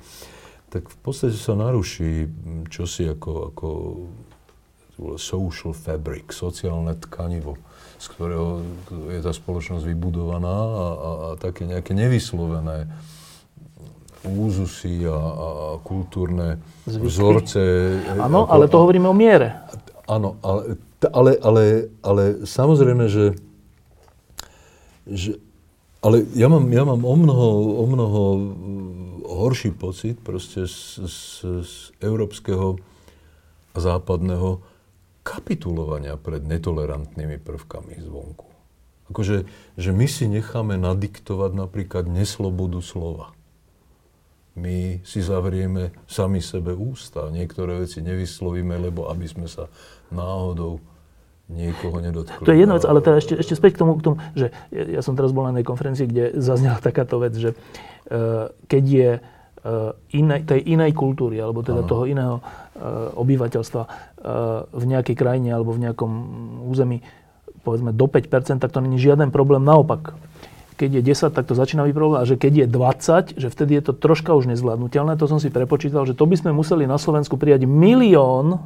[0.72, 2.28] tak v podstate sa naruší
[2.72, 3.68] čosi ako, ako
[5.16, 7.56] social fabric, sociálne tkanivo,
[7.96, 8.64] z ktorého
[9.12, 12.88] je tá spoločnosť vybudovaná a, a, a také nejaké nevyslovené
[14.24, 15.46] úzusy a, a
[15.80, 17.06] kultúrne Zvyky.
[17.08, 17.60] vzorce.
[18.20, 19.64] Áno, ale to hovoríme o miere.
[20.04, 20.76] Áno, ale,
[21.08, 21.64] ale, ale,
[22.04, 23.38] ale samozrejme, že,
[25.08, 25.40] že
[26.04, 27.48] ale ja mám, ja mám o mnoho,
[27.80, 28.20] o mnoho
[29.24, 31.18] horší pocit proste z, z,
[31.64, 31.74] z
[32.04, 32.76] európskeho
[33.72, 34.60] a západného
[35.24, 38.48] kapitulovania pred netolerantnými prvkami zvonku.
[39.12, 43.34] Akože, že my si necháme nadiktovať napríklad neslobodu slova
[44.60, 47.32] my si zavrieme sami sebe ústa.
[47.32, 49.72] Niektoré veci nevyslovíme, lebo aby sme sa
[50.12, 50.84] náhodou
[51.50, 52.46] niekoho nedotkli.
[52.46, 55.02] To je jedna vec, ale teda ešte, ešte späť k tomu, k tomu, že ja
[55.02, 59.92] som teraz bol na jednej konferencii, kde zaznela takáto vec, že uh, keď je uh,
[60.14, 61.90] inej, tej inej kultúry, alebo teda ano.
[61.90, 64.12] toho iného uh, obyvateľstva
[64.76, 66.12] v nejakej krajine alebo v nejakom
[66.68, 67.00] území,
[67.64, 69.64] povedzme do 5%, tak to není žiaden problém.
[69.64, 70.12] Naopak,
[70.80, 72.24] keď je 10, tak to začína byť problém.
[72.24, 72.66] A že keď je
[73.36, 75.20] 20, že vtedy je to troška už nezvládnutelné.
[75.20, 78.64] To som si prepočítal, že to by sme museli na Slovensku prijať milión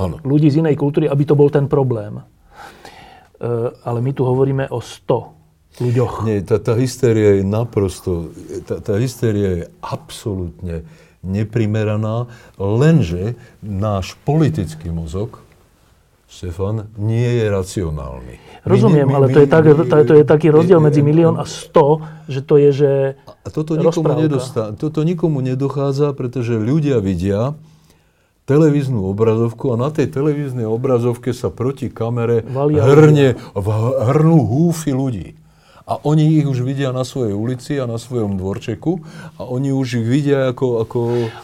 [0.00, 0.16] ano.
[0.24, 2.16] ľudí z inej kultúry, aby to bol ten problém.
[2.16, 2.22] E,
[3.84, 6.24] ale my tu hovoríme o 100 ľuďoch.
[6.24, 8.32] Nie, tá, tá hysteria je naprosto,
[8.64, 10.88] tá, tá hysteria je absolútne
[11.20, 15.44] neprimeraná, lenže náš politický mozog,
[16.30, 18.62] Stefan, nie je racionálny.
[18.62, 21.42] Rozumiem, my, my, ale to je, tak, to, to je taký rozdiel medzi milión a
[21.42, 22.90] sto, že to je, že
[23.26, 27.58] A toto nikomu, nedostá, toto nikomu nedochádza, pretože ľudia vidia
[28.46, 33.34] televíznu obrazovku a na tej televíznej obrazovke sa proti kamere hrne,
[34.06, 35.39] hrnú húfy ľudí.
[35.90, 39.02] A oni ich už vidia na svojej ulici a na svojom dvorčeku
[39.34, 40.98] a oni už ich vidia ako, ako...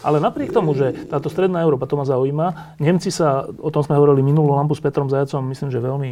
[0.07, 3.99] Ale napriek tomu, že táto stredná Európa to ma zaujíma, Nemci sa, o tom sme
[3.99, 6.11] hovorili minulú lampu s Petrom Zajacom, myslím, že veľmi,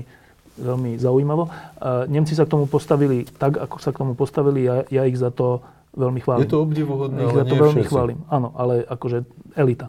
[0.60, 1.48] veľmi zaujímavo.
[2.12, 5.32] Nemci sa k tomu postavili tak, ako sa k tomu postavili, ja, ja ich za
[5.32, 5.64] to
[5.96, 6.44] veľmi chválim.
[6.44, 7.92] Je to obdivuhodné, ale za to veľmi všetci.
[7.96, 8.18] chválim.
[8.28, 9.24] Áno, ale akože
[9.56, 9.88] elita.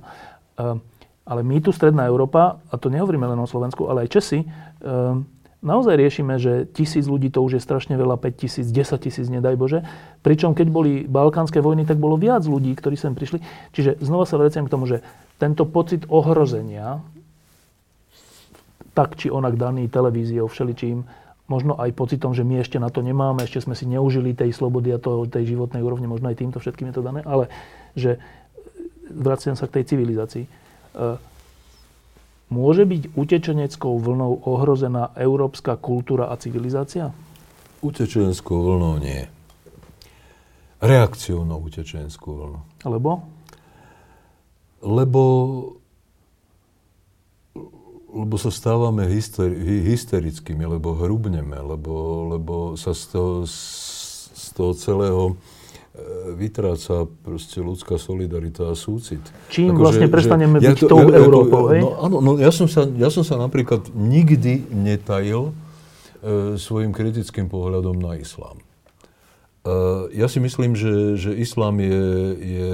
[1.27, 4.47] Ale my tu Stredná Európa, a to nehovoríme len o Slovensku, ale aj Česi,
[5.66, 9.59] naozaj riešime, že tisíc ľudí to už je strašne veľa, 5 tisíc, 10 tisíc, nedaj
[9.59, 9.82] Bože.
[10.22, 13.43] Pričom keď boli balkánske vojny, tak bolo viac ľudí, ktorí sem prišli.
[13.74, 15.02] Čiže znova sa vraciam k tomu, že
[15.43, 17.02] tento pocit ohrozenia,
[18.94, 21.05] tak či onak daný televíziou, všeličím,
[21.51, 24.94] možno aj pocitom, že my ešte na to nemáme, ešte sme si neužili tej slobody
[24.94, 27.52] a toho, tej životnej úrovne, možno aj týmto všetkým je to dané, ale
[27.93, 28.18] že
[29.10, 30.44] vraciam sa k tej civilizácii
[32.47, 37.10] Môže byť utečeneckou vlnou ohrozená európska kultúra a civilizácia?
[37.82, 39.27] Utečeneckou vlnou nie.
[40.78, 42.60] Reakciou na utečenskú vlnu.
[42.86, 43.27] Lebo?
[44.86, 45.23] Lebo
[48.16, 55.23] lebo sa stávame hysteri- hysterickými, lebo hrubneme, lebo, lebo sa z toho, z toho celého
[56.36, 59.23] vytráca proste ľudská solidarita a súcit.
[59.48, 61.81] Čím ako, vlastne že, prestaneme že, byť ja to, tou ja, Európou, hej?
[61.81, 65.52] No, áno, no ja som, sa, ja som sa napríklad nikdy netajil e,
[66.60, 68.60] svojim kritickým pohľadom na islám.
[68.60, 68.64] E,
[70.12, 72.05] ja si myslím, že, že islám je,
[72.36, 72.70] je...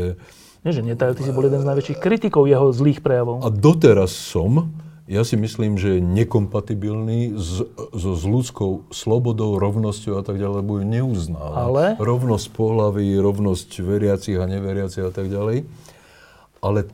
[0.67, 3.47] Nie, že netajil, ty si bol jeden z najväčších kritikov jeho zlých prejavov.
[3.47, 4.75] A doteraz som,
[5.11, 10.57] ja si myslím, že je nekompatibilný s, so, s ľudskou slobodou, rovnosťou a tak ďalej,
[10.63, 11.57] lebo ju neuznáva.
[11.59, 11.85] Ale?
[11.99, 15.67] Rovnosť pohlaví, rovnosť veriacich a neveriacich a tak ďalej.
[16.63, 16.87] Ale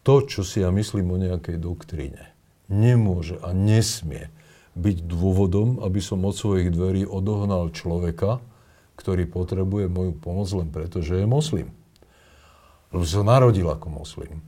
[0.00, 2.32] to, čo si ja myslím o nejakej doktríne,
[2.72, 4.32] nemôže a nesmie
[4.78, 8.40] byť dôvodom, aby som od svojich dverí odohnal človeka,
[8.96, 11.68] ktorý potrebuje moju pomoc len preto, že je moslim.
[12.88, 14.40] Lebo sa narodil ako moslim.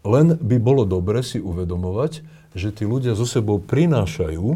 [0.00, 2.24] Len by bolo dobre si uvedomovať,
[2.56, 4.46] že tí ľudia so sebou prinášajú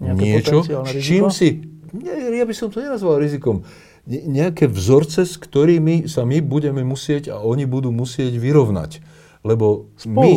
[0.00, 1.60] Nejaké niečo, s čím si...
[2.08, 3.68] Ja by som to nenazval rizikom.
[4.08, 9.04] Nejaké vzorce, s ktorými sa my budeme musieť a oni budú musieť vyrovnať.
[9.44, 10.16] Lebo spolu.
[10.16, 10.32] my...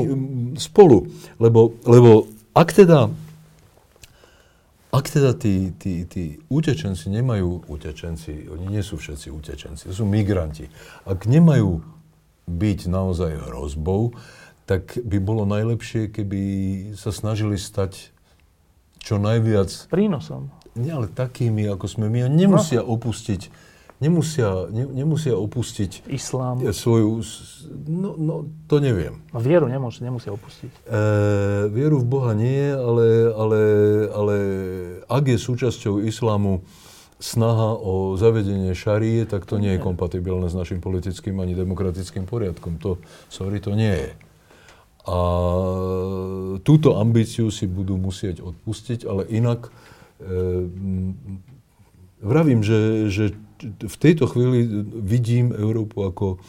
[0.59, 1.07] Spolu.
[1.39, 3.07] Lebo, lebo ak teda,
[4.91, 10.03] ak teda tí, tí, tí utečenci nemajú, utečenci, oni nie sú všetci utečenci, to sú
[10.03, 10.67] migranti.
[11.07, 11.81] Ak nemajú
[12.47, 14.15] byť naozaj hrozbou,
[14.63, 16.41] tak by bolo najlepšie, keby
[16.95, 18.11] sa snažili stať
[19.03, 19.91] čo najviac...
[19.91, 20.47] Prínosom.
[20.73, 22.25] Nie, ale takými, ako sme my.
[22.25, 22.95] A nemusia no.
[22.97, 23.51] opustiť
[24.03, 26.59] nemusia, ne, nemusia opustiť islám.
[26.75, 27.23] svoju...
[27.87, 28.35] No, no
[28.67, 29.23] to neviem.
[29.31, 30.71] No vieru nemôže, nemusia opustiť.
[30.83, 31.01] E,
[31.71, 33.61] vieru v Boha nie, ale, ale,
[34.11, 34.35] ale
[35.07, 36.67] ak je súčasťou islámu
[37.23, 42.83] snaha o zavedenie šarie, tak to nie je kompatibilné s našim politickým ani demokratickým poriadkom.
[42.83, 42.99] To,
[43.31, 44.11] sorry, to nie je.
[45.07, 45.19] A
[46.67, 49.71] túto ambíciu si budú musieť odpustiť, ale inak e,
[52.19, 53.25] vravím, že, že
[53.63, 56.43] v tejto chvíli vidím Európu ako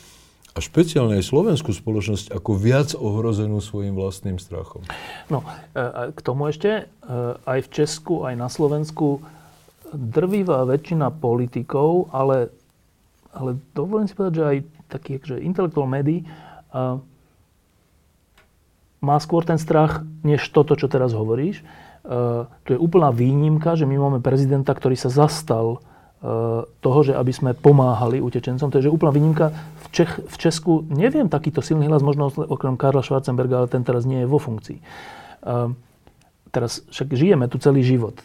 [0.55, 4.87] a špeciálne aj slovenskú spoločnosť ako viac ohrozenú svojim vlastným strachom.
[5.27, 5.43] No,
[5.75, 9.19] e, k tomu ešte, e, aj v Česku, aj na Slovensku
[9.95, 12.51] drvivá väčšina politikov, ale,
[13.31, 14.59] ale dovolím si povedať, že aj
[14.91, 16.27] takých že intelektuál médií e,
[19.05, 21.61] má skôr ten strach, než toto, čo teraz hovoríš.
[22.05, 25.81] To je úplná výnimka, že my máme prezidenta, ktorý sa zastal
[26.81, 28.73] toho, že aby sme pomáhali utečencom.
[28.73, 29.53] To je že úplná výnimka.
[29.53, 34.09] V, Čech, v Česku neviem takýto silný hlas, možno okrem Karla Schwarzenberga, ale ten teraz
[34.09, 34.81] nie je vo funkcii.
[36.49, 38.17] Teraz však žijeme tu celý život.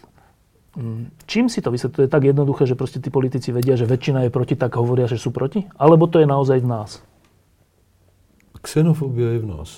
[1.26, 2.08] Čím si to vysvetľuje?
[2.10, 5.34] tak jednoduché, že proste tí politici vedia, že väčšina je proti, tak hovoria, že sú
[5.34, 5.66] proti?
[5.76, 6.90] Alebo to je naozaj v nás?
[8.62, 9.70] Xenofóbia je v nás.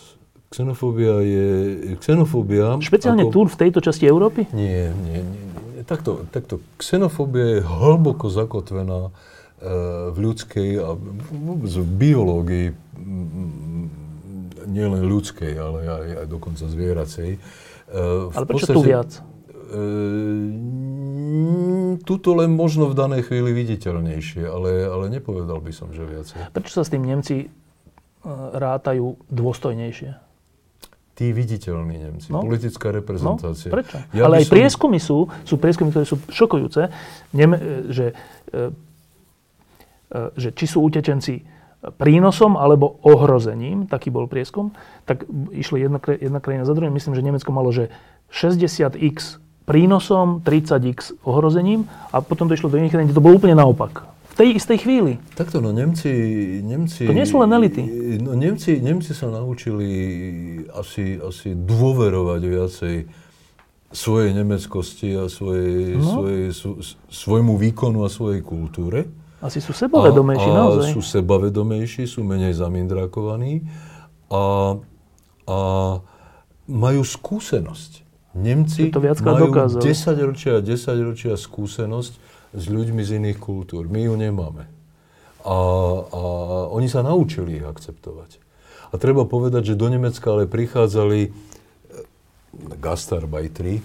[0.52, 1.48] Xenofóbia je...
[1.96, 2.76] Xenofóbia...
[2.84, 3.32] Špeciálne ako...
[3.32, 4.52] tu, v tejto časti Európy?
[4.52, 5.52] Nie, nie, nie
[5.84, 9.12] takto, takto, xenofóbia je hlboko zakotvená e,
[10.14, 10.96] v ľudskej a
[11.32, 12.68] vôbec v biológii,
[14.72, 17.30] nielen ľudskej, ale aj, aj dokonca zvieracej.
[17.36, 17.40] E,
[18.32, 19.10] ale prečo podstate, tu viac?
[19.72, 19.82] E,
[22.04, 26.52] tuto len možno v danej chvíli viditeľnejšie, ale, ale nepovedal by som, že viacej.
[26.52, 27.48] Prečo sa s tým Nemci e,
[28.56, 30.32] rátajú dôstojnejšie?
[31.22, 32.42] tí viditeľní Nemci, no.
[32.42, 33.70] politická reprezentácia.
[33.70, 34.02] No, prečo?
[34.10, 34.54] Ja Ale aj som...
[34.58, 36.90] prieskumy sú, sú prieskumy, ktoré sú šokujúce,
[37.38, 37.54] Nem,
[37.94, 38.18] že,
[38.50, 38.74] e,
[40.10, 41.46] e, že či sú utečenci
[41.82, 44.74] prínosom alebo ohrozením, taký bol prieskum,
[45.06, 46.94] tak išli jedna, jedna krajina za druhým.
[46.94, 47.94] Myslím, že Nemecko malo, že
[48.34, 53.56] 60x prínosom, 30x ohrozením a potom to išlo do iných krajín, kde to bolo úplne
[53.58, 55.14] naopak v tej istej chvíli.
[55.36, 56.08] Takto, no Nemci...
[56.64, 57.84] Nemci to nie sú len elity.
[58.24, 59.92] No Nemci, Nemci sa naučili
[60.72, 62.96] asi, asi dôverovať viacej
[63.92, 66.24] svojej nemeckosti a svojej, no.
[66.24, 66.48] svojej,
[67.12, 69.12] svojmu výkonu a svojej kultúre.
[69.44, 70.96] Asi sú sebavedomejší a, a naozaj.
[70.96, 73.68] sú sebavedomejší, sú menej zamindrakovaní
[74.32, 74.78] a,
[75.44, 75.60] a
[76.72, 78.11] majú skúsenosť.
[78.32, 79.82] Nemci to majú dokázal.
[79.84, 82.14] 10 ročia a 10 ročia skúsenosť
[82.56, 83.92] s ľuďmi z iných kultúr.
[83.92, 84.68] My ju nemáme.
[85.42, 85.58] A,
[86.06, 86.22] a
[86.72, 88.40] oni sa naučili ich akceptovať.
[88.92, 91.30] A treba povedať, že do Nemecka ale prichádzali e,
[92.80, 93.84] gastarbajtri e,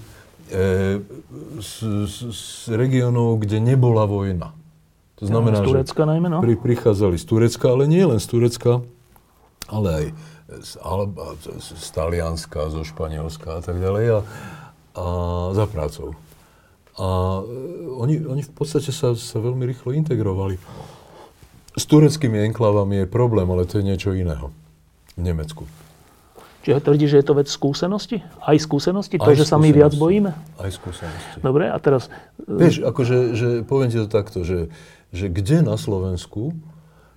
[1.63, 1.73] z,
[2.07, 2.43] z, z
[2.75, 4.55] regionov, kde nebola vojna.
[5.17, 6.39] To znamená, z Turecka že najmä, no?
[6.45, 8.85] pri, prichádzali z Turecka, ale nie len z Turecka,
[9.71, 10.07] ale aj
[10.47, 14.19] z, Alba, z, z Talianska, zo Španielska a tak ďalej a,
[14.95, 15.05] a
[15.53, 16.15] za prácou.
[16.97, 17.07] A
[17.43, 20.57] e, oni, oni v podstate sa, sa veľmi rýchlo integrovali.
[21.77, 24.49] S tureckými enklávami je problém, ale to je niečo iného
[25.19, 25.69] v Nemecku.
[26.67, 28.27] Čiže tvrdí, že je to vec skúsenosti?
[28.43, 29.23] Aj skúsenosti?
[29.23, 30.35] To, Aj že sa my viac bojíme?
[30.59, 31.39] Aj skúsenosti.
[31.39, 32.11] Dobre, a teraz...
[32.43, 34.67] Vieš, akože, že, poviem ti to takto, že,
[35.15, 36.59] že kde na Slovensku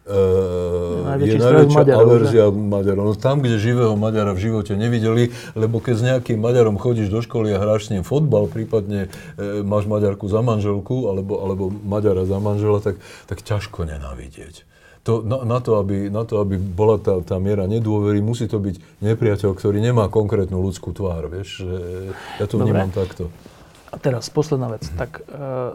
[0.09, 2.57] uh, je najväčšia Maďarov, averzia že?
[2.57, 3.03] Maďarov.
[3.07, 7.21] No tam, kde živého Maďara v živote nevideli, lebo keď s nejakým Maďarom chodíš do
[7.21, 12.25] školy a hráš s ním fotbal, prípadne uh, máš Maďarku za manželku, alebo, alebo Maďara
[12.25, 12.97] za manžela, tak,
[13.29, 14.65] tak ťažko nenávidieť.
[15.07, 18.59] To, na, na, to, aby, na to, aby bola tá, tá miera nedôvery, musí to
[18.59, 21.63] byť nepriateľ, ktorý nemá konkrétnu ľudskú tvár, vieš,
[22.35, 23.31] ja to vnímam takto.
[23.89, 24.85] A teraz posledná vec.
[24.93, 25.73] Tak uh,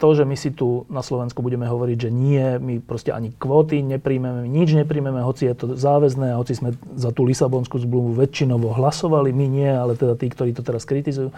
[0.00, 3.84] to, že my si tu na Slovensku budeme hovoriť, že nie, my proste ani kvóty
[3.84, 9.28] nepríjmeme, nič nepríjmeme, hoci je to záväzné, hoci sme za tú Lisabonskú zmluvu väčšinovo hlasovali,
[9.36, 11.36] my nie, ale teda tí, ktorí to teraz kritizujú.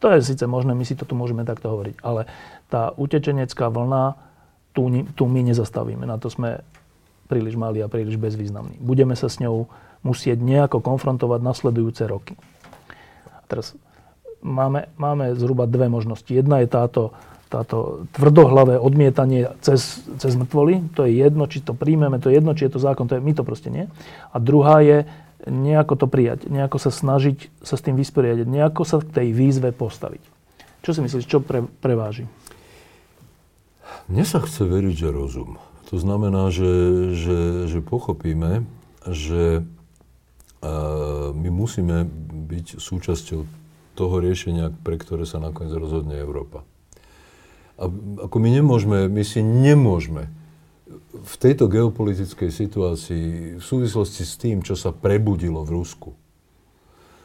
[0.00, 2.24] To je síce možné, my si to tu môžeme takto hovoriť, ale
[2.72, 4.16] tá utečenecká vlna,
[4.72, 6.64] tu, tu my nezastavíme, na to sme
[7.28, 8.80] príliš mali a príliš bezvýznamní.
[8.80, 9.68] Budeme sa s ňou
[10.00, 12.34] musieť nejako konfrontovať nasledujúce roky.
[13.28, 13.76] A teraz
[14.40, 16.28] máme, máme zhruba dve možnosti.
[16.28, 17.14] Jedna je táto
[17.52, 22.56] táto tvrdohlavé odmietanie cez, cez mŕtvoly, to je jedno, či to príjmeme, to je jedno,
[22.56, 23.92] či je to zákon, to je, my to proste nie.
[24.32, 25.04] A druhá je
[25.44, 29.76] nejako to prijať, nejako sa snažiť sa s tým vysporiadať, nejako sa k tej výzve
[29.76, 30.24] postaviť.
[30.80, 32.24] Čo si myslíš, čo pre, preváži?
[34.08, 35.60] Mne sa chce veriť, že rozum.
[35.92, 38.64] To znamená, že, že, že pochopíme,
[39.04, 39.66] že
[41.34, 42.06] my musíme
[42.48, 43.40] byť súčasťou
[43.98, 46.62] toho riešenia, pre ktoré sa nakoniec rozhodne Európa.
[47.80, 47.88] A
[48.28, 50.28] ako my nemôžeme, my si nemôžeme
[51.12, 53.26] v tejto geopolitickej situácii,
[53.60, 56.10] v súvislosti s tým, čo sa prebudilo v Rusku,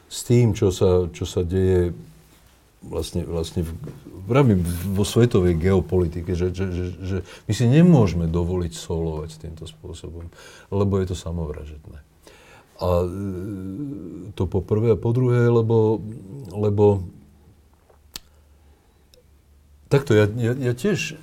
[0.08, 1.96] s tým, čo sa, čo sa deje
[2.84, 3.72] vlastne, vlastne v,
[4.28, 4.62] vravím,
[4.94, 7.18] vo svetovej geopolitike, že, že, že, že
[7.50, 10.30] my si nemôžeme dovoliť solovať týmto spôsobom,
[10.70, 12.00] lebo je to samovražedné.
[12.78, 13.08] A e,
[14.38, 14.94] to po prvé.
[14.94, 15.98] A po druhé, lebo,
[16.54, 17.02] lebo
[19.88, 21.16] Takto, ja, ja, ja tiež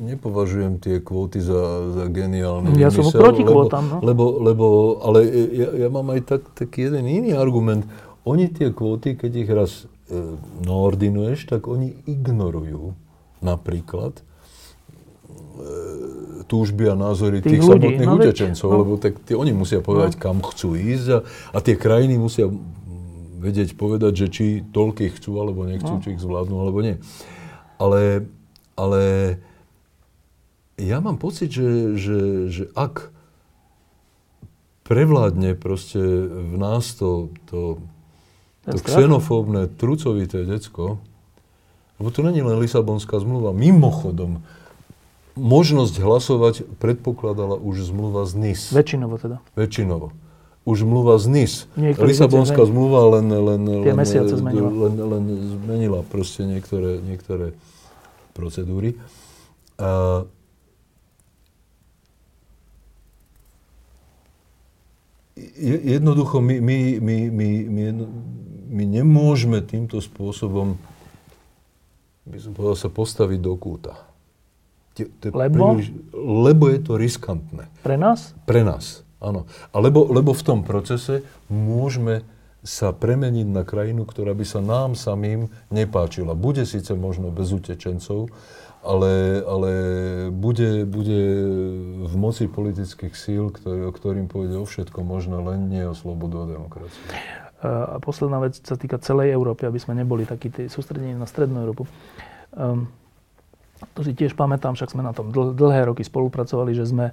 [0.00, 2.72] nepovažujem tie kvóty za, za geniálne.
[2.80, 3.96] Ja som proti kvótam, no.
[4.00, 4.66] Lebo, lebo,
[5.04, 7.84] ale ja, ja mám aj tak, taký jeden iný argument.
[8.24, 9.70] Oni tie kvóty, keď ich raz
[10.08, 10.16] e,
[10.64, 12.96] naordinuješ, tak oni ignorujú
[13.44, 14.22] napríklad e,
[16.48, 18.76] túžby a názory tých, tých ľudí, samotných no, utečencov, no.
[18.80, 20.20] lebo tak tie, oni musia povedať, no.
[20.24, 21.18] kam chcú ísť a,
[21.52, 22.48] a tie krajiny musia
[23.40, 26.02] vedieť povedať, že či toľkých chcú alebo nechcú, no.
[26.04, 26.96] či ich zvládnu alebo nie.
[27.80, 28.28] Ale,
[28.76, 29.02] ale
[30.76, 32.20] ja mám pocit, že, že,
[32.52, 33.08] že ak
[34.84, 37.78] prevládne proste v nás to, to,
[38.66, 40.98] to xenofóbne, trucovité decko,
[42.00, 43.52] lebo to není len Lisabonská zmluva.
[43.52, 44.42] Mimochodom,
[45.38, 48.72] možnosť hlasovať predpokladala už zmluva z NIS.
[48.72, 49.36] Väčšinovo teda.
[49.54, 50.10] Väčšinovo.
[50.70, 51.54] Už zmluva z NIS.
[51.74, 54.70] Niektorý Lisabonská zmluva len, len, len, zmenila.
[54.86, 55.24] len, len
[55.58, 57.58] zmenila proste niektoré, niektoré
[58.38, 58.94] procedúry.
[59.82, 60.22] A
[65.58, 67.84] jednoducho my, my, my, my, my,
[68.70, 70.78] my nemôžeme týmto spôsobom
[72.30, 74.06] by som povedal, sa postaviť do kúta.
[75.32, 75.80] Lebo?
[75.80, 77.66] Príliš, lebo je to riskantné.
[77.80, 78.36] Pre nás?
[78.44, 79.46] Pre nás, áno.
[79.70, 82.24] A lebo, v tom procese môžeme
[82.60, 86.36] sa premeniť na krajinu, ktorá by sa nám samým nepáčila.
[86.36, 88.28] Bude síce možno bez utečencov,
[88.84, 89.72] ale, ale
[90.28, 91.20] bude, bude
[92.04, 96.44] v moci politických síl, ktorý, o ktorým pôjde o všetko možno, len nie o slobodu
[96.44, 97.04] a demokraciu.
[97.60, 101.84] A posledná vec sa týka celej Európy, aby sme neboli takí sústredení na Strednú Európu.
[102.56, 102.88] Um,
[103.92, 107.12] to si tiež pamätám, však sme na tom dl- dlhé roky spolupracovali, že sme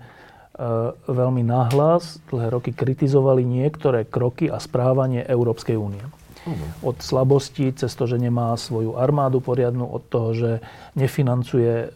[1.06, 6.02] veľmi nahlas dlhé roky kritizovali niektoré kroky a správanie Európskej únie.
[6.48, 6.94] Uh-huh.
[6.94, 10.52] Od slabosti, cez to, že nemá svoju armádu poriadnu, od toho, že
[10.98, 11.92] nefinancuje uh,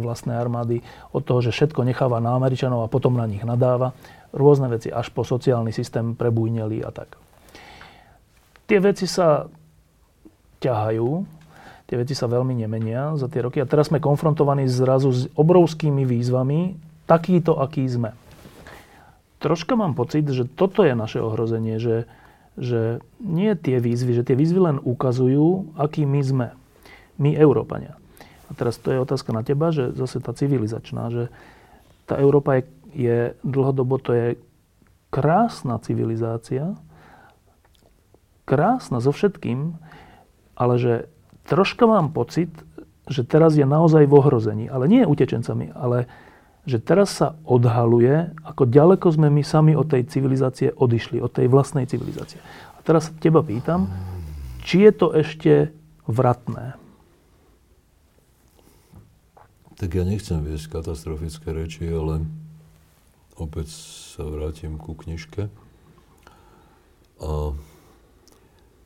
[0.00, 0.80] vlastné armády,
[1.12, 3.92] od toho, že všetko necháva na Američanov a potom na nich nadáva.
[4.32, 7.20] Rôzne veci, až po sociálny systém prebujneli a tak.
[8.64, 9.44] Tie veci sa
[10.62, 11.42] ťahajú,
[11.92, 13.60] Tie veci sa veľmi nemenia za tie roky.
[13.60, 16.72] A teraz sme konfrontovaní zrazu s obrovskými výzvami,
[17.06, 18.14] takýto, aký sme.
[19.42, 22.06] Troška mám pocit, že toto je naše ohrozenie, že,
[22.54, 26.48] že nie tie výzvy, že tie výzvy len ukazujú, aký my sme.
[27.18, 27.98] My, Európania.
[28.46, 31.22] A teraz to je otázka na teba, že zase tá civilizačná, že
[32.06, 34.26] tá Európa je, je dlhodobo, to je
[35.08, 36.76] krásna civilizácia,
[38.44, 39.76] krásna so všetkým,
[40.54, 40.94] ale že
[41.48, 42.52] troška mám pocit,
[43.10, 44.64] že teraz je naozaj v ohrození.
[44.70, 46.06] Ale nie utečencami, ale
[46.62, 51.50] že teraz sa odhaluje, ako ďaleko sme my sami od tej civilizácie odišli, od tej
[51.50, 52.38] vlastnej civilizácie.
[52.78, 53.90] A teraz sa teba pýtam,
[54.62, 55.74] či je to ešte
[56.06, 56.78] vratné?
[59.82, 62.22] Tak ja nechcem viesť katastrofické reči, ale
[63.34, 63.74] opäť
[64.14, 65.50] sa vrátim ku knižke.
[67.18, 67.30] A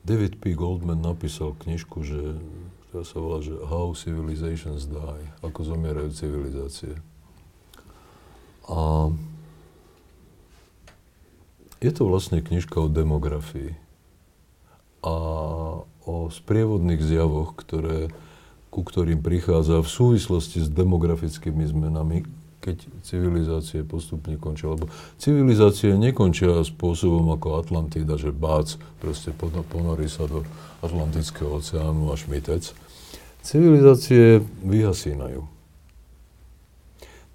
[0.01, 0.57] David P.
[0.57, 2.41] Goldman napísal knižku, že,
[2.89, 6.97] ktorá sa volá, že How Civilizations Die, ako zomierajú civilizácie.
[8.67, 9.11] A
[11.79, 13.79] je to vlastne knižka o demografii
[15.07, 15.15] a
[16.07, 18.11] o sprievodných zjavoch, ktoré,
[18.75, 22.27] ku ktorým prichádza v súvislosti s demografickými zmenami,
[22.59, 24.75] keď civilizácie postupne končia.
[24.75, 24.91] Lebo
[25.23, 29.31] civilizácie nekončia spôsobom ako Atlantida, že bác proste
[29.71, 30.43] ponorí sa do
[30.83, 32.75] Atlantického oceánu a šmitec.
[33.47, 35.56] Civilizácie vyhasínajú.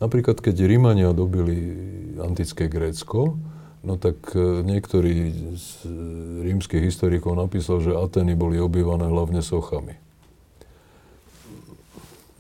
[0.02, 1.78] Napríklad, keď Rímania dobili
[2.18, 3.38] antické Grécko,
[3.86, 5.86] no tak e, niektorý z
[6.42, 10.02] rímskych historikov napísal, že Ateny boli obývané hlavne sochami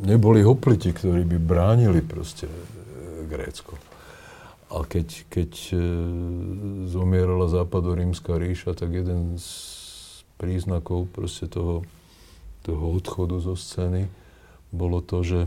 [0.01, 2.49] neboli hopliti, ktorí by bránili proste
[3.29, 3.77] Grécko.
[4.71, 5.77] a keď, keď e,
[6.89, 9.47] zomierala západorímska ríša, tak jeden z
[10.39, 11.83] príznakov proste toho,
[12.65, 14.07] toho odchodu zo scény
[14.71, 15.41] bolo to, že,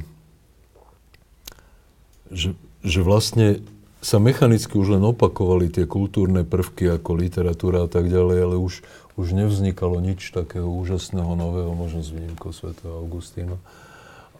[2.32, 3.60] že, že vlastne
[4.05, 8.84] sa mechanicky už len opakovali tie kultúrne prvky ako literatúra a tak ďalej, ale už,
[9.16, 13.56] už nevznikalo nič takého úžasného nového, možno s výnimkou svätého Augustína.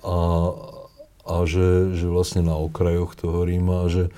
[0.05, 0.53] A,
[1.25, 4.13] a že, že vlastne na okrajoch toho Ríma, že,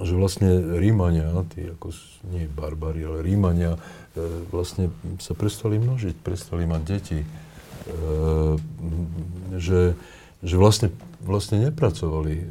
[0.00, 1.92] že vlastne Rímania, tí ako
[2.32, 3.76] nie barbari, ale Rímania,
[4.16, 4.88] e, vlastne
[5.20, 7.20] sa prestali množiť, prestali mať deti.
[7.20, 7.26] E,
[9.60, 9.92] že,
[10.40, 10.88] že vlastne,
[11.20, 12.48] vlastne nepracovali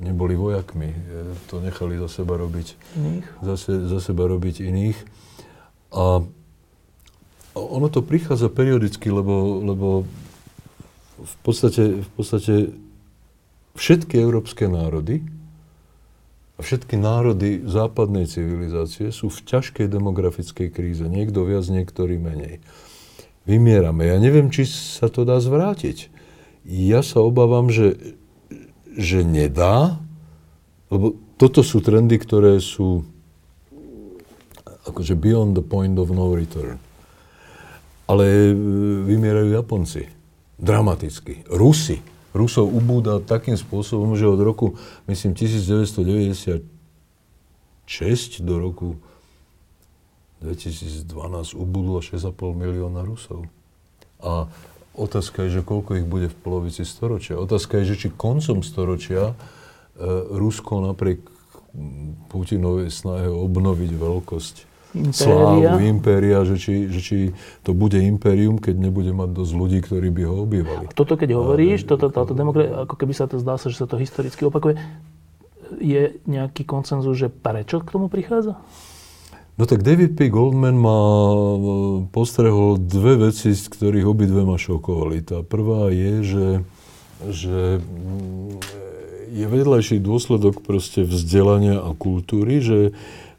[0.00, 0.90] neboli vojakmi.
[0.90, 0.98] E,
[1.46, 3.26] to nechali za seba robiť iných.
[3.44, 3.54] Za,
[3.86, 4.98] za seba robiť iných.
[5.92, 6.24] A
[7.54, 9.88] ono to prichádza periodicky, lebo, lebo
[11.20, 12.54] v podstate, v podstate
[13.76, 15.22] všetky európske národy
[16.56, 21.04] a všetky národy západnej civilizácie sú v ťažkej demografickej kríze.
[21.04, 22.60] Niekto viac, niektorý menej.
[23.48, 24.08] Vymierame.
[24.08, 26.12] Ja neviem, či sa to dá zvrátiť.
[26.68, 28.19] Ja sa obávam, že
[28.96, 29.98] že nedá,
[30.90, 33.06] lebo toto sú trendy, ktoré sú
[34.84, 36.76] akože beyond the point of no return.
[38.10, 38.54] Ale e,
[39.06, 40.10] vymierajú Japonci.
[40.60, 41.46] Dramaticky.
[41.48, 42.02] Rusi.
[42.30, 44.78] Rusov ubúda takým spôsobom, že od roku,
[45.10, 46.62] myslím, 1996
[48.42, 48.98] do roku
[50.40, 53.46] 2012 ubudlo 6,5 milióna Rusov.
[54.20, 54.46] A
[54.94, 57.38] Otázka je, že koľko ich bude v polovici storočia.
[57.38, 59.34] Otázka je, že či koncom storočia e,
[60.34, 61.22] Rusko napriek
[62.28, 64.54] Putinovej snahe obnoviť veľkosť
[64.94, 65.14] impéria.
[65.14, 67.16] slávu impéria, že či, že či
[67.62, 70.84] to bude impérium, keď nebude mať dosť ľudí, ktorí by ho obývali.
[70.90, 74.02] Toto keď hovoríš, toto, táto demokracia, ako keby sa to zdá sa, že sa to
[74.02, 74.82] historicky opakuje,
[75.78, 78.58] je nejaký koncenzus, že prečo k tomu prichádza?
[79.58, 80.28] No tak David P.
[80.32, 80.98] Goldman ma
[82.12, 85.20] postrehol dve veci, z ktorých obidve ma šokovali.
[85.20, 86.48] Tá prvá je, že,
[87.28, 88.56] že mm,
[89.30, 92.96] je vedľajší dôsledok proste vzdelania a kultúry, že,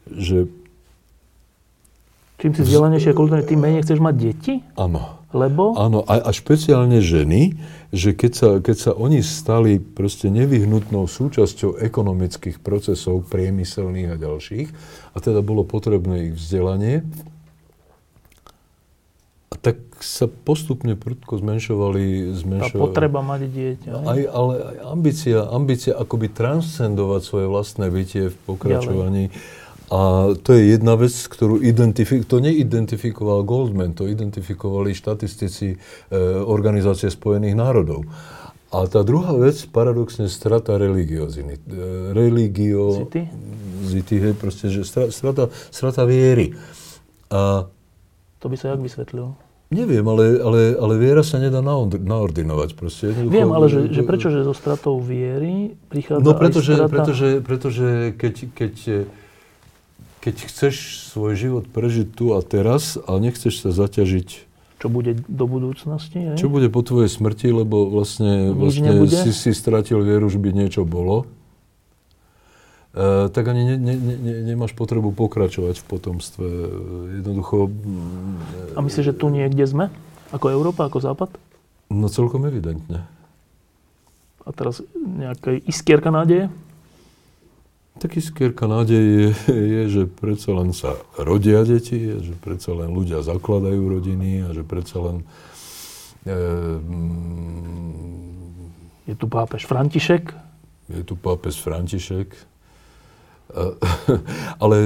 [0.08, 0.48] že
[2.42, 4.54] Čím si vzdelanejšie a kultúrne, tým menej chceš mať deti?
[4.74, 5.21] Áno.
[5.32, 5.72] Lebo?
[5.80, 7.56] Áno, a, a špeciálne ženy,
[7.88, 14.68] že keď sa, keď sa oni stali proste nevyhnutnou súčasťou ekonomických procesov, priemyselných a ďalších,
[15.12, 17.04] a teda bolo potrebné ich vzdelanie,
[19.52, 22.32] a tak sa postupne prudko zmenšovali...
[22.32, 23.90] zmenšovali Tá potreba mať dieťa.
[24.00, 29.24] Aj, ale aj ambícia, ambícia akoby transcendovať svoje vlastné bytie v pokračovaní.
[29.28, 29.60] Ďalej
[29.92, 35.76] a to je jedna vec, ktorú identifik- to neidentifikoval Goldman, to identifikovali štatistici e,
[36.48, 38.08] Organizácie spojených národov.
[38.72, 41.60] A tá druhá vec, paradoxne, strata religioziny.
[41.60, 43.04] E, religio...
[43.04, 43.28] Zity?
[43.84, 46.56] Zity, hej, proste, že strata, strata viery.
[47.28, 47.68] A...
[48.40, 49.36] To by sa jak vysvetlil?
[49.68, 52.70] Neviem, ale, ale, ale viera sa nedá naordinovať.
[52.80, 56.88] Proste, Viem, ale že, že prečo, že so stratou viery prichádza No pretože, strata...
[56.88, 58.72] pretože, pretože keď, keď
[60.22, 65.46] keď chceš svoj život prežiť tu a teraz a nechceš sa zaťažiť čo bude do
[65.46, 66.34] budúcnosti.
[66.34, 66.34] Aj?
[66.34, 70.82] Čo bude po tvojej smrti, lebo vlastne, vlastne si, si stratil vieru, že by niečo
[70.82, 71.30] bolo,
[72.90, 76.46] e, tak ani ne, ne, ne, nemáš potrebu pokračovať v potomstve.
[77.22, 77.70] Jednoducho...
[78.74, 79.86] A myslíš, že tu niekde sme?
[80.34, 81.30] Ako Európa, ako Západ?
[81.86, 83.06] No celkom evidentne.
[84.42, 86.50] A teraz nejaká iskierka nádeje?
[88.02, 93.78] Taký skierka nádej je, že predsa len sa rodia deti, že predsa len ľudia zakladajú
[93.78, 95.16] rodiny a že predsa len...
[96.26, 96.34] E,
[99.06, 100.34] je tu pápež František?
[100.90, 102.34] Je tu pápež František.
[102.34, 103.62] E,
[104.66, 104.76] ale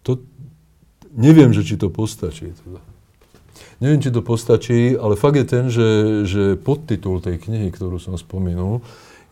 [0.00, 0.24] to,
[1.12, 2.48] neviem, že či to postačí.
[2.48, 2.80] Teda.
[3.84, 8.16] Neviem, či to postačí, ale fakt je ten, že, že podtitul tej knihy, ktorú som
[8.16, 8.80] spomenul,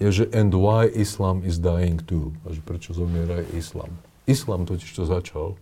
[0.01, 2.33] je, že and why Islam is dying too.
[2.49, 3.93] A že prečo zomiera aj Islam.
[4.25, 5.61] Islam totiž to začal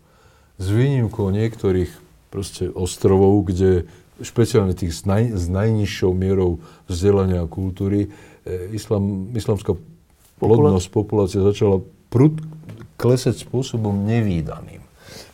[0.59, 1.91] s výnimkou niektorých
[2.31, 3.91] proste ostrovov, kde
[4.23, 6.59] špeciálne tých s, naj, s najnižšou mierou
[6.91, 8.11] vzdelania a kultúry,
[8.43, 9.79] e, islam, islamská
[10.43, 12.43] plodnosť populácie začala prud
[12.99, 14.83] klesať spôsobom nevýdaným.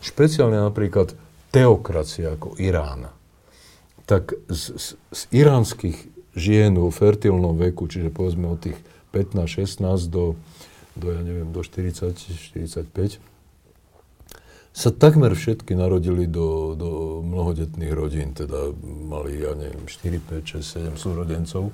[0.05, 1.17] Špeciálne napríklad
[1.49, 3.09] teokracia ako Irán.
[4.05, 5.97] Tak z, z, z iránskych
[6.37, 8.77] žien vo fertilnom veku, čiže povedzme od tých
[9.15, 10.35] 15, 16 do,
[10.99, 12.11] do, ja neviem, do 40,
[12.51, 13.23] 45,
[14.75, 20.99] sa takmer všetky narodili do, do mnohodetných rodín, teda mali, ja neviem, 4, 5, 6,
[20.99, 21.71] 7 súrodencov.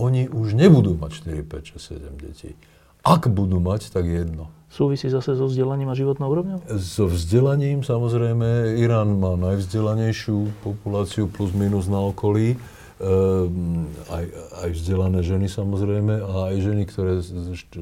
[0.00, 2.56] Oni už nebudú mať 4, 5, 6, 7 detí.
[3.04, 4.48] Ak budú mať, tak jedno.
[4.72, 6.58] Súvisí zase so vzdelaním a životnou úrovňou?
[6.80, 8.80] So vzdelaním samozrejme.
[8.80, 12.56] Irán má najvzdelanejšiu populáciu plus minus na okolí.
[13.04, 14.24] Ehm, aj,
[14.64, 17.20] aj vzdelané ženy samozrejme a aj ženy, ktoré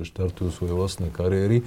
[0.03, 1.63] štartujú svoje vlastné kariéry.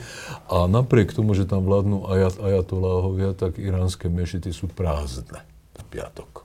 [0.52, 5.40] A napriek tomu, že tam vládnu ajat, ajatoláhovia, tak iránske mešity sú prázdne
[5.80, 6.44] v piatok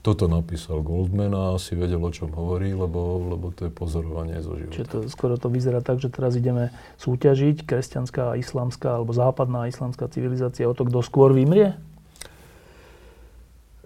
[0.00, 4.56] toto napísal Goldman a asi vedel, o čom hovorí, lebo, lebo to je pozorovanie zo
[4.56, 4.76] života.
[4.80, 6.72] Čiže to, skoro to vyzerá tak, že teraz ideme
[7.04, 11.76] súťažiť kresťanská islamská alebo západná islamská civilizácia o to, kto skôr vymrie?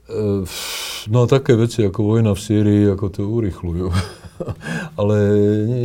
[0.04, 0.44] E,
[1.08, 3.86] no a také veci ako vojna v Sýrii, ako to urychľujú.
[5.00, 5.16] Ale
[5.68, 5.84] nie,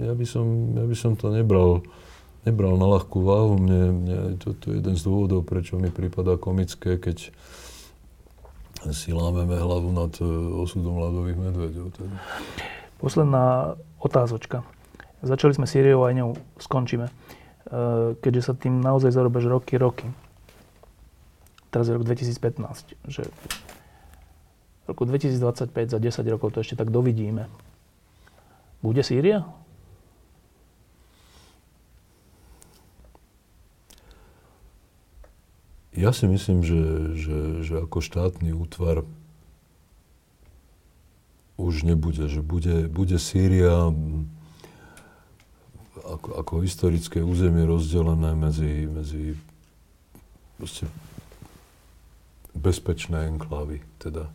[0.00, 0.46] ja, by som,
[0.78, 1.84] ja by som to nebral,
[2.48, 3.60] nebral na ľahkú váhu.
[3.60, 7.28] Mne, mne, to, to je jeden z dôvodov, prečo mi prípada komické, keď
[8.92, 10.24] si lámeme hlavu nad e,
[10.60, 11.86] osudom ľadových medveďov.
[11.96, 12.16] Teda.
[13.00, 14.64] Posledná otázočka.
[15.24, 16.30] Začali sme Sýriou a aj ňou
[16.60, 17.06] skončíme.
[17.08, 17.12] E,
[18.20, 20.08] keďže sa tým naozaj zarobeš roky, roky.
[21.74, 22.94] Teraz je rok 2015.
[23.10, 27.50] Že v roku 2025 za 10 rokov to ešte tak dovidíme.
[28.78, 29.42] Bude Sýria?
[35.98, 36.82] Ja si myslím, že,
[37.18, 39.02] že, že ako štátny útvar
[41.58, 43.90] už nebude, že bude, bude Sýria
[46.06, 49.34] ako, ako historické územie rozdelené medzi, medzi
[52.54, 53.82] bezpečné enklávy.
[53.98, 54.30] Teda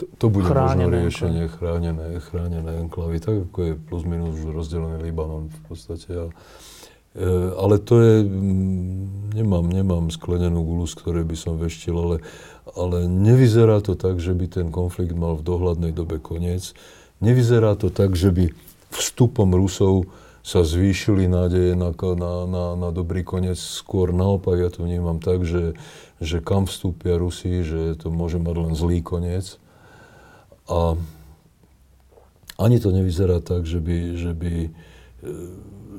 [0.00, 4.54] to, to bude chránené možno riešenie, chránené, chránené enklavy, tak ako je plus minus už
[4.54, 6.10] rozdelený Libanon v podstate.
[6.14, 6.26] A,
[7.18, 7.26] E,
[7.56, 12.16] ale to je, mm, nemám, nemám sklenenú gulu, z ktorej by som veštil, ale,
[12.78, 16.76] ale nevyzerá to tak, že by ten konflikt mal v dohľadnej dobe koniec.
[17.18, 18.54] Nevyzerá to tak, že by
[18.94, 20.06] vstupom Rusov
[20.48, 23.60] sa zvýšili nádeje na, na, na, na dobrý koniec.
[23.60, 25.76] Skôr naopak, ja to vnímam tak, že,
[26.24, 29.60] že kam vstúpia Rusi, že to môže mať len zlý koniec.
[30.72, 30.96] A
[32.56, 34.70] ani to nevyzerá tak, že by, že by e,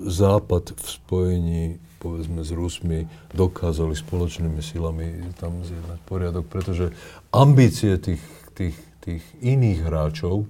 [0.10, 1.64] Západ v spojení
[2.02, 3.06] povedzme s Rusmi
[3.36, 6.96] dokázali spoločnými silami tam zjednať poriadok, pretože
[7.30, 8.24] ambície tých,
[8.56, 10.48] tých, tých iných hráčov,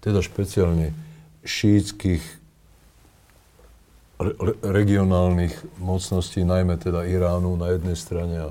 [0.00, 0.96] teda špeciálne
[1.44, 2.35] šítskych
[4.18, 8.50] re, regionálnych mocností, najmä teda Iránu na jednej strane a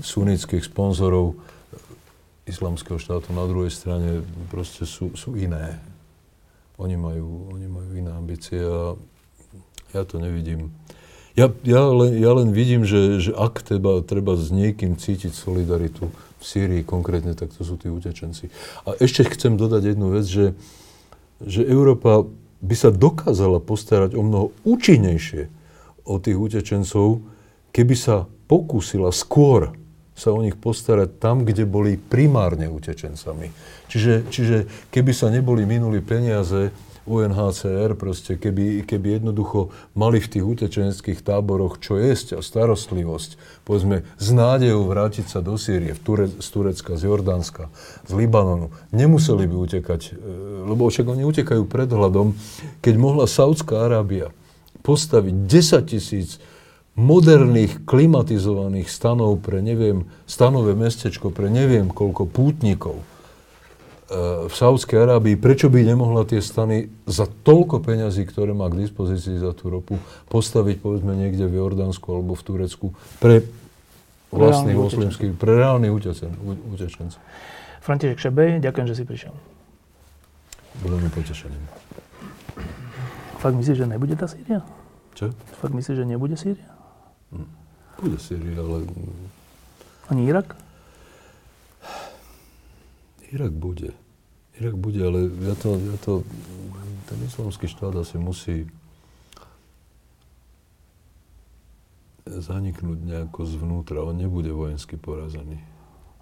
[0.00, 1.36] sunnických sponzorov
[2.48, 5.78] islamského štátu na druhej strane proste sú, sú iné.
[6.80, 8.98] Oni majú, oni majú iné ambície a
[9.94, 10.72] ja to nevidím.
[11.32, 16.12] Ja, ja, len, ja len vidím, že, že ak treba, treba s niekým cítiť solidaritu
[16.12, 18.52] v Sýrii konkrétne, tak to sú tí utečenci.
[18.84, 20.52] A ešte chcem dodať jednu vec, že,
[21.40, 22.28] že Európa
[22.62, 25.50] by sa dokázala postarať o mnoho účinnejšie
[26.06, 27.22] o tých utečencov,
[27.74, 29.74] keby sa pokúsila skôr
[30.12, 33.48] sa o nich postarať tam, kde boli primárne utečencami.
[33.88, 34.56] Čiže, čiže
[34.92, 36.68] keby sa neboli minuli peniaze
[37.02, 44.06] UNHCR, proste keby, keby jednoducho mali v tých utečenských táboroch čo jesť a starostlivosť, povedzme,
[44.16, 47.72] s nádejou vrátiť sa do Sýrie, Ture, z Turecka, z Jordánska,
[48.06, 50.12] z Libanonu, nemuseli by utekať, e,
[50.70, 52.38] lebo však oni utekajú pred hľadom,
[52.78, 54.30] keď mohla Saudská Arábia
[54.86, 56.38] postaviť 10 tisíc
[56.94, 63.00] moderných klimatizovaných stanov pre neviem, stanové mestečko pre neviem koľko pútnikov,
[64.48, 69.40] v Saudskej Arábii, prečo by nemohla tie stany za toľko peňazí, ktoré má k dispozícii
[69.40, 69.96] za tú ropu,
[70.28, 72.86] postaviť povedzme niekde v Jordánsku alebo v Turecku
[73.24, 73.40] pre
[74.28, 77.20] vlastných moslimských, pre reálnych utečencov.
[77.80, 79.34] František Šebej, ďakujem, že si prišiel.
[80.84, 81.64] Bolo mi potešením.
[83.42, 84.62] Fakt myslíš, že nebude tá Sýria?
[85.18, 85.34] Čo?
[85.58, 86.70] Fakt myslíš, že nebude Sýria?
[87.34, 87.48] Hm.
[87.98, 88.86] Bude Sýria, ale...
[90.08, 90.54] Ani Irak?
[93.32, 93.96] Irak bude.
[94.60, 96.20] Irak bude, ale ja to, ja to,
[97.08, 98.68] ten islamský štát asi musí
[102.28, 104.04] zaniknúť nejako zvnútra.
[104.04, 105.58] On nebude vojensky porazený.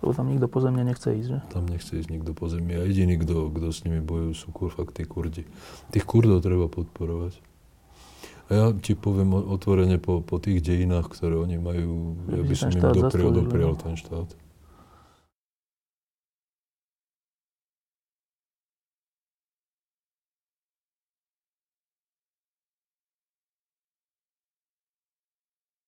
[0.01, 1.39] Lebo tam nikto pozemne nechce ísť, že?
[1.53, 2.73] Tam nechce ísť nikto pozemne.
[2.81, 5.45] A jediný, kto, kto s nimi bojujú, sú kur, fakt tí kurdi.
[5.93, 7.37] Tých kurdov treba podporovať.
[8.49, 12.73] A ja ti poviem otvorene po, po tých dejinách, ktoré oni majú, ja by som
[12.73, 14.27] im doprial, doprial ten štát.